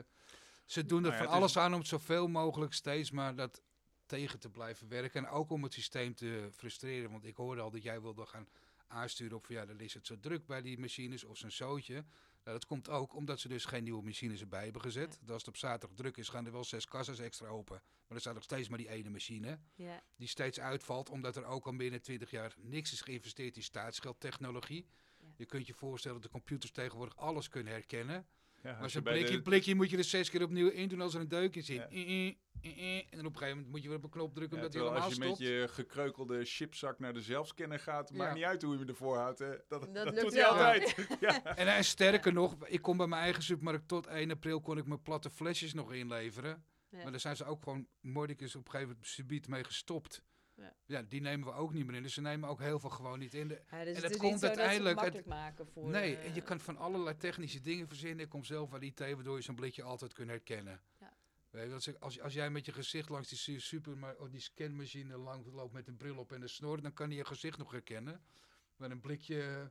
ze 0.64 0.84
doen 0.84 1.04
er 1.04 1.10
nou 1.10 1.22
ja, 1.22 1.24
van 1.24 1.32
alles 1.32 1.56
aan 1.56 1.74
om 1.74 1.84
zoveel 1.84 2.28
mogelijk 2.28 2.72
steeds 2.72 3.10
maar 3.10 3.34
dat 3.34 3.62
tegen 4.06 4.38
te 4.38 4.50
blijven 4.50 4.88
werken. 4.88 5.24
En 5.24 5.30
ook 5.30 5.50
om 5.50 5.62
het 5.62 5.72
systeem 5.72 6.14
te 6.14 6.48
frustreren. 6.52 7.10
Want 7.10 7.24
ik 7.24 7.36
hoorde 7.36 7.60
al 7.60 7.70
dat 7.70 7.82
jij 7.82 8.00
wilde 8.00 8.26
gaan 8.26 8.48
aansturen 8.86 9.36
op 9.36 9.46
van 9.46 9.54
ja, 9.54 9.66
dan 9.66 9.80
is 9.80 9.94
het 9.94 10.06
zo 10.06 10.20
druk 10.20 10.46
bij 10.46 10.62
die 10.62 10.78
machines 10.78 11.24
of 11.24 11.36
zo'n 11.36 11.50
zootje. 11.50 12.04
Nou, 12.44 12.58
dat 12.58 12.66
komt 12.66 12.88
ook 12.88 13.14
omdat 13.14 13.40
ze 13.40 13.48
dus 13.48 13.64
geen 13.64 13.82
nieuwe 13.82 14.02
machines 14.02 14.40
erbij 14.40 14.64
hebben 14.64 14.82
gezet. 14.82 15.12
Ja. 15.12 15.18
Dat 15.20 15.30
als 15.30 15.42
het 15.44 15.48
op 15.48 15.56
zaterdag 15.56 15.96
druk 15.96 16.16
is, 16.16 16.28
gaan 16.28 16.46
er 16.46 16.52
wel 16.52 16.64
zes 16.64 16.86
kassas 16.86 17.18
extra 17.18 17.46
open. 17.46 17.82
Maar 18.06 18.16
er 18.16 18.20
staat 18.20 18.34
nog 18.34 18.42
steeds 18.42 18.68
maar 18.68 18.78
die 18.78 18.88
ene 18.88 19.10
machine. 19.10 19.58
Ja. 19.74 20.02
Die 20.16 20.28
steeds 20.28 20.60
uitvalt, 20.60 21.10
omdat 21.10 21.36
er 21.36 21.44
ook 21.44 21.66
al 21.66 21.76
binnen 21.76 22.02
20 22.02 22.30
jaar 22.30 22.54
niks 22.58 22.92
is 22.92 23.00
geïnvesteerd 23.00 23.56
in 23.56 23.62
staatsgeldtechnologie. 23.62 24.86
Ja. 25.18 25.26
Je 25.36 25.46
kunt 25.46 25.66
je 25.66 25.74
voorstellen 25.74 26.20
dat 26.20 26.26
de 26.32 26.38
computers 26.38 26.72
tegenwoordig 26.72 27.16
alles 27.16 27.48
kunnen 27.48 27.72
herkennen. 27.72 28.26
Ja, 28.62 28.78
maar 28.80 28.90
zo'n 28.90 29.02
blikje, 29.02 29.36
de... 29.36 29.42
blikje 29.42 29.74
moet 29.74 29.90
je 29.90 29.96
er 29.96 30.04
zes 30.04 30.30
keer 30.30 30.42
opnieuw 30.42 30.68
in 30.68 30.88
doen 30.88 31.00
als 31.00 31.14
er 31.14 31.20
een 31.20 31.28
deuk 31.28 31.56
in 31.56 31.62
zit. 31.62 31.86
Ja. 31.90 32.34
En 32.62 33.16
dan 33.16 33.26
op 33.26 33.32
een 33.32 33.38
gegeven 33.38 33.48
moment 33.48 33.68
moet 33.68 33.82
je 33.82 33.88
weer 33.88 33.96
op 33.96 34.04
een 34.04 34.10
knop 34.10 34.34
drukken 34.34 34.56
ja, 34.56 34.62
omdat 34.62 34.78
hij 34.78 34.82
helemaal 34.82 35.04
als 35.04 35.16
je 35.16 35.22
stopt. 35.22 35.38
met 35.38 35.48
je 35.48 35.68
gekreukelde 35.70 36.44
chipzak 36.44 36.98
naar 36.98 37.12
de 37.12 37.20
zelfscanner 37.20 37.78
gaat, 37.78 38.12
maakt 38.12 38.34
niet 38.34 38.44
uit 38.44 38.62
hoe 38.62 38.72
je 38.72 38.78
hem 38.78 38.88
ervoor 38.88 39.16
houdt. 39.16 39.38
Hè. 39.38 39.50
Dat, 39.68 39.68
dat, 39.68 39.94
dat 39.94 40.16
doet 40.16 40.32
hij 40.32 40.46
altijd. 40.46 40.96
ja. 41.20 41.44
En, 41.44 41.66
en 41.66 41.84
sterker 41.84 42.32
nog, 42.32 42.56
ik 42.66 42.82
kon 42.82 42.96
bij 42.96 43.06
mijn 43.06 43.22
eigen 43.22 43.42
supermarkt 43.42 43.88
tot 43.88 44.06
1 44.06 44.30
april 44.30 44.60
kon 44.60 44.78
ik 44.78 44.86
mijn 44.86 45.02
platte 45.02 45.30
flesjes 45.30 45.74
nog 45.74 45.92
inleveren. 45.92 46.64
Maar 46.90 47.10
daar 47.10 47.20
zijn 47.20 47.36
ze 47.36 47.44
ook 47.44 47.62
gewoon 47.62 47.86
mordicus 48.00 48.56
op 48.56 48.64
een 48.64 48.70
gegeven 48.70 48.92
moment 48.92 49.08
subiet 49.08 49.48
mee 49.48 49.64
gestopt. 49.64 50.22
Ja. 50.60 50.74
ja. 50.86 51.02
die 51.02 51.20
nemen 51.20 51.48
we 51.48 51.54
ook 51.54 51.72
niet 51.72 51.86
meer 51.86 51.94
in. 51.94 52.02
Dus 52.02 52.14
ze 52.14 52.20
nemen 52.20 52.48
ook 52.48 52.60
heel 52.60 52.78
veel 52.78 52.90
gewoon 52.90 53.18
niet 53.18 53.34
in. 53.34 53.48
De, 53.48 53.62
ja, 53.70 53.84
dus 53.84 53.96
en 53.96 54.02
het, 54.02 54.16
komt 54.16 54.44
uiteindelijk. 54.44 55.00
Het, 55.00 55.26
maken 55.26 55.66
voor, 55.66 55.90
nee, 55.90 56.12
uh, 56.12 56.24
en 56.24 56.34
je 56.34 56.42
kan 56.42 56.60
van 56.60 56.76
allerlei 56.76 57.16
technische 57.16 57.60
dingen 57.60 57.88
verzinnen. 57.88 58.24
Ik 58.24 58.30
kom 58.30 58.44
zelf 58.44 58.74
aan 58.74 58.82
IT, 58.82 58.98
waardoor 58.98 59.36
je 59.36 59.42
zo'n 59.42 59.54
blikje 59.54 59.82
altijd 59.82 60.12
kunt 60.12 60.28
herkennen. 60.28 60.80
Ja. 60.98 61.12
Weet 61.50 61.84
je, 61.84 61.98
als, 61.98 62.20
als 62.20 62.32
jij 62.32 62.50
met 62.50 62.66
je 62.66 62.72
gezicht 62.72 63.08
langs 63.08 63.28
die 63.28 63.60
super, 63.60 63.98
maar 63.98 64.16
oh, 64.16 64.30
die 64.30 64.40
scanmachine 64.40 65.16
lang 65.16 65.46
loopt 65.52 65.72
met 65.72 65.88
een 65.88 65.96
bril 65.96 66.16
op 66.16 66.32
en 66.32 66.42
een 66.42 66.48
snor, 66.48 66.82
dan 66.82 66.92
kan 66.92 67.08
hij 67.08 67.16
je 67.16 67.24
gezicht 67.24 67.58
nog 67.58 67.70
herkennen. 67.70 68.22
Maar 68.76 68.90
een 68.90 69.00
blikje 69.00 69.70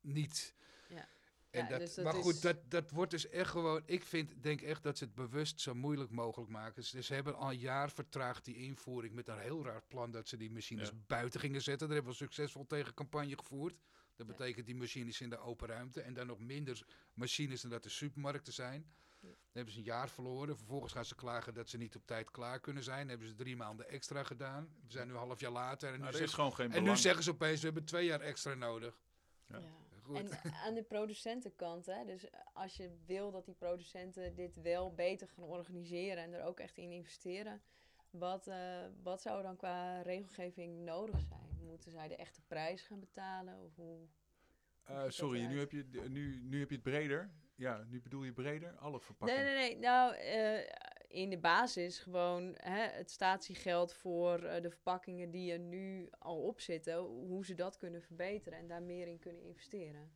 niet. 0.00 0.54
Ja. 0.88 1.08
En 1.56 1.64
ja, 1.64 1.68
dat, 1.70 1.80
dus 1.80 1.94
dat 1.94 2.04
maar 2.04 2.14
goed, 2.14 2.42
dat, 2.42 2.56
dat 2.70 2.90
wordt 2.90 3.10
dus 3.10 3.28
echt 3.28 3.50
gewoon. 3.50 3.82
Ik 3.84 4.04
vind, 4.04 4.42
denk 4.42 4.60
echt 4.60 4.82
dat 4.82 4.98
ze 4.98 5.04
het 5.04 5.14
bewust 5.14 5.60
zo 5.60 5.74
moeilijk 5.74 6.10
mogelijk 6.10 6.50
maken. 6.50 6.74
Dus 6.74 7.06
ze 7.06 7.14
hebben 7.14 7.36
al 7.36 7.50
een 7.50 7.58
jaar 7.58 7.90
vertraagd 7.90 8.44
die 8.44 8.56
invoering 8.56 9.14
met 9.14 9.28
een 9.28 9.38
heel 9.38 9.64
raar 9.64 9.82
plan 9.88 10.10
dat 10.10 10.28
ze 10.28 10.36
die 10.36 10.50
machines 10.50 10.88
ja. 10.88 10.94
buiten 11.06 11.40
gingen 11.40 11.62
zetten. 11.62 11.86
Daar 11.86 11.96
hebben 11.96 12.12
we 12.12 12.18
succesvol 12.18 12.66
tegen 12.66 12.94
campagne 12.94 13.36
gevoerd. 13.36 13.74
Dat 14.16 14.26
betekent 14.26 14.66
die 14.66 14.76
machines 14.76 15.20
in 15.20 15.30
de 15.30 15.38
open 15.38 15.68
ruimte 15.68 16.00
en 16.00 16.14
dan 16.14 16.26
nog 16.26 16.38
minder 16.38 16.86
machines 17.14 17.60
dan 17.60 17.70
dat 17.70 17.82
de 17.82 17.88
supermarkten 17.88 18.52
zijn. 18.52 18.86
Dan 19.20 19.34
hebben 19.52 19.72
ze 19.72 19.78
een 19.78 19.84
jaar 19.84 20.08
verloren. 20.08 20.56
Vervolgens 20.56 20.92
gaan 20.92 21.04
ze 21.04 21.14
klagen 21.14 21.54
dat 21.54 21.68
ze 21.68 21.76
niet 21.76 21.96
op 21.96 22.06
tijd 22.06 22.30
klaar 22.30 22.60
kunnen 22.60 22.82
zijn. 22.82 22.98
Dan 22.98 23.08
hebben 23.08 23.28
ze 23.28 23.34
drie 23.34 23.56
maanden 23.56 23.88
extra 23.88 24.22
gedaan. 24.22 24.68
We 24.86 24.92
zijn 24.92 25.06
nu 25.06 25.12
een 25.12 25.18
half 25.18 25.40
jaar 25.40 25.50
later. 25.50 25.88
En, 25.88 25.94
nu, 25.94 26.00
nou, 26.00 26.16
zeggen, 26.16 26.70
en 26.70 26.82
nu 26.82 26.96
zeggen 26.96 27.22
ze 27.22 27.30
opeens, 27.30 27.60
we 27.60 27.66
hebben 27.66 27.84
twee 27.84 28.06
jaar 28.06 28.20
extra 28.20 28.54
nodig. 28.54 29.00
Ja. 29.46 29.60
En 30.14 30.28
aan 30.64 30.74
de 30.74 30.82
producentenkant, 30.82 31.86
hè, 31.86 32.04
dus 32.04 32.26
als 32.52 32.76
je 32.76 32.90
wil 33.06 33.30
dat 33.30 33.44
die 33.44 33.54
producenten 33.54 34.34
dit 34.34 34.60
wel 34.62 34.94
beter 34.94 35.28
gaan 35.28 35.44
organiseren 35.44 36.22
en 36.22 36.32
er 36.32 36.44
ook 36.44 36.60
echt 36.60 36.76
in 36.76 36.90
investeren, 36.90 37.62
wat, 38.10 38.46
uh, 38.46 38.86
wat 39.02 39.22
zou 39.22 39.36
er 39.36 39.42
dan 39.42 39.56
qua 39.56 40.00
regelgeving 40.00 40.84
nodig 40.84 41.20
zijn? 41.20 41.66
Moeten 41.66 41.90
zij 41.90 42.08
de 42.08 42.16
echte 42.16 42.40
prijs 42.46 42.82
gaan 42.82 43.00
betalen? 43.00 43.60
Of 43.64 43.74
hoe, 43.74 44.06
uh, 44.90 45.04
sorry, 45.08 45.44
nu 45.44 45.58
heb, 45.58 45.70
je, 45.70 45.84
nu, 46.08 46.40
nu 46.42 46.58
heb 46.58 46.68
je 46.68 46.74
het 46.74 46.84
breder. 46.84 47.30
Ja, 47.54 47.84
nu 47.88 48.02
bedoel 48.02 48.24
je 48.24 48.32
breder? 48.32 48.76
Alle 48.76 49.00
verpakkingen? 49.00 49.44
Nee, 49.44 49.54
nee, 49.54 49.70
nee. 49.70 49.78
Nou, 49.78 50.14
uh, 50.14 50.60
in 51.16 51.30
de 51.30 51.38
basis 51.38 51.98
gewoon 51.98 52.54
hè, 52.56 52.86
het 52.86 53.10
statiegeld 53.10 53.92
voor 53.92 54.42
uh, 54.42 54.60
de 54.60 54.70
verpakkingen 54.70 55.30
die 55.30 55.52
er 55.52 55.58
nu 55.58 56.08
al 56.18 56.42
op 56.42 56.60
zitten, 56.60 56.96
hoe 56.98 57.44
ze 57.44 57.54
dat 57.54 57.76
kunnen 57.76 58.02
verbeteren 58.02 58.58
en 58.58 58.66
daar 58.66 58.82
meer 58.82 59.06
in 59.06 59.18
kunnen 59.18 59.42
investeren. 59.42 60.10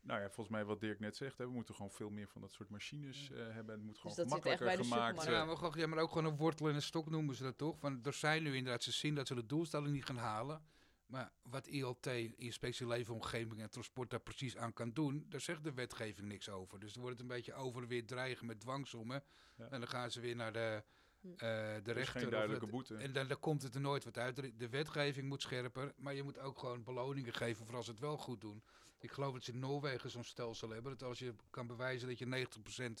Nou 0.00 0.20
ja, 0.20 0.26
volgens 0.26 0.48
mij 0.48 0.64
wat 0.64 0.80
Dirk 0.80 1.00
net 1.00 1.16
zegt, 1.16 1.38
hè, 1.38 1.44
we 1.44 1.52
moeten 1.52 1.74
gewoon 1.74 1.90
veel 1.90 2.10
meer 2.10 2.28
van 2.28 2.40
dat 2.40 2.52
soort 2.52 2.68
machines 2.68 3.30
uh, 3.30 3.54
hebben. 3.54 3.74
Het 3.74 3.84
moet 3.84 3.98
gewoon 3.98 4.16
dus 4.16 4.26
makkelijker 4.26 4.84
gemaakt 4.84 5.24
Ja, 5.24 5.44
maar, 5.44 5.78
ja, 5.78 5.86
maar 5.86 5.98
ook 5.98 6.08
gewoon 6.08 6.24
een 6.24 6.36
wortel 6.36 6.68
en 6.68 6.74
een 6.74 6.82
stok 6.82 7.10
noemen 7.10 7.34
ze 7.34 7.42
dat 7.42 7.58
toch? 7.58 7.78
Van, 7.78 8.00
er 8.04 8.12
zijn 8.12 8.42
nu 8.42 8.56
inderdaad, 8.56 8.82
ze 8.82 8.92
zien 8.92 9.14
dat 9.14 9.26
ze 9.26 9.34
de 9.34 9.46
doelstelling 9.46 9.92
niet 9.92 10.04
gaan 10.04 10.16
halen. 10.16 10.62
Maar 11.10 11.32
wat 11.42 11.66
ILT, 11.66 12.06
Inspectie 12.36 12.86
Leefomgeving 12.86 13.60
en 13.60 13.70
Transport, 13.70 14.10
daar 14.10 14.20
precies 14.20 14.56
aan 14.56 14.72
kan 14.72 14.92
doen, 14.92 15.26
daar 15.28 15.40
zegt 15.40 15.64
de 15.64 15.72
wetgeving 15.72 16.28
niks 16.28 16.48
over. 16.48 16.80
Dus 16.80 16.92
dan 16.92 17.02
wordt 17.02 17.18
het 17.18 17.28
een 17.28 17.36
beetje 17.36 17.54
over 17.54 17.86
weer 17.86 18.06
dreigen 18.06 18.46
met 18.46 18.60
dwangsommen. 18.60 19.22
En 19.56 19.80
dan 19.80 19.88
gaan 19.88 20.10
ze 20.10 20.20
weer 20.20 20.36
naar 20.36 20.52
de, 20.52 20.82
uh, 21.22 21.38
de 21.82 21.92
rechter. 21.92 22.20
geen 22.20 22.30
duidelijke 22.30 22.66
boete. 22.66 22.96
En 22.96 23.12
dan, 23.12 23.28
dan, 23.28 23.40
komt 23.40 23.62
het 23.62 23.74
er 23.74 23.80
nooit 23.80 24.04
wat 24.04 24.18
uit. 24.18 24.58
De 24.58 24.68
wetgeving 24.68 25.28
moet 25.28 25.42
scherper, 25.42 25.92
maar 25.96 26.14
je 26.14 26.22
moet 26.22 26.38
ook 26.38 26.58
gewoon 26.58 26.84
beloningen 26.84 27.32
geven 27.32 27.66
voor 27.66 27.76
als 27.76 27.84
ze 27.84 27.90
het 27.90 28.00
wel 28.00 28.16
goed 28.16 28.40
doen. 28.40 28.62
Ik 28.98 29.10
geloof 29.10 29.32
dat 29.32 29.44
ze 29.44 29.52
in 29.52 29.58
Noorwegen 29.58 30.10
zo'n 30.10 30.24
stelsel 30.24 30.70
hebben, 30.70 30.98
dat 30.98 31.08
als 31.08 31.18
je 31.18 31.34
kan 31.50 31.66
bewijzen 31.66 32.08
dat 32.08 32.18
je 32.18 32.46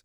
90% 0.00 0.04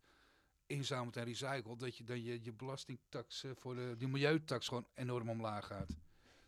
inzamelt 0.66 1.16
en 1.16 1.24
recycelt, 1.24 1.80
dat 1.80 1.96
je 1.96 2.04
dan 2.04 2.22
je, 2.22 2.38
je 2.42 2.52
belastingtax 2.52 3.44
voor 3.54 3.74
de, 3.74 3.94
die 3.96 4.08
milieutax 4.08 4.68
gewoon 4.68 4.86
enorm 4.94 5.28
omlaag 5.28 5.66
gaat. 5.66 5.96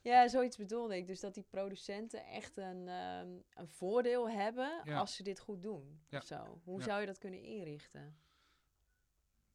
Ja, 0.09 0.29
zoiets 0.29 0.57
bedoelde 0.57 0.97
ik. 0.97 1.07
Dus 1.07 1.21
dat 1.21 1.35
die 1.35 1.47
producenten 1.51 2.27
echt 2.27 2.57
een, 2.57 2.89
ehm, 2.89 3.29
een 3.55 3.69
voordeel 3.69 4.31
hebben 4.31 4.83
als 4.85 5.15
ze 5.15 5.23
dit 5.23 5.39
goed 5.39 5.63
doen. 5.63 6.01
Ja. 6.09 6.19
Of 6.19 6.25
zo. 6.25 6.61
Hoe 6.65 6.83
zou 6.83 7.01
je 7.01 7.07
dat 7.07 7.19
kunnen 7.19 7.43
inrichten? 7.43 8.17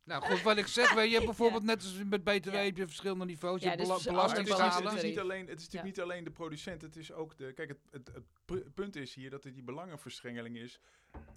Nou 0.04 0.24
goed, 0.24 0.42
wat 0.42 0.58
ik 0.58 0.68
zeg, 0.68 0.94
weet 0.94 1.08
je 1.08 1.14
hebt 1.14 1.26
bijvoorbeeld 1.36 1.64
net 1.64 1.76
als 1.76 2.04
met 2.04 2.24
BTW 2.24 2.54
heb 2.54 2.78
je 2.78 2.86
verschillende 2.86 3.26
niveaus. 3.26 3.62
Je 3.62 3.78
dus 3.78 4.04
belastingschalen. 4.04 4.88
Het 4.88 4.98
is, 4.98 5.04
niet 5.04 5.20
alleen, 5.20 5.48
het 5.48 5.60
is 5.60 5.66
natuurlijk 5.66 5.96
niet 5.96 6.02
alleen 6.02 6.24
de 6.24 6.32
producent, 6.32 6.82
het 6.82 6.96
is 6.96 7.12
ook 7.12 7.38
de... 7.38 7.54
Kijk, 7.54 7.70
het, 7.70 7.80
het, 7.92 8.10
het 8.46 8.74
punt 8.74 8.96
is 8.96 9.14
hier 9.14 9.30
dat 9.30 9.46
er 9.46 9.54
die 9.54 9.64
belangenverstrengeling 9.64 10.58
is 10.58 10.80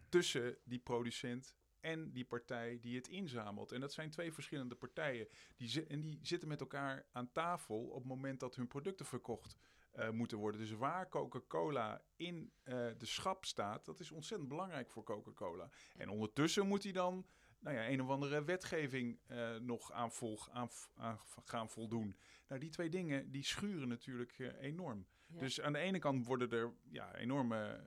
tussen 0.08 0.56
die 0.64 0.78
producent 0.78 1.54
en 1.86 2.12
die 2.12 2.24
partij 2.24 2.78
die 2.80 2.96
het 2.96 3.08
inzamelt. 3.08 3.72
En 3.72 3.80
dat 3.80 3.92
zijn 3.92 4.10
twee 4.10 4.32
verschillende 4.32 4.74
partijen. 4.74 5.28
Die 5.56 5.86
en 5.86 6.00
die 6.00 6.18
zitten 6.22 6.48
met 6.48 6.60
elkaar 6.60 7.06
aan 7.12 7.32
tafel 7.32 7.86
op 7.86 7.98
het 7.98 8.08
moment 8.08 8.40
dat 8.40 8.56
hun 8.56 8.66
producten 8.66 9.06
verkocht 9.06 9.56
uh, 9.94 10.10
moeten 10.10 10.38
worden. 10.38 10.60
Dus 10.60 10.72
waar 10.72 11.08
Coca-Cola 11.08 12.02
in 12.16 12.52
uh, 12.64 12.74
de 12.74 13.06
schap 13.06 13.44
staat, 13.44 13.84
dat 13.84 14.00
is 14.00 14.10
ontzettend 14.10 14.48
belangrijk 14.48 14.90
voor 14.90 15.04
Coca-Cola. 15.04 15.70
En 15.96 16.08
ondertussen 16.08 16.66
moet 16.66 16.82
hij 16.82 16.92
dan 16.92 17.26
nou 17.58 17.76
ja, 17.76 17.88
een 17.88 18.02
of 18.02 18.08
andere 18.08 18.44
wetgeving 18.44 19.18
uh, 19.28 19.56
nog 19.56 19.92
aan, 19.92 20.12
volg, 20.12 20.50
aan, 20.50 20.68
aan, 20.94 21.18
gaan 21.44 21.70
voldoen. 21.70 22.16
Nou, 22.48 22.60
die 22.60 22.70
twee 22.70 22.88
dingen 22.88 23.30
die 23.30 23.44
schuren 23.44 23.88
natuurlijk 23.88 24.38
enorm. 24.60 25.06
Dus 25.28 25.60
aan 25.60 25.72
de 25.72 25.78
ene 25.78 25.98
kant 25.98 26.26
worden 26.26 26.50
er 26.50 26.72
ja, 26.88 27.14
enorme 27.14 27.80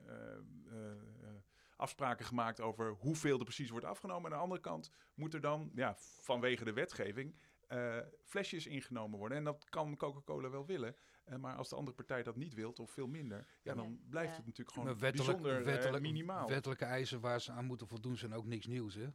afspraken 1.80 2.26
gemaakt 2.26 2.60
over 2.60 2.90
hoeveel 2.90 3.38
er 3.38 3.44
precies 3.44 3.70
wordt 3.70 3.86
afgenomen. 3.86 4.24
Aan 4.24 4.36
de 4.36 4.42
andere 4.42 4.60
kant 4.60 4.90
moet 5.14 5.34
er 5.34 5.40
dan, 5.40 5.70
ja, 5.74 5.96
vanwege 6.20 6.64
de 6.64 6.72
wetgeving, 6.72 7.34
uh, 7.68 7.98
flesjes 8.24 8.66
ingenomen 8.66 9.18
worden. 9.18 9.38
En 9.38 9.44
dat 9.44 9.64
kan 9.68 9.96
Coca-Cola 9.96 10.50
wel 10.50 10.66
willen. 10.66 10.96
Uh, 11.28 11.36
maar 11.36 11.56
als 11.56 11.68
de 11.68 11.76
andere 11.76 11.96
partij 11.96 12.22
dat 12.22 12.36
niet 12.36 12.54
wilt, 12.54 12.78
of 12.78 12.90
veel 12.90 13.06
minder, 13.06 13.46
ja, 13.62 13.74
dan 13.74 14.00
blijft 14.08 14.36
het 14.36 14.46
natuurlijk 14.46 14.76
gewoon 14.76 14.98
bijzonder 14.98 15.58
eh, 15.58 15.64
wettelijk, 15.64 16.02
minimaal. 16.02 16.48
Wettelijke 16.48 16.84
eisen 16.84 17.20
waar 17.20 17.40
ze 17.40 17.52
aan 17.52 17.64
moeten 17.64 17.86
voldoen 17.86 18.16
zijn 18.16 18.34
ook 18.34 18.46
niks 18.46 18.66
nieuws, 18.66 18.94
hè? 18.94 19.06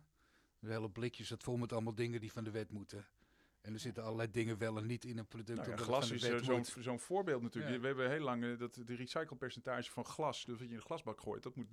De 0.59 0.71
hele 0.71 0.89
blikjes, 0.89 1.27
dat 1.27 1.43
vol 1.43 1.57
met 1.57 1.71
allemaal 1.71 1.95
dingen 1.95 2.19
die 2.19 2.31
van 2.31 2.43
de 2.43 2.51
wet 2.51 2.71
moeten. 2.71 3.05
En 3.65 3.73
er 3.73 3.79
zitten 3.79 4.03
allerlei 4.03 4.31
dingen 4.31 4.57
wel 4.57 4.77
en 4.77 4.85
niet 4.85 5.05
in 5.05 5.17
een 5.17 5.27
product. 5.27 5.57
Nou 5.57 5.69
ja, 5.69 5.77
glas 5.77 6.11
is 6.11 6.21
zo'n 6.21 6.65
zo'n 6.65 6.99
voorbeeld 6.99 7.41
natuurlijk. 7.41 7.81
We 7.81 7.87
hebben 7.87 8.09
heel 8.09 8.23
lang 8.23 8.43
uh, 8.43 8.59
dat 8.59 8.81
de 8.85 8.95
recyclepercentage 8.95 9.91
van 9.91 10.05
glas, 10.05 10.45
dus 10.45 10.57
wat 10.57 10.67
je 10.67 10.73
in 10.73 10.79
de 10.79 10.85
glasbak 10.85 11.21
gooit, 11.21 11.43
dat 11.43 11.55
moet 11.55 11.65
90% 11.65 11.69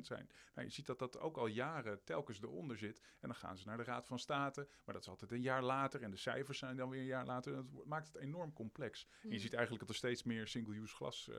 zijn. 0.00 0.30
Nou, 0.54 0.66
je 0.66 0.72
ziet 0.72 0.86
dat 0.86 0.98
dat 0.98 1.18
ook 1.18 1.36
al 1.36 1.46
jaren 1.46 2.04
telkens 2.04 2.42
eronder 2.42 2.78
zit. 2.78 2.98
En 2.98 3.28
dan 3.28 3.34
gaan 3.34 3.56
ze 3.58 3.66
naar 3.66 3.76
de 3.76 3.84
Raad 3.84 4.06
van 4.06 4.18
State, 4.18 4.68
maar 4.84 4.94
dat 4.94 5.02
is 5.02 5.08
altijd 5.08 5.32
een 5.32 5.40
jaar 5.40 5.62
later. 5.62 6.02
En 6.02 6.10
de 6.10 6.16
cijfers 6.16 6.58
zijn 6.58 6.76
dan 6.76 6.88
weer 6.88 7.00
een 7.00 7.06
jaar 7.06 7.26
later. 7.26 7.52
Dat 7.52 7.86
maakt 7.86 8.06
het 8.06 8.16
enorm 8.16 8.52
complex. 8.52 9.04
En 9.04 9.18
je 9.22 9.28
hmm. 9.28 9.38
ziet 9.38 9.52
eigenlijk 9.52 9.86
dat 9.86 9.90
er 9.90 10.00
steeds 10.00 10.22
meer 10.22 10.46
single-use 10.46 10.94
glas 10.94 11.28
uh, 11.30 11.36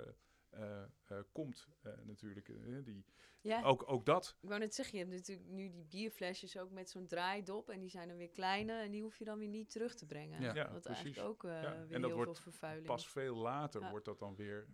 komt 1.32 1.68
natuurlijk. 2.06 2.46
die, 2.86 3.06
ja. 3.44 3.64
Ook, 3.64 3.84
ook 3.88 4.06
dat. 4.06 4.38
Ik 4.42 4.48
wou 4.50 4.60
net 4.60 4.76
zeggen, 4.76 4.98
je 4.98 5.04
hebt 5.04 5.16
natuurlijk 5.16 5.50
nu 5.50 5.70
die 5.70 5.86
bierflesjes 5.86 6.58
ook 6.58 6.72
met 6.72 6.90
zo'n 6.90 7.08
draaidop. 7.08 7.70
En 7.70 7.80
die 7.80 7.90
zijn 7.90 8.08
dan 8.08 8.18
weer 8.18 8.30
kleiner 8.30 8.82
en 8.82 8.92
die 8.92 9.02
hoef 9.02 9.18
je 9.18 9.26
dan 9.26 9.40
weer 9.40 9.48
niet 9.48 9.70
terug 9.70 9.96
te 9.96 10.06
brengen. 10.06 10.42
Ja, 10.42 10.54
ja 10.54 10.72
Wat 10.72 10.82
precies. 10.82 11.04
eigenlijk 11.04 11.30
ook 11.30 11.44
uh, 11.44 11.62
ja. 11.62 11.86
weer 11.88 11.96
en 11.96 12.06
heel 12.06 12.24
veel 12.24 12.36
vervuiling. 12.36 12.88
Pas 12.88 13.08
veel 13.08 13.36
later 13.36 13.90
wordt 13.90 14.06
dat 14.06 14.20
dan 14.20 14.36
weer 14.36 14.68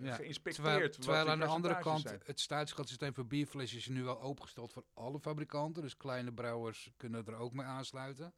uh, 0.00 0.14
geïnspecteerd. 0.14 0.92
Terwijl, 0.92 1.28
aan 1.28 1.38
de 1.38 1.44
andere 1.44 1.78
kant 1.78 2.16
het 2.24 2.40
staatsschatsysteem 2.40 3.14
voor 3.14 3.26
bierflesjes 3.26 3.78
is 3.78 3.88
nu 3.88 4.04
wel 4.04 4.20
opengesteld 4.20 4.72
voor 4.72 4.84
alle 4.94 5.20
fabrikanten. 5.20 5.82
Dus 5.82 5.96
kleine 5.96 6.32
brouwers 6.32 6.90
kunnen 6.96 7.26
er 7.26 7.36
ook 7.36 7.52
mee 7.52 7.66
aansluiten. 7.66 8.34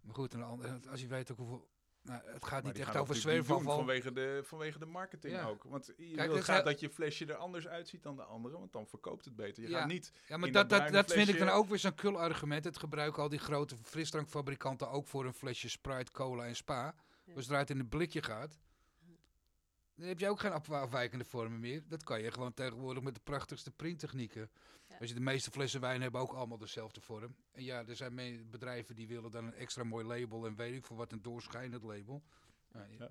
Maar 0.00 0.14
goed, 0.14 0.34
als 0.90 1.00
je 1.00 1.06
weet 1.06 1.30
ook 1.30 1.38
hoeveel 1.38 1.68
nou, 2.08 2.20
het 2.32 2.44
gaat 2.44 2.64
niet 2.64 2.78
echt 2.78 2.96
over 2.96 3.14
zweefafval. 3.16 3.76
Vanwege 3.76 4.12
de, 4.12 4.40
vanwege 4.44 4.78
de 4.78 4.86
marketing 4.86 5.40
ook. 5.40 5.62
Want 5.62 5.92
je 5.96 6.14
Kijk, 6.14 6.30
wil 6.30 6.42
gaat 6.42 6.64
dat 6.64 6.80
je 6.80 6.90
flesje 6.90 7.26
er 7.26 7.34
anders 7.34 7.68
uitziet 7.68 8.02
dan 8.02 8.16
de 8.16 8.22
andere, 8.22 8.58
want 8.58 8.72
dan 8.72 8.86
verkoopt 8.86 9.24
het 9.24 9.36
beter. 9.36 9.62
Je 9.62 9.68
ja. 9.68 9.78
gaat 9.78 9.88
niet. 9.88 10.12
Ja, 10.26 10.36
maar 10.36 10.52
dat, 10.52 10.70
dat, 10.70 10.88
dat 10.88 11.12
vind 11.12 11.28
ik 11.28 11.38
dan 11.38 11.48
ook 11.48 11.68
weer 11.68 11.78
zo'n 11.78 11.94
kul 11.94 12.18
argument. 12.20 12.64
Het 12.64 12.78
gebruiken 12.78 13.22
al 13.22 13.28
die 13.28 13.38
grote 13.38 13.76
frisdrankfabrikanten 13.82 14.90
ook 14.90 15.06
voor 15.06 15.24
een 15.24 15.34
flesje 15.34 15.68
Sprite, 15.68 16.12
cola 16.12 16.44
en 16.44 16.56
Spa. 16.56 16.94
Ja. 17.24 17.34
Als 17.34 17.48
het 17.48 17.70
in 17.70 17.78
een 17.78 17.88
blikje 17.88 18.22
gaat, 18.22 18.58
dan 19.98 20.08
heb 20.08 20.18
je 20.18 20.28
ook 20.28 20.40
geen 20.40 20.52
afwijkende 20.52 21.24
vormen 21.24 21.60
meer. 21.60 21.82
Dat 21.88 22.04
kan 22.04 22.22
je 22.22 22.32
gewoon 22.32 22.54
tegenwoordig 22.54 23.02
met 23.02 23.14
de 23.14 23.20
prachtigste 23.24 23.70
printtechnieken. 23.70 24.50
Als 25.00 25.08
je 25.08 25.14
de 25.14 25.20
meeste 25.20 25.50
flessen 25.50 25.80
wijn 25.80 26.02
hebben 26.02 26.20
ook 26.20 26.32
allemaal 26.32 26.58
dezelfde 26.58 27.00
vorm. 27.00 27.36
En 27.52 27.64
ja, 27.64 27.86
er 27.86 27.96
zijn 27.96 28.50
bedrijven 28.50 28.94
die 28.94 29.08
willen 29.08 29.30
dan 29.30 29.44
een 29.44 29.54
extra 29.54 29.84
mooi 29.84 30.06
label 30.06 30.46
en 30.46 30.56
weet 30.56 30.74
ik 30.74 30.84
voor 30.84 30.96
wat 30.96 31.12
een 31.12 31.22
doorschijnend 31.22 31.82
label. 31.82 32.22
ja. 32.72 33.10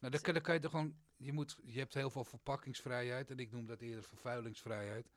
Nou, 0.00 0.12
dan, 0.12 0.32
dan 0.32 0.42
kan 0.42 0.54
je 0.54 0.60
er 0.60 0.70
gewoon, 0.70 0.96
je, 1.16 1.32
moet, 1.32 1.56
je 1.64 1.78
hebt 1.78 1.94
heel 1.94 2.10
veel 2.10 2.24
verpakkingsvrijheid 2.24 3.30
en 3.30 3.38
ik 3.38 3.52
noem 3.52 3.66
dat 3.66 3.80
eerder 3.80 4.04
vervuilingsvrijheid. 4.04 5.10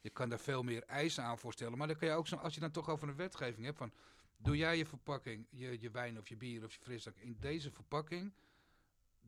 Je 0.00 0.10
kan 0.10 0.28
daar 0.28 0.40
veel 0.40 0.62
meer 0.62 0.82
eisen 0.82 1.24
aan 1.24 1.38
voorstellen. 1.38 1.78
Maar 1.78 1.86
dan 1.86 1.96
kan 1.96 2.08
je 2.08 2.14
ook 2.14 2.26
zo, 2.26 2.36
als 2.36 2.54
je 2.54 2.60
dan 2.60 2.70
toch 2.70 2.88
over 2.88 3.08
een 3.08 3.16
wetgeving 3.16 3.64
hebt 3.64 3.78
van, 3.78 3.92
doe 4.36 4.56
jij 4.56 4.76
je 4.76 4.86
verpakking, 4.86 5.46
je, 5.50 5.80
je 5.80 5.90
wijn 5.90 6.18
of 6.18 6.28
je 6.28 6.36
bier 6.36 6.64
of 6.64 6.74
je 6.74 6.80
frisdrank 6.80 7.16
in 7.16 7.36
deze 7.40 7.70
verpakking, 7.70 8.32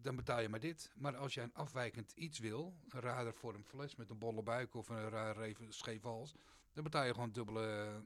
dan 0.02 0.16
betaal 0.16 0.40
je 0.40 0.48
maar 0.48 0.60
dit. 0.60 0.92
Maar 0.94 1.16
als 1.16 1.34
jij 1.34 1.44
een 1.44 1.54
afwijkend 1.54 2.12
iets 2.12 2.38
wil, 2.38 2.74
een 2.88 3.00
rader 3.00 3.34
voor 3.34 3.54
een 3.54 3.64
fles 3.64 3.96
met 3.96 4.10
een 4.10 4.18
bolle 4.18 4.42
buik 4.42 4.74
of 4.74 4.88
een 4.88 5.08
raar 5.08 5.40
even 5.40 5.72
scheef 5.72 6.02
hals, 6.02 6.34
dan 6.72 6.84
betaal 6.84 7.04
je 7.04 7.14
gewoon 7.14 7.32
dubbele, 7.32 8.02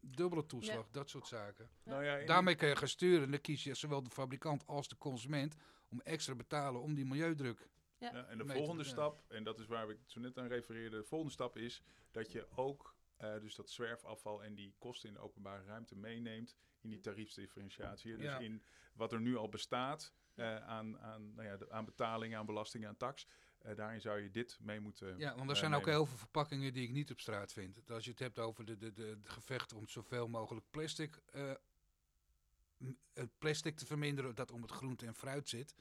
dubbele 0.00 0.46
toeslag, 0.46 0.90
dat 0.90 1.10
soort 1.10 1.26
zaken. 1.26 1.70
Nou 1.82 2.04
ja, 2.04 2.24
Daarmee 2.24 2.54
kan 2.54 2.68
je 2.68 2.76
gaan 2.76 2.88
sturen 2.88 3.24
en 3.24 3.30
dan 3.30 3.40
kies 3.40 3.64
je 3.64 3.74
zowel 3.74 4.02
de 4.02 4.10
fabrikant 4.10 4.66
als 4.66 4.88
de 4.88 4.98
consument 4.98 5.56
om 5.88 6.00
extra 6.00 6.34
betalen 6.34 6.82
om 6.82 6.94
die 6.94 7.04
milieudruk. 7.04 7.68
Ja. 7.98 8.10
ja 8.12 8.24
en 8.24 8.38
de 8.38 8.46
volgende 8.46 8.84
stap, 8.84 9.24
en 9.28 9.44
dat 9.44 9.58
is 9.58 9.66
waar 9.66 9.90
ik 9.90 9.98
zo 10.06 10.20
net 10.20 10.38
aan 10.38 10.46
refereerde, 10.46 10.96
de 10.96 11.04
volgende 11.04 11.32
stap 11.32 11.56
is 11.56 11.82
dat 12.10 12.32
je 12.32 12.46
ook 12.54 12.96
uh, 13.20 13.40
dus 13.40 13.54
dat 13.54 13.70
zwerfafval 13.70 14.44
en 14.44 14.54
die 14.54 14.74
kosten 14.78 15.08
in 15.08 15.14
de 15.14 15.20
openbare 15.20 15.64
ruimte 15.64 15.96
meeneemt 15.96 16.56
in 16.80 16.90
die 16.90 17.00
tariefsdifferentiatie. 17.00 18.16
Dus 18.16 18.38
in 18.38 18.62
wat 18.94 19.12
er 19.12 19.20
nu 19.20 19.36
al 19.36 19.48
bestaat, 19.48 20.12
uh, 20.36 20.56
aan, 20.56 20.98
aan, 20.98 21.34
nou 21.34 21.48
ja, 21.48 21.58
aan 21.68 21.84
betalingen, 21.84 22.38
aan 22.38 22.46
belastingen, 22.46 22.88
aan 22.88 22.96
tax. 22.96 23.26
Uh, 23.66 23.76
daarin 23.76 24.00
zou 24.00 24.20
je 24.20 24.30
dit 24.30 24.58
mee 24.60 24.80
moeten. 24.80 25.18
Ja, 25.18 25.36
want 25.36 25.50
er 25.50 25.56
zijn 25.56 25.74
ook 25.74 25.86
heel 25.86 26.06
veel 26.06 26.16
verpakkingen 26.16 26.72
die 26.72 26.82
ik 26.82 26.92
niet 26.92 27.10
op 27.10 27.20
straat 27.20 27.52
vind. 27.52 27.90
Als 27.90 28.04
je 28.04 28.10
het 28.10 28.18
hebt 28.18 28.38
over 28.38 28.64
de, 28.64 28.76
de, 28.76 28.92
de, 28.92 29.20
de 29.20 29.28
gevecht 29.28 29.72
om 29.72 29.88
zoveel 29.88 30.28
mogelijk 30.28 30.66
plastic, 30.70 31.20
plastic 33.38 33.76
te 33.76 33.86
verminderen 33.86 34.34
dat 34.34 34.50
om 34.50 34.62
het 34.62 34.70
groente 34.70 35.06
en 35.06 35.14
fruit 35.14 35.48
zit. 35.48 35.74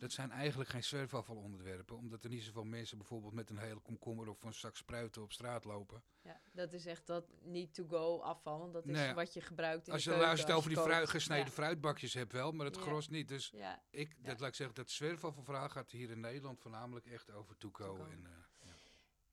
Dat 0.00 0.12
zijn 0.12 0.30
eigenlijk 0.30 0.70
geen 0.70 0.84
zwerfafvalonderwerpen, 0.84 1.96
omdat 1.96 2.24
er 2.24 2.30
niet 2.30 2.42
zoveel 2.42 2.64
mensen 2.64 2.98
bijvoorbeeld 2.98 3.32
met 3.32 3.50
een 3.50 3.58
hele 3.58 3.80
komkommer 3.80 4.28
of 4.28 4.42
een 4.42 4.54
zak 4.54 4.76
spruiten 4.76 5.22
op 5.22 5.32
straat 5.32 5.64
lopen. 5.64 6.02
Ja, 6.22 6.40
dat 6.52 6.72
is 6.72 6.86
echt 6.86 7.06
dat 7.06 7.24
need-to-go 7.42 8.20
afval, 8.20 8.58
want 8.58 8.72
dat 8.72 8.86
is 8.86 9.12
wat 9.12 9.34
je 9.34 9.40
gebruikt 9.40 9.86
in 9.86 9.92
als 9.92 10.04
je, 10.04 10.14
Als 10.14 10.40
je 10.40 10.46
het 10.46 10.54
over 10.54 10.68
die 10.68 10.78
fruit, 10.78 11.08
gesneden 11.08 11.52
fruitbakjes 11.52 12.14
hebt 12.14 12.32
wel, 12.32 12.52
maar 12.52 12.66
het 12.66 12.76
gros 12.76 13.08
niet. 13.08 13.28
Dus 13.28 13.52
ik, 13.90 14.24
dat 14.24 14.40
laat 14.40 14.48
ik 14.48 14.54
zeggen, 14.54 14.76
dat 14.76 14.90
zwerfafvalvraag 14.90 15.72
gaat 15.72 15.90
hier 15.90 16.10
in 16.10 16.20
Nederland 16.20 16.60
voornamelijk 16.60 17.06
echt 17.06 17.30
over 17.30 17.56
to-go. 17.56 17.96
En, 17.96 18.20
uh, 18.22 18.70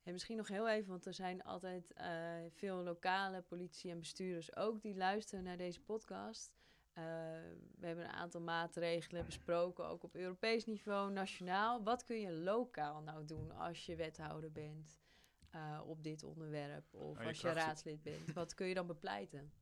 en 0.02 0.12
misschien 0.12 0.36
nog 0.36 0.48
heel 0.48 0.68
even, 0.68 0.90
want 0.90 1.06
er 1.06 1.14
zijn 1.14 1.42
altijd 1.42 1.92
uh, 2.00 2.06
veel 2.54 2.82
lokale 2.82 3.42
politie 3.42 3.90
en 3.90 3.98
bestuurders 3.98 4.56
ook 4.56 4.82
die 4.82 4.96
luisteren 4.96 5.44
naar 5.44 5.56
deze 5.56 5.80
podcast. 5.80 6.57
Uh, 6.98 7.04
we 7.78 7.86
hebben 7.86 8.04
een 8.04 8.10
aantal 8.10 8.40
maatregelen 8.40 9.24
besproken, 9.24 9.86
ook 9.86 10.02
op 10.02 10.14
Europees 10.14 10.64
niveau, 10.64 11.12
nationaal. 11.12 11.82
Wat 11.82 12.04
kun 12.04 12.20
je 12.20 12.32
lokaal 12.32 13.02
nou 13.02 13.24
doen 13.24 13.50
als 13.50 13.86
je 13.86 13.96
wethouder 13.96 14.52
bent 14.52 15.00
uh, 15.54 15.80
op 15.86 16.02
dit 16.02 16.22
onderwerp? 16.22 16.94
Of 16.94 17.16
nou, 17.16 17.28
als 17.28 17.40
je 17.40 17.52
raadslid 17.52 18.02
bent? 18.02 18.32
Wat 18.32 18.54
kun 18.54 18.66
je 18.66 18.74
dan 18.74 18.86
bepleiten? 18.86 19.52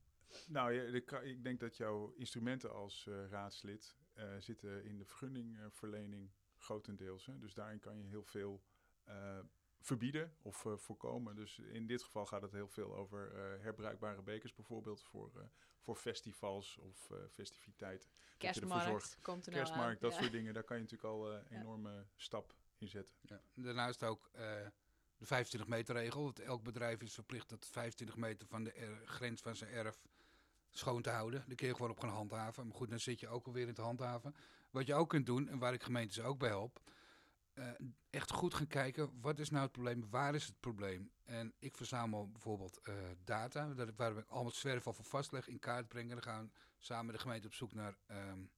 Nou, 0.49 0.73
je, 0.73 1.03
ik 1.23 1.45
denk 1.45 1.61
dat 1.61 1.77
jouw 1.77 2.13
instrumenten 2.15 2.73
als 2.73 3.07
uh, 3.09 3.29
raadslid 3.29 3.97
zitten 4.39 4.85
in 4.85 4.99
de 4.99 5.05
vergunningverlening 5.05 6.31
grotendeels. 6.57 7.27
Hè? 7.27 7.39
Dus 7.39 7.55
daarin 7.55 7.81
kan 7.81 7.99
je 7.99 8.05
heel 8.05 8.25
veel 8.25 8.63
verbieden 9.87 10.33
of 10.43 10.67
voorkomen. 10.77 11.37
Dus 11.37 11.59
in 11.59 11.87
dit 11.87 12.03
geval 12.03 12.27
gaat 12.27 12.43
het 12.43 12.53
heel 12.53 12.69
veel 12.69 12.95
over 12.95 13.33
herbruikbare 13.61 14.23
bekers 14.23 14.55
bijvoorbeeld 14.55 15.03
voor, 15.03 15.31
voor 15.81 15.97
festivals 15.97 16.79
of 16.79 17.11
festiviteiten. 17.31 18.11
Kerstmarkt 18.39 19.19
komt 19.23 19.47
er 19.47 19.53
nou 19.53 19.65
Kerstmarkt, 19.65 20.01
dat 20.01 20.13
soort 20.13 20.33
dingen. 20.33 20.55
Daar 20.55 20.65
kan 20.65 20.77
je 20.77 20.83
natuurlijk 20.83 21.13
al 21.13 21.33
een 21.33 21.47
enorme 21.47 22.07
stap 22.17 22.55
in 22.79 22.89
zetten. 22.89 23.15
Ja. 23.21 23.41
Daarnaast 23.55 24.03
ook 24.03 24.31
de 24.33 25.27
25 25.27 25.71
meter 25.71 25.95
regel. 25.95 26.25
Dat 26.25 26.39
elk 26.39 26.63
bedrijf 26.63 27.03
is 27.03 27.15
verplicht 27.15 27.49
dat 27.49 27.67
25 27.67 28.17
meter 28.17 28.47
van 28.47 28.65
de 28.65 29.01
grens 29.05 29.41
van 29.41 29.57
zijn 29.57 29.71
erf 29.71 30.03
schoon 30.71 31.03
te 31.03 31.11
houden. 31.11 31.45
Daar 31.47 31.57
kun 31.57 31.67
je 31.67 31.75
gewoon 31.75 31.91
op 31.91 32.01
gaan 32.01 32.11
handhaven. 32.11 32.67
Maar 32.67 32.77
goed, 32.77 32.91
dan 32.91 33.01
zit 33.01 33.21
je 33.21 33.29
ook 33.29 33.47
alweer 33.47 33.63
in 33.63 33.69
het 33.69 33.79
handhaven. 33.79 34.35
Wat 34.71 34.87
je 34.87 34.95
ook 34.95 35.09
kunt 35.09 35.27
doen, 35.27 35.49
en 35.49 35.59
waar 35.59 35.73
ik 35.73 35.83
gemeentes 35.83 36.21
ook 36.21 36.39
bij 36.39 36.49
help, 36.49 36.81
uh, 37.59 37.71
echt 38.11 38.31
goed 38.31 38.55
gaan 38.55 38.67
kijken, 38.67 39.21
wat 39.21 39.39
is 39.39 39.51
nou 39.51 39.63
het 39.63 39.73
probleem, 39.73 40.11
waar 40.11 40.35
is 40.35 40.47
het 40.47 40.61
probleem? 40.61 41.11
En 41.25 41.55
ik 41.59 41.77
verzamel 41.77 42.31
bijvoorbeeld 42.31 42.81
uh, 42.89 42.95
data, 43.25 43.75
waar 43.97 44.17
ik 44.17 44.29
al 44.29 44.51
voor 44.51 44.95
vastleg, 44.95 45.49
in 45.49 45.59
kaart 45.59 45.89
brengen. 45.89 46.15
Dan 46.15 46.23
gaan 46.23 46.51
we 46.77 46.85
samen 46.85 47.07
met 47.07 47.15
de 47.15 47.21
gemeente 47.21 47.47
op 47.47 47.55
zoek 47.55 47.73
naar 47.73 47.97
um, 48.07 48.51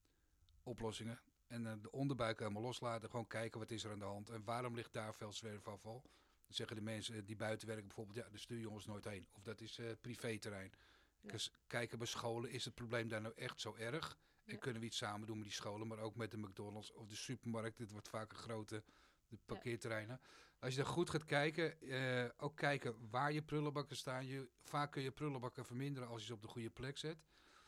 oplossingen. 0.63 1.21
En 1.47 1.65
uh, 1.65 1.73
de 1.81 1.91
onderbuik 1.91 2.39
helemaal 2.39 2.63
loslaten, 2.63 3.11
gewoon 3.11 3.27
kijken 3.27 3.61
wat 3.61 3.71
is 3.71 3.85
er 3.85 3.93
aan 3.93 3.99
de 3.99 4.05
hand 4.05 4.31
en 4.31 4.45
waarom 4.45 4.75
ligt 4.75 4.93
daar 4.93 5.15
veel 5.15 5.33
zwerfafval. 5.33 6.03
Dan 6.03 6.57
zeggen 6.57 6.77
de 6.77 6.83
mensen 6.83 7.25
die 7.25 7.37
buiten 7.37 7.67
werken 7.67 7.87
bijvoorbeeld, 7.87 8.17
ja, 8.17 8.31
de 8.31 8.39
stuur 8.39 8.61
jongens 8.61 8.87
nooit 8.87 9.05
heen. 9.05 9.29
Of 9.33 9.43
dat 9.43 9.61
is 9.61 9.81
privéterrein. 10.01 10.73
Dus 11.21 11.53
kijken 11.67 11.99
bij 11.99 12.07
scholen, 12.07 12.51
is 12.51 12.65
het 12.65 12.75
probleem 12.75 13.09
daar 13.09 13.21
nou 13.21 13.35
echt 13.37 13.61
zo 13.61 13.75
erg? 13.75 14.19
En 14.49 14.59
kunnen 14.59 14.81
we 14.81 14.87
iets 14.87 14.97
samen 14.97 15.27
doen 15.27 15.37
met 15.37 15.47
die 15.47 15.55
scholen, 15.55 15.87
maar 15.87 15.99
ook 15.99 16.17
met 16.17 16.31
de 16.31 16.39
McDonald's 16.39 16.93
of 16.93 17.07
de 17.07 17.17
supermarkt. 17.17 17.77
Dit 17.77 17.91
wordt 17.91 18.09
vaak 18.09 18.31
een 18.31 18.39
grote 18.39 18.83
de 19.29 19.39
parkeerterreinen. 19.47 20.21
Als 20.59 20.75
je 20.75 20.81
daar 20.81 20.91
goed 20.91 21.11
gaat 21.11 21.25
kijken, 21.25 21.77
uh, 21.81 22.25
ook 22.37 22.57
kijken 22.57 23.09
waar 23.11 23.33
je 23.33 23.43
prullenbakken 23.43 23.97
staan. 23.97 24.27
Je, 24.27 24.49
vaak 24.63 24.93
kun 24.93 25.03
je 25.03 25.11
prullenbakken 25.11 25.65
verminderen 25.65 26.09
als 26.09 26.21
je 26.21 26.27
ze 26.27 26.33
op 26.33 26.43
de 26.43 26.49
goede 26.49 26.71
plek 26.71 26.99
zet. 26.99 27.19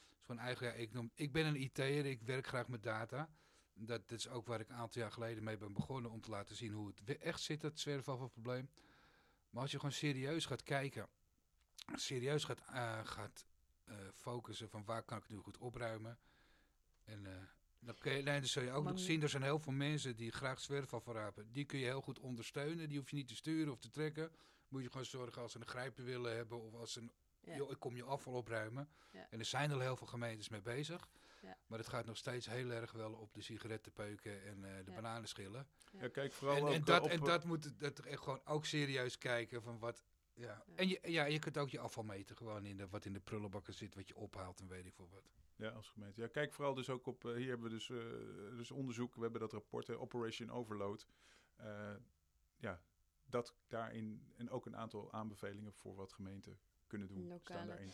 Dus 0.09 0.25
van 0.25 0.39
eigen, 0.39 0.67
ja, 0.67 0.73
ik, 0.73 0.93
noem, 0.93 1.11
ik 1.15 1.33
ben 1.33 1.47
een 1.47 1.61
IT'er, 1.61 2.07
ik 2.07 2.23
werk 2.23 2.47
graag 2.47 2.69
met 2.69 2.83
data. 2.83 3.29
Dat, 3.75 4.09
dat, 4.09 4.19
is 4.19 4.29
ook 4.29 4.47
waar 4.47 4.61
ik 4.61 4.69
een 4.69 4.75
aantal 4.75 5.03
jaar 5.03 5.13
geleden 5.13 5.45
mee 5.45 5.57
ben 5.57 5.73
begonnen 5.73 6.11
om 6.11 6.21
te 6.21 6.31
laten 6.31 6.57
zien 6.57 6.73
hoe 6.73 6.93
het 6.95 7.19
echt 7.19 7.41
zit, 7.41 7.63
het 7.63 7.81
zwerfafvalprobleem. 7.81 8.71
Maar 9.51 9.63
als 9.63 9.71
je 9.71 9.77
gewoon 9.77 9.93
serieus 9.93 10.47
gaat 10.47 10.63
kijken, 10.63 11.09
serieus 11.95 12.45
gaat, 12.45 12.61
uh, 12.71 13.05
gaat 13.05 13.47
uh, 13.89 13.95
focussen 14.13 14.69
van 14.69 14.85
waar 14.85 15.03
kan 15.03 15.19
ik 15.19 15.29
nu 15.29 15.37
goed 15.37 15.59
opruimen. 15.59 16.19
En 17.11 17.25
uh, 17.25 17.31
dan, 17.81 17.95
kun 17.99 18.13
je, 18.13 18.23
nee, 18.23 18.41
dan 18.41 18.49
zul 18.49 18.63
je 18.63 18.73
ook 18.73 18.85
nog 18.85 18.99
zien, 18.99 19.23
er 19.23 19.29
zijn 19.29 19.43
heel 19.43 19.59
veel 19.59 19.73
mensen 19.73 20.17
die 20.17 20.33
graag 20.33 20.61
zwerfafval 20.61 21.15
rapen. 21.15 21.53
Die 21.53 21.65
kun 21.65 21.79
je 21.79 21.85
heel 21.85 22.01
goed 22.01 22.19
ondersteunen, 22.19 22.89
die 22.89 22.99
hoef 22.99 23.11
je 23.11 23.17
niet 23.17 23.29
te 23.29 23.35
sturen 23.35 23.73
of 23.73 23.79
te 23.79 23.91
trekken. 23.91 24.31
Moet 24.69 24.83
je 24.83 24.91
gewoon 24.91 25.07
zorgen 25.07 25.43
als 25.43 25.53
ze 25.53 25.59
een 25.59 25.67
grijper 25.67 26.05
willen 26.05 26.37
hebben 26.37 26.61
of 26.61 26.75
als 26.75 26.93
ze 26.93 27.01
een, 27.01 27.13
joh, 27.57 27.71
ik 27.71 27.79
kom 27.79 27.97
je 27.97 28.05
afval 28.05 28.33
opruimen. 28.33 28.89
En 29.31 29.39
er 29.39 29.45
zijn 29.45 29.73
al 29.73 29.81
heel 29.81 29.97
veel 29.97 30.07
gemeentes 30.07 30.49
mee 30.49 30.63
bezig. 30.63 31.09
Ja. 31.43 31.57
Maar 31.67 31.79
het 31.79 31.89
gaat 31.89 32.07
nog 32.07 32.17
steeds 32.17 32.47
heel 32.47 32.71
erg 32.71 32.93
wel 32.93 33.13
op 33.13 33.35
de 33.35 33.43
sigarettenpeuken 33.43 34.45
en 34.45 34.59
uh, 34.59 34.77
de 34.85 34.91
bananenschillen. 34.91 35.69
Ja. 35.93 36.09
kijk 36.09 36.33
vooral 36.33 36.57
en, 36.57 36.63
ook 36.63 36.73
en 36.73 36.85
dat, 36.85 37.07
en 37.07 37.21
dat 37.21 37.45
moet 37.45 37.81
dat 37.81 37.99
echt 37.99 38.23
gewoon 38.23 38.41
ook 38.45 38.67
serieus 38.67 39.19
kijken 39.19 39.63
van 39.63 39.79
wat, 39.79 40.05
ja. 40.35 40.65
En 40.75 40.89
je, 40.89 41.01
ja, 41.03 41.25
je 41.25 41.39
kunt 41.39 41.59
ook 41.59 41.71
je 41.71 41.79
afval 41.79 42.05
meten, 42.05 42.37
gewoon 42.37 42.67
in 42.67 42.77
de, 42.77 42.89
wat 42.89 43.05
in 43.05 43.13
de 43.13 43.21
prullenbakken 43.21 43.75
zit, 43.75 43.95
wat 43.95 44.09
je 44.09 44.17
ophaalt 44.17 44.61
en 44.61 44.69
weet 44.69 44.87
ik 44.87 44.95
veel 44.95 45.09
wat. 45.09 45.31
Ja, 45.61 45.71
als 45.71 45.89
gemeente. 45.89 46.21
Ja, 46.21 46.27
kijk 46.27 46.53
vooral 46.53 46.75
dus 46.75 46.91
ook 46.91 47.07
op, 47.07 47.25
uh, 47.25 47.35
hier 47.35 47.49
hebben 47.49 47.67
we 47.69 47.75
dus, 47.75 47.89
uh, 47.89 47.99
dus 48.57 48.71
onderzoek, 48.71 49.15
we 49.15 49.23
hebben 49.23 49.41
dat 49.41 49.53
rapport, 49.53 49.91
Operation 49.91 50.51
Overload. 50.51 51.07
Uh, 51.61 51.95
ja, 52.57 52.83
dat 53.25 53.55
daarin, 53.69 54.33
en 54.37 54.51
ook 54.51 54.67
een 54.67 54.77
aantal 54.77 55.13
aanbevelingen 55.13 55.73
voor 55.73 55.95
wat 55.95 56.13
gemeenten 56.13 56.61
kunnen 56.87 57.09
doen. 57.09 57.27
Lokale. 57.27 57.81
Uh, 57.81 57.91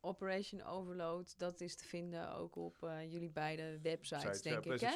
Operation 0.00 0.62
Overload, 0.62 1.38
dat 1.38 1.60
is 1.60 1.76
te 1.76 1.84
vinden 1.84 2.34
ook 2.34 2.56
op 2.56 2.76
uh, 2.84 3.12
jullie 3.12 3.30
beide 3.30 3.78
websites, 3.82 4.22
Sites, 4.22 4.42
denk 4.42 4.64
ja, 4.64 4.72
ik. 4.72 4.80
Ja, 4.80 4.94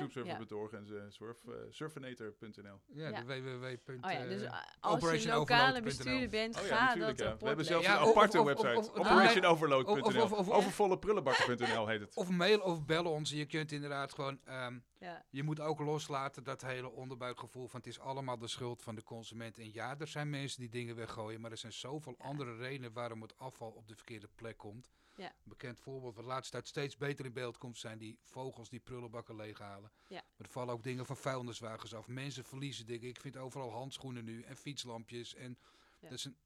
en 0.70 0.86
uh, 0.88 1.02
surf, 1.08 1.44
uh, 1.44 1.54
surfinator.nl. 1.70 2.80
Ja, 2.86 3.08
ja, 3.08 3.24
www. 3.24 3.64
Oh 4.04 4.10
ja, 4.10 4.26
dus 4.26 4.48
als 4.80 5.22
je 5.22 5.28
lokale 5.28 5.82
bestuurder 5.82 6.28
bent, 6.28 6.56
oh, 6.56 6.62
ga 6.62 6.94
dat 6.94 7.18
ja. 7.18 7.36
We 7.36 7.46
hebben 7.46 7.64
zelfs 7.64 7.86
een 7.86 7.92
aparte 7.92 8.44
website, 8.44 8.94
operationoverload.nl. 8.94 10.52
Overvolleprullenbakken.nl 10.52 11.86
heet 11.86 12.00
het. 12.00 12.14
Of 12.14 12.30
mail 12.30 12.60
of 12.60 12.84
bellen 12.84 13.10
ons. 13.10 13.30
Je 13.30 13.46
kunt 13.46 13.72
inderdaad 13.72 14.14
gewoon... 14.14 14.40
Um, 14.48 14.84
je 15.30 15.42
moet 15.42 15.60
ook 15.60 15.80
loslaten 15.80 16.44
dat 16.44 16.62
hele 16.62 16.90
onderbuikgevoel 16.90 17.68
van 17.68 17.80
het 17.80 17.88
is 17.88 17.98
allemaal 17.98 18.38
de 18.38 18.48
schuld 18.48 18.82
van 18.82 18.94
de 18.94 19.02
consument. 19.02 19.58
En 19.58 19.72
ja, 19.72 19.98
er 19.98 20.06
zijn 20.06 20.30
mensen 20.30 20.60
die 20.60 20.68
dingen 20.68 20.96
weggooien, 20.96 21.40
maar 21.40 21.50
er 21.50 21.56
zijn 21.56 21.72
zoveel 21.72 22.14
andere 22.18 22.56
redenen 22.56 22.92
waarom 22.92 23.22
het 23.22 23.38
afval 23.38 23.70
op 23.70 23.88
de 23.88 23.94
verkeerde 23.94 24.28
plek 24.34 24.55
komt. 24.56 24.90
Ja. 25.16 25.28
Een 25.28 25.34
bekend 25.48 25.80
voorbeeld 25.80 26.14
wat 26.14 26.24
de 26.24 26.30
laatste 26.30 26.52
tijd 26.52 26.68
steeds 26.68 26.96
beter 26.96 27.24
in 27.24 27.32
beeld 27.32 27.58
komt, 27.58 27.78
zijn 27.78 27.98
die 27.98 28.18
vogels 28.22 28.68
die 28.68 28.80
prullenbakken 28.80 29.36
leeghalen. 29.36 29.92
Ja. 30.08 30.22
Maar 30.36 30.46
er 30.46 30.52
vallen 30.52 30.74
ook 30.74 30.82
dingen 30.82 31.06
van 31.06 31.16
vuilniswagens 31.16 31.94
af. 31.94 32.06
Mensen 32.06 32.44
verliezen 32.44 32.86
dingen. 32.86 33.08
Ik 33.08 33.20
vind 33.20 33.36
overal 33.36 33.72
handschoenen 33.72 34.24
nu 34.24 34.42
en 34.42 34.56
fietslampjes. 34.56 35.34
En 35.34 35.58
ja. 36.00 36.08
dat 36.08 36.18
is 36.18 36.24
een, 36.24 36.36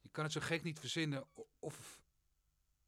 je 0.00 0.08
kan 0.08 0.24
het 0.24 0.32
zo 0.32 0.40
gek 0.40 0.62
niet 0.62 0.78
verzinnen. 0.78 1.24
Of, 1.58 2.02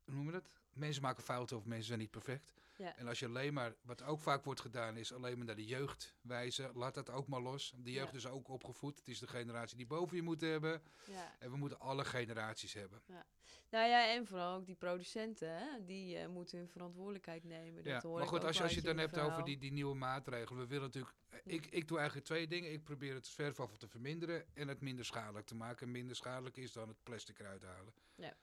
hoe 0.05 0.15
noem 0.15 0.27
je 0.27 0.33
dat? 0.33 0.61
Mensen 0.73 1.03
maken 1.03 1.23
fouten 1.23 1.57
of 1.57 1.65
mensen 1.65 1.87
zijn 1.87 1.99
niet 1.99 2.11
perfect. 2.11 2.53
Ja. 2.77 2.97
En 2.97 3.09
als 3.09 3.19
je 3.19 3.27
alleen 3.27 3.55
maar, 3.55 3.75
wat 3.83 4.03
ook 4.03 4.21
vaak 4.21 4.45
wordt 4.45 4.61
gedaan, 4.61 4.97
is 4.97 5.13
alleen 5.13 5.37
maar 5.37 5.47
naar 5.47 5.57
de 5.57 5.65
jeugd 5.65 6.15
wijzen. 6.21 6.71
Laat 6.75 6.95
dat 6.95 7.11
ook 7.11 7.27
maar 7.27 7.41
los. 7.41 7.75
De 7.77 7.93
jeugd 7.93 8.15
is 8.15 8.27
ook 8.27 8.49
opgevoed. 8.49 8.99
Het 8.99 9.09
is 9.09 9.19
de 9.19 9.27
generatie 9.27 9.77
die 9.77 9.87
boven 9.87 10.17
je 10.17 10.23
moet 10.23 10.41
hebben. 10.41 10.83
Ja. 11.11 11.33
En 11.39 11.51
we 11.51 11.57
moeten 11.57 11.81
alle 11.81 12.05
generaties 12.05 12.73
hebben. 12.73 13.03
Ja. 13.07 13.27
Nou 13.71 13.89
ja, 13.89 14.09
en 14.09 14.27
vooral 14.27 14.55
ook 14.55 14.67
die 14.67 14.75
producenten, 14.75 15.49
hè? 15.49 15.85
die 15.85 16.19
uh, 16.19 16.27
moeten 16.27 16.59
hun 16.59 16.69
verantwoordelijkheid 16.69 17.45
nemen. 17.45 17.85
Dat 17.85 18.03
ja, 18.03 18.11
maar 18.11 18.27
goed, 18.27 18.45
als 18.45 18.57
je, 18.57 18.63
als 18.63 18.71
je 18.73 18.77
het 18.77 18.87
dan 18.87 18.99
hebt 18.99 19.19
over 19.19 19.45
die, 19.45 19.59
die 19.59 19.73
nieuwe 19.73 19.95
maatregelen. 19.95 20.63
We 20.63 20.69
willen 20.69 20.85
natuurlijk, 20.85 21.15
eh, 21.29 21.39
ik, 21.45 21.67
ik 21.67 21.89
doe 21.89 21.97
eigenlijk 21.97 22.27
twee 22.27 22.47
dingen. 22.47 22.73
Ik 22.73 22.85
probeer 22.85 23.15
het 23.15 23.27
zwerfafval 23.27 23.77
te 23.77 23.89
verminderen 23.89 24.45
en 24.55 24.69
het 24.69 24.81
minder 24.81 25.05
schadelijk 25.05 25.47
te 25.47 25.55
maken. 25.55 25.91
minder 25.91 26.17
schadelijk 26.17 26.57
is 26.57 26.73
dan 26.73 26.89
het 26.89 27.03
plastic 27.03 27.39
eruit 27.39 27.63
halen. 27.63 27.95
Ja. 28.15 28.37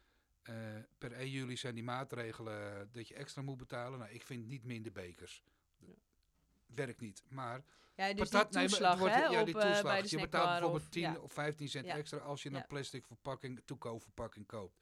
Uh, 0.50 0.56
per 0.98 1.12
1 1.12 1.30
juli 1.30 1.58
zijn 1.58 1.76
die 1.76 1.84
maatregelen 1.84 2.90
dat 2.92 3.08
je 3.08 3.14
extra 3.16 3.42
moet 3.42 3.58
betalen. 3.58 4.00
Nou, 4.00 4.12
ik 4.12 4.24
vind 4.24 4.48
niet 4.48 4.64
minder 4.64 4.92
bekers. 4.92 5.44
Ja. 5.78 5.94
Werkt 6.66 7.02
niet. 7.02 7.24
Maar 7.28 7.64
ja, 7.96 8.14
dus 8.14 8.30
patat, 8.30 8.54
die 8.54 8.62
toeslag, 8.62 8.90
nee, 8.90 9.00
wordt, 9.00 9.16
hè, 9.16 9.22
ja, 9.22 9.44
die 9.44 9.56
op, 9.56 9.62
toeslag. 9.62 10.04
Uh, 10.04 10.06
je 10.06 10.20
betaalt 10.20 10.50
bijvoorbeeld 10.50 10.84
of, 10.84 10.90
10 10.90 11.02
ja. 11.02 11.18
of 11.20 11.34
15 11.34 11.70
cent 11.70 11.86
extra 11.86 12.18
als 12.18 12.44
je 12.44 12.52
een 12.52 12.68
plastic 12.68 13.06
verpakking, 13.06 13.62
toekoopverpakking 13.66 14.48
koopt. 14.48 14.78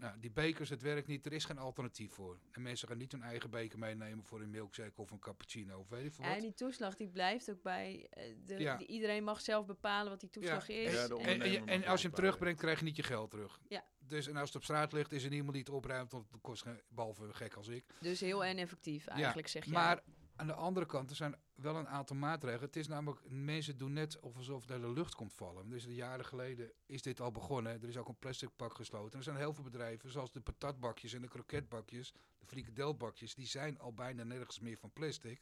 Nou, 0.00 0.20
die 0.20 0.30
bekers, 0.30 0.68
het 0.68 0.82
werkt 0.82 1.06
niet. 1.06 1.26
Er 1.26 1.32
is 1.32 1.44
geen 1.44 1.58
alternatief 1.58 2.12
voor. 2.12 2.38
En 2.50 2.62
mensen 2.62 2.88
gaan 2.88 2.98
niet 2.98 3.12
hun 3.12 3.22
eigen 3.22 3.50
beker 3.50 3.78
meenemen 3.78 4.24
voor 4.24 4.40
een 4.40 4.50
milkshake 4.50 5.00
of 5.00 5.10
een 5.10 5.18
cappuccino 5.18 5.78
of 5.78 5.88
weet 5.88 6.04
ik 6.04 6.14
veel 6.14 6.24
wat. 6.24 6.34
En 6.34 6.40
die 6.40 6.54
toeslag 6.54 6.96
die 6.96 7.08
blijft 7.08 7.50
ook 7.50 7.62
bij... 7.62 8.08
Uh, 8.18 8.24
de, 8.46 8.58
ja. 8.58 8.76
die, 8.76 8.86
iedereen 8.86 9.24
mag 9.24 9.40
zelf 9.40 9.66
bepalen 9.66 10.10
wat 10.10 10.20
die 10.20 10.30
toeslag 10.30 10.66
ja. 10.66 10.74
is. 10.74 10.92
Ja, 10.92 11.06
en, 11.06 11.42
en, 11.42 11.68
en, 11.68 11.84
als 11.84 12.02
je 12.02 12.06
hem 12.06 12.16
terugbrengt, 12.16 12.60
krijg 12.60 12.78
je 12.78 12.84
niet 12.84 12.96
je 12.96 13.02
geld 13.02 13.30
terug. 13.30 13.60
Ja. 13.68 13.84
Dus 13.98 14.26
en 14.26 14.36
als 14.36 14.48
het 14.48 14.56
op 14.56 14.62
straat 14.62 14.92
ligt, 14.92 15.12
is 15.12 15.24
er 15.24 15.30
niemand 15.30 15.52
die 15.52 15.62
het 15.62 15.72
opruimt. 15.72 16.12
Want 16.12 16.30
het 16.30 16.40
kost 16.40 16.62
geen, 16.62 16.80
behalve 16.88 17.32
gek 17.32 17.54
als 17.54 17.68
ik. 17.68 17.84
Dus 18.00 18.20
heel 18.20 18.44
en 18.44 18.58
effectief 18.58 19.06
eigenlijk, 19.06 19.48
zeg 19.48 19.64
je. 19.64 19.70
Maar 19.70 20.02
aan 20.40 20.46
de 20.46 20.52
andere 20.52 20.86
kant, 20.86 21.10
er 21.10 21.16
zijn 21.16 21.34
wel 21.54 21.76
een 21.76 21.88
aantal 21.88 22.16
maatregelen. 22.16 22.66
Het 22.66 22.76
is 22.76 22.88
namelijk, 22.88 23.20
mensen 23.28 23.78
doen 23.78 23.92
net 23.92 24.22
alsof 24.22 24.68
er 24.68 24.80
de 24.80 24.92
lucht 24.92 25.14
komt 25.14 25.32
vallen. 25.32 25.68
Dus 25.68 25.84
jaren 25.84 26.24
geleden 26.24 26.72
is 26.86 27.02
dit 27.02 27.20
al 27.20 27.30
begonnen. 27.30 27.82
Er 27.82 27.88
is 27.88 27.96
ook 27.96 28.08
een 28.08 28.18
plastic 28.18 28.48
pak 28.56 28.74
gesloten. 28.74 29.18
Er 29.18 29.24
zijn 29.24 29.36
heel 29.36 29.54
veel 29.54 29.64
bedrijven, 29.64 30.10
zoals 30.10 30.32
de 30.32 30.40
patatbakjes 30.40 31.12
en 31.12 31.22
de 31.22 31.28
kroketbakjes, 31.28 32.12
de 32.38 32.46
frikadelbakjes, 32.46 33.34
die 33.34 33.46
zijn 33.46 33.78
al 33.78 33.92
bijna 33.94 34.24
nergens 34.24 34.60
meer 34.60 34.78
van 34.78 34.90
plastic. 34.92 35.40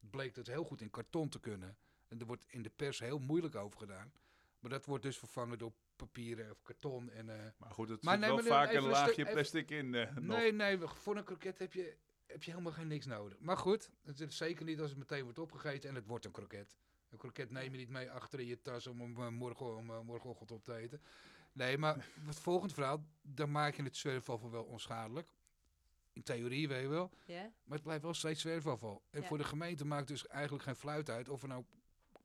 Het 0.00 0.10
bleek 0.10 0.36
het 0.36 0.46
heel 0.46 0.64
goed 0.64 0.80
in 0.80 0.90
karton 0.90 1.28
te 1.28 1.40
kunnen. 1.40 1.76
En 2.08 2.20
er 2.20 2.26
wordt 2.26 2.44
in 2.48 2.62
de 2.62 2.70
pers 2.76 2.98
heel 2.98 3.18
moeilijk 3.18 3.54
over 3.54 3.78
gedaan. 3.78 4.12
Maar 4.58 4.70
dat 4.70 4.86
wordt 4.86 5.02
dus 5.02 5.18
vervangen 5.18 5.58
door 5.58 5.72
papieren 5.96 6.50
of 6.50 6.62
karton. 6.62 7.10
En, 7.10 7.26
uh, 7.26 7.34
maar 7.56 7.70
goed, 7.70 7.88
het 7.88 8.02
maar 8.02 8.18
zit 8.18 8.26
wel 8.26 8.42
vaak 8.42 8.72
een 8.72 8.82
laagje 8.82 9.24
plastic 9.24 9.70
in. 9.70 9.94
Uh, 9.94 10.16
nee, 10.16 10.52
nee, 10.52 10.78
voor 10.78 11.16
een 11.16 11.24
kroket 11.24 11.58
heb 11.58 11.72
je 11.72 11.96
heb 12.26 12.42
je 12.42 12.50
helemaal 12.50 12.72
geen 12.72 12.86
niks 12.86 13.06
nodig. 13.06 13.40
Maar 13.40 13.56
goed, 13.56 13.90
het 14.02 14.20
is 14.20 14.36
zeker 14.36 14.64
niet 14.64 14.80
als 14.80 14.90
het 14.90 14.98
meteen 14.98 15.22
wordt 15.22 15.38
opgegeten 15.38 15.88
en 15.88 15.94
het 15.94 16.06
wordt 16.06 16.24
een 16.24 16.30
kroket. 16.30 16.76
Een 17.10 17.18
kroket 17.18 17.50
neem 17.50 17.72
je 17.72 17.78
niet 17.78 17.88
mee 17.88 18.10
achter 18.10 18.40
in 18.40 18.46
je 18.46 18.60
tas 18.60 18.86
om 18.86 19.00
hem 19.00 19.18
uh, 19.18 19.28
morgen, 19.28 19.76
om, 19.76 19.90
uh, 19.90 20.00
morgenochtend 20.00 20.50
op 20.50 20.64
te 20.64 20.76
eten. 20.76 21.02
Nee, 21.52 21.78
maar 21.78 22.06
het 22.26 22.38
volgende 22.38 22.74
verhaal, 22.74 23.04
dan 23.22 23.50
maak 23.50 23.74
je 23.74 23.82
het 23.82 23.96
zwerfafval 23.96 24.50
wel 24.50 24.64
onschadelijk. 24.64 25.28
In 26.12 26.22
theorie 26.22 26.68
weet 26.68 26.82
je 26.82 26.88
wel. 26.88 27.10
Yeah. 27.26 27.42
Maar 27.42 27.74
het 27.74 27.82
blijft 27.82 28.02
wel 28.02 28.14
steeds 28.14 28.40
zwerfafval. 28.40 29.02
En 29.10 29.24
voor 29.24 29.38
de 29.38 29.44
gemeente 29.44 29.84
maakt 29.84 30.08
dus 30.08 30.26
eigenlijk 30.26 30.64
geen 30.64 30.76
fluit 30.76 31.10
uit 31.10 31.28
of 31.28 31.42
er 31.42 31.48
nou 31.48 31.64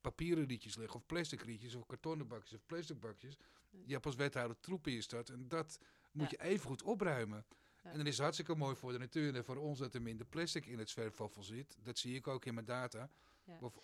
papieren 0.02 0.46
rietjes 0.46 0.76
liggen, 0.76 1.00
of 1.00 1.06
plastic 1.06 1.42
rietjes, 1.42 1.76
of 1.76 1.86
kartonnen 1.86 2.28
bakjes, 2.28 2.54
of 2.54 2.66
plastic 2.66 3.00
bakjes. 3.00 3.38
Je 3.86 3.94
hebt 3.94 4.06
als 4.06 4.16
wethouder 4.16 4.60
troepen 4.60 4.92
in 4.92 5.02
stad 5.02 5.30
en 5.30 5.48
dat 5.48 5.80
moet 6.12 6.30
je 6.30 6.42
even 6.42 6.66
goed 6.66 6.84
opruimen. 6.84 7.46
En 7.84 7.98
dan 7.98 8.06
is 8.06 8.14
het 8.14 8.22
hartstikke 8.22 8.56
mooi 8.56 8.76
voor 8.76 8.92
de 8.92 8.98
natuur 8.98 9.36
en 9.36 9.46
voor 9.46 9.58
ons 9.58 9.80
dat 9.80 9.94
er 9.94 10.02
minder 10.02 10.26
plastic 10.26 10.66
in 10.66 10.80
het 10.80 10.90
zwerfafval 10.90 11.44
zit. 11.44 11.78
Dat 11.84 11.98
zie 11.98 12.16
ik 12.16 12.28
ook 12.28 12.46
in 12.46 12.54
mijn 12.54 12.66
data. 12.66 13.10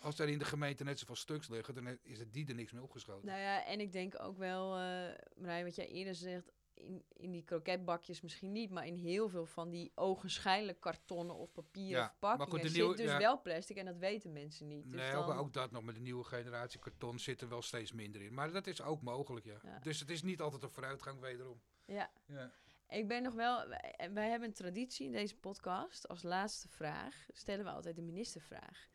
Als 0.00 0.18
er 0.18 0.28
in 0.28 0.38
de 0.38 0.44
gemeente 0.44 0.84
net 0.84 0.98
zoveel 0.98 1.16
stuks 1.16 1.48
liggen, 1.48 1.74
dan 1.74 1.98
is 2.02 2.18
het 2.18 2.32
die 2.32 2.48
er 2.48 2.54
niks 2.54 2.72
mee 2.72 2.82
opgeschoten. 2.82 3.26
Nou 3.26 3.40
ja, 3.40 3.64
en 3.64 3.80
ik 3.80 3.92
denk 3.92 4.20
ook 4.20 4.38
wel, 4.38 4.78
uh, 4.78 5.08
Marij, 5.36 5.64
wat 5.64 5.74
jij 5.74 5.88
eerder 5.88 6.14
zegt, 6.14 6.52
in, 6.74 7.04
in 7.16 7.30
die 7.30 7.42
kroketbakjes 7.42 8.20
misschien 8.20 8.52
niet, 8.52 8.70
maar 8.70 8.86
in 8.86 8.96
heel 8.96 9.28
veel 9.28 9.46
van 9.46 9.70
die 9.70 9.92
ogenschijnlijk 9.94 10.80
kartonnen 10.80 11.36
of 11.36 11.52
papieren 11.52 12.00
ja, 12.00 12.08
verpakkingen 12.08 12.60
goed, 12.60 12.70
zit 12.70 12.96
dus 12.96 13.16
wel 13.16 13.42
plastic 13.42 13.76
en 13.76 13.84
dat 13.84 13.96
weten 13.96 14.32
mensen 14.32 14.66
niet. 14.66 14.90
Dus 14.90 15.00
nee, 15.00 15.12
dan... 15.12 15.36
ook, 15.36 15.52
dat 15.52 15.70
nog 15.70 15.82
met 15.82 15.94
de 15.94 16.00
nieuwe 16.00 16.24
generatie 16.24 16.80
karton 16.80 17.18
zit 17.18 17.40
er 17.40 17.48
wel 17.48 17.62
steeds 17.62 17.92
minder 17.92 18.22
in. 18.22 18.34
Maar 18.34 18.52
dat 18.52 18.66
is 18.66 18.82
ook 18.82 19.02
mogelijk, 19.02 19.46
ja. 19.46 19.78
Dus 19.82 20.00
het 20.00 20.10
is 20.10 20.22
niet 20.22 20.40
altijd 20.40 20.62
een 20.62 20.70
vooruitgang 20.70 21.20
wederom. 21.20 21.60
Ja. 21.84 22.10
ja. 22.26 22.52
Ik 22.88 23.08
ben 23.08 23.22
nog 23.22 23.34
wel, 23.34 23.68
wij 24.12 24.28
hebben 24.28 24.48
een 24.48 24.54
traditie 24.54 25.06
in 25.06 25.12
deze 25.12 25.36
podcast. 25.36 26.08
Als 26.08 26.22
laatste 26.22 26.68
vraag 26.68 27.26
stellen 27.32 27.64
we 27.64 27.70
altijd 27.70 27.96
de 27.96 28.02
ministervraag. 28.02 28.88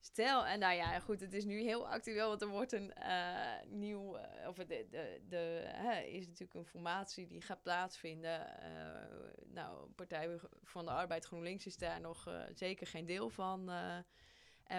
Stel, 0.00 0.46
en 0.46 0.58
nou 0.58 0.74
ja, 0.74 1.00
goed, 1.00 1.20
het 1.20 1.32
is 1.32 1.44
nu 1.44 1.62
heel 1.62 1.88
actueel, 1.88 2.28
want 2.28 2.42
er 2.42 2.48
wordt 2.48 2.72
een 2.72 2.92
uh, 2.98 3.62
nieuw, 3.66 4.18
uh, 4.18 4.48
of 4.48 4.56
de, 4.56 4.86
de, 4.90 5.20
de 5.28 5.70
is 6.06 6.26
natuurlijk 6.26 6.54
een 6.54 6.66
formatie 6.66 7.26
die 7.26 7.42
gaat 7.42 7.62
plaatsvinden. 7.62 8.46
Nou, 9.44 9.90
Partij 9.90 10.40
van 10.62 10.84
de 10.84 10.90
Arbeid 10.90 11.24
GroenLinks 11.24 11.66
is 11.66 11.76
daar 11.76 12.00
nog 12.00 12.46
zeker 12.54 12.86
geen 12.86 13.06
deel 13.06 13.28
van. 13.28 13.64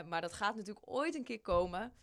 maar 0.06 0.22
dat 0.22 0.34
gaat 0.34 0.56
natuurlijk 0.56 0.90
ooit 0.90 1.16
een 1.16 1.24
keer 1.24 1.42
komen. 1.42 1.94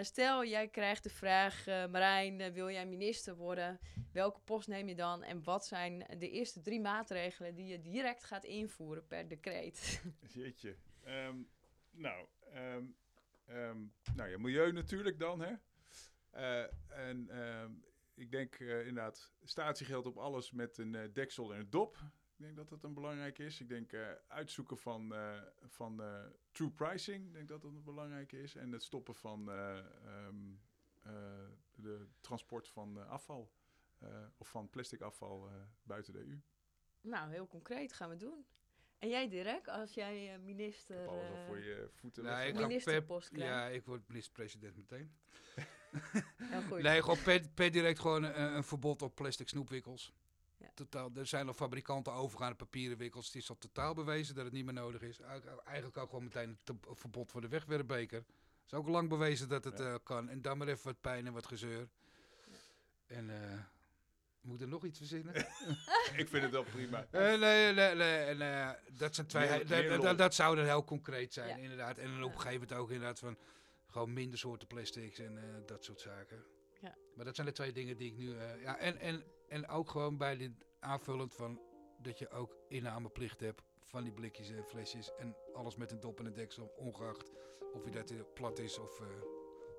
Stel, 0.00 0.44
jij 0.44 0.68
krijgt 0.68 1.02
de 1.02 1.10
vraag, 1.10 1.66
Marijn, 1.66 2.52
wil 2.52 2.70
jij 2.70 2.86
minister 2.86 3.36
worden? 3.36 3.80
Welke 4.12 4.40
post 4.40 4.68
neem 4.68 4.88
je 4.88 4.94
dan? 4.94 5.22
En 5.22 5.42
wat 5.42 5.66
zijn 5.66 6.06
de 6.18 6.30
eerste 6.30 6.60
drie 6.60 6.80
maatregelen 6.80 7.54
die 7.54 7.66
je 7.66 7.80
direct 7.80 8.24
gaat 8.24 8.44
invoeren 8.44 9.06
per 9.06 9.28
decreet? 9.28 10.02
Jeetje. 10.34 10.76
Um, 11.06 11.48
nou, 11.90 12.26
Um, 13.48 13.92
nou 14.14 14.30
ja, 14.30 14.38
milieu 14.38 14.72
natuurlijk 14.72 15.18
dan, 15.18 15.40
hè. 15.40 15.54
En 16.88 17.30
ik 18.14 18.30
denk 18.30 18.58
inderdaad 18.58 19.32
statiegeld 19.44 20.06
op 20.06 20.16
alles 20.16 20.50
met 20.50 20.78
een 20.78 21.10
deksel 21.12 21.54
en 21.54 21.60
een 21.60 21.70
dop. 21.70 21.96
Ik 22.36 22.44
denk 22.44 22.56
dat 22.56 22.68
dat 22.68 22.82
een 22.82 22.94
belangrijk 22.94 23.38
is. 23.38 23.60
Ik 23.60 23.68
denk 23.68 23.94
uitzoeken 24.28 24.76
van, 24.78 25.14
van 25.66 26.02
true 26.52 26.70
pricing. 26.70 27.26
Ik 27.26 27.32
denk 27.32 27.48
dat 27.48 27.62
dat 27.62 27.70
een 27.70 27.82
belangrijke 27.82 28.42
is. 28.42 28.54
En 28.54 28.72
het 28.72 28.82
stoppen 28.82 29.14
van 29.14 29.48
um, 29.48 30.60
de 31.74 32.06
transport 32.20 32.68
van 32.68 33.08
afval. 33.08 33.52
of 34.36 34.48
van 34.48 34.70
plastic 34.70 35.00
afval 35.00 35.50
buiten 35.82 36.12
de 36.12 36.18
EU. 36.18 36.40
Nou, 37.00 37.30
heel 37.30 37.46
concreet 37.46 37.92
gaan 37.92 38.08
we 38.08 38.16
doen. 38.16 38.46
En 38.98 39.08
jij 39.08 39.28
Dirk, 39.28 39.68
als 39.68 39.94
jij 39.94 40.38
minister... 40.38 41.02
Ik 41.02 41.08
alles 41.08 41.30
uh, 41.30 41.46
voor 41.46 41.58
je 41.58 41.88
voeten 41.92 42.24
nee, 42.24 42.54
ministerpost 42.54 43.28
krijgt. 43.28 43.52
Ja, 43.52 43.66
ik 43.66 43.84
word 43.84 44.08
minister-president 44.08 44.76
meteen. 44.76 45.16
Heel 46.36 46.62
goed. 46.62 46.82
Nee, 46.82 47.02
gewoon 47.02 47.22
per, 47.54 47.70
direct 47.70 47.98
gewoon 47.98 48.22
een, 48.22 48.56
een, 48.56 48.64
verbod 48.64 49.02
op 49.02 49.14
plastic 49.14 49.48
snoepwikkels. 49.48 50.12
Ja. 50.66 50.72
Totaal, 50.74 51.10
er 51.14 51.26
zijn 51.26 51.46
al 51.46 51.52
fabrikanten 51.52 52.12
overgaan 52.12 52.46
naar 52.46 52.56
papieren 52.56 52.98
wikkels. 52.98 53.26
Het 53.26 53.34
is 53.34 53.50
al 53.50 53.58
totaal 53.58 53.94
bewezen 53.94 54.34
dat 54.34 54.44
het 54.44 54.52
niet 54.52 54.64
meer 54.64 54.74
nodig 54.74 55.02
is. 55.02 55.20
Eigenlijk 55.64 55.96
ook 55.96 56.08
gewoon 56.08 56.24
meteen 56.24 56.58
een 56.64 56.80
verbod 56.94 57.30
voor 57.30 57.40
de 57.40 57.48
wegwerpbeker. 57.48 58.18
Het 58.18 58.72
is 58.72 58.74
ook 58.74 58.88
lang 58.88 59.08
bewezen 59.08 59.48
dat 59.48 59.64
het 59.64 59.78
ja. 59.78 59.92
uh, 59.92 59.94
kan. 60.02 60.28
En 60.28 60.42
dan 60.42 60.58
maar 60.58 60.68
even 60.68 60.84
wat 60.84 61.00
pijn 61.00 61.26
en 61.26 61.32
wat 61.32 61.46
gezeur. 61.46 61.88
En... 63.06 63.30
Moet 64.46 64.60
er 64.60 64.68
nog 64.68 64.84
iets 64.84 64.98
verzinnen? 64.98 65.34
ik 66.22 66.28
vind 66.28 66.42
het 66.42 66.50
wel 66.50 66.64
prima. 66.64 67.06
Uh, 67.12 67.20
nee, 67.20 67.72
nee, 67.72 67.94
nee, 67.94 68.34
nee, 68.34 68.74
dat 68.92 69.14
zijn 69.14 69.26
twee. 69.26 69.64
dat, 69.64 70.02
dat, 70.02 70.18
dat, 70.18 70.34
zou 70.34 70.56
dan 70.56 70.64
heel 70.64 70.84
concreet 70.84 71.32
zijn, 71.32 71.58
inderdaad. 71.58 71.98
En 71.98 72.10
dan 72.10 72.22
op 72.22 72.32
een 72.32 72.40
gegeven 72.40 72.60
moment 72.60 72.78
ook 72.78 72.90
inderdaad 72.90 73.18
van 73.18 73.36
gewoon 73.86 74.12
minder 74.12 74.38
soorten 74.38 74.68
plastics 74.68 75.18
en 75.18 75.32
uh, 75.32 75.42
dat 75.66 75.84
soort 75.84 76.00
zaken. 76.00 76.44
Ja. 76.80 76.94
Maar 77.14 77.24
dat 77.24 77.34
zijn 77.34 77.46
de 77.46 77.52
twee 77.52 77.72
dingen 77.72 77.96
die 77.96 78.10
ik 78.12 78.16
nu. 78.16 78.28
Uh, 78.28 78.62
ja, 78.62 78.78
en, 78.78 78.98
en, 78.98 79.24
en 79.48 79.68
ook 79.68 79.90
gewoon 79.90 80.16
bij 80.16 80.36
dit 80.36 80.52
aanvullend 80.80 81.34
van 81.34 81.60
dat 82.02 82.18
je 82.18 82.30
ook 82.30 82.56
innameplicht 82.68 83.40
hebt 83.40 83.62
van 83.82 84.02
die 84.02 84.12
blikjes 84.12 84.50
en 84.50 84.64
flesjes 84.64 85.14
en 85.16 85.36
alles 85.54 85.76
met 85.76 85.90
een 85.90 86.00
dop 86.00 86.18
en 86.18 86.26
een 86.26 86.34
deksel, 86.34 86.72
ongeacht 86.76 87.32
of 87.72 87.84
je 87.84 87.90
dat 87.90 88.34
plat 88.34 88.58
is 88.58 88.78
of 88.78 89.00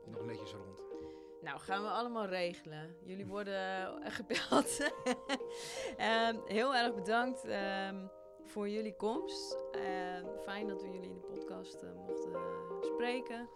nog 0.06 0.26
netjes 0.26 0.52
rond. 0.52 0.88
Nou, 1.42 1.60
gaan 1.60 1.84
we 1.84 1.90
allemaal 1.90 2.26
regelen. 2.26 2.96
Jullie 3.04 3.26
worden 3.26 4.12
gebeld. 4.12 4.92
um, 6.00 6.42
heel 6.58 6.76
erg 6.76 6.96
bedankt 6.96 7.46
um, 7.46 8.10
voor 8.44 8.70
jullie 8.70 8.96
komst. 8.96 9.58
Uh, 9.76 10.42
fijn 10.44 10.68
dat 10.68 10.82
we 10.82 10.90
jullie 10.90 11.10
in 11.10 11.14
de 11.14 11.20
podcast 11.20 11.84
uh, 11.84 11.94
mochten 11.94 12.34
spreken. 12.82 13.50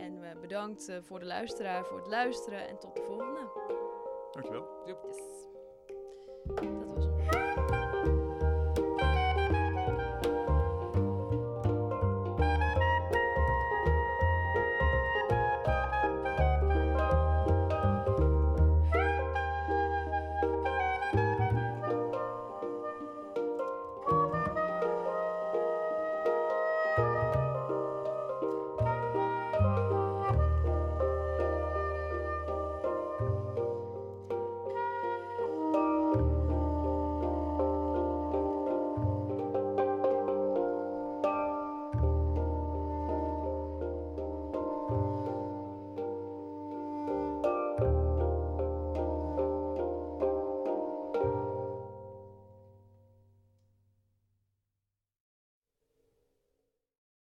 En 0.00 0.40
bedankt 0.40 0.88
eh, 0.88 0.96
voor 1.00 1.18
de 1.18 1.26
luisteraar 1.26 1.84
voor 1.84 1.98
het 1.98 2.06
luisteren. 2.06 2.68
En 2.68 2.78
tot 2.78 2.96
de 2.96 3.02
volgende. 3.02 3.40
Dankjewel. 4.32 4.66
Yep. 4.86 4.98
Yes. 5.06 5.48
Dat 6.54 6.94
was 6.94 7.09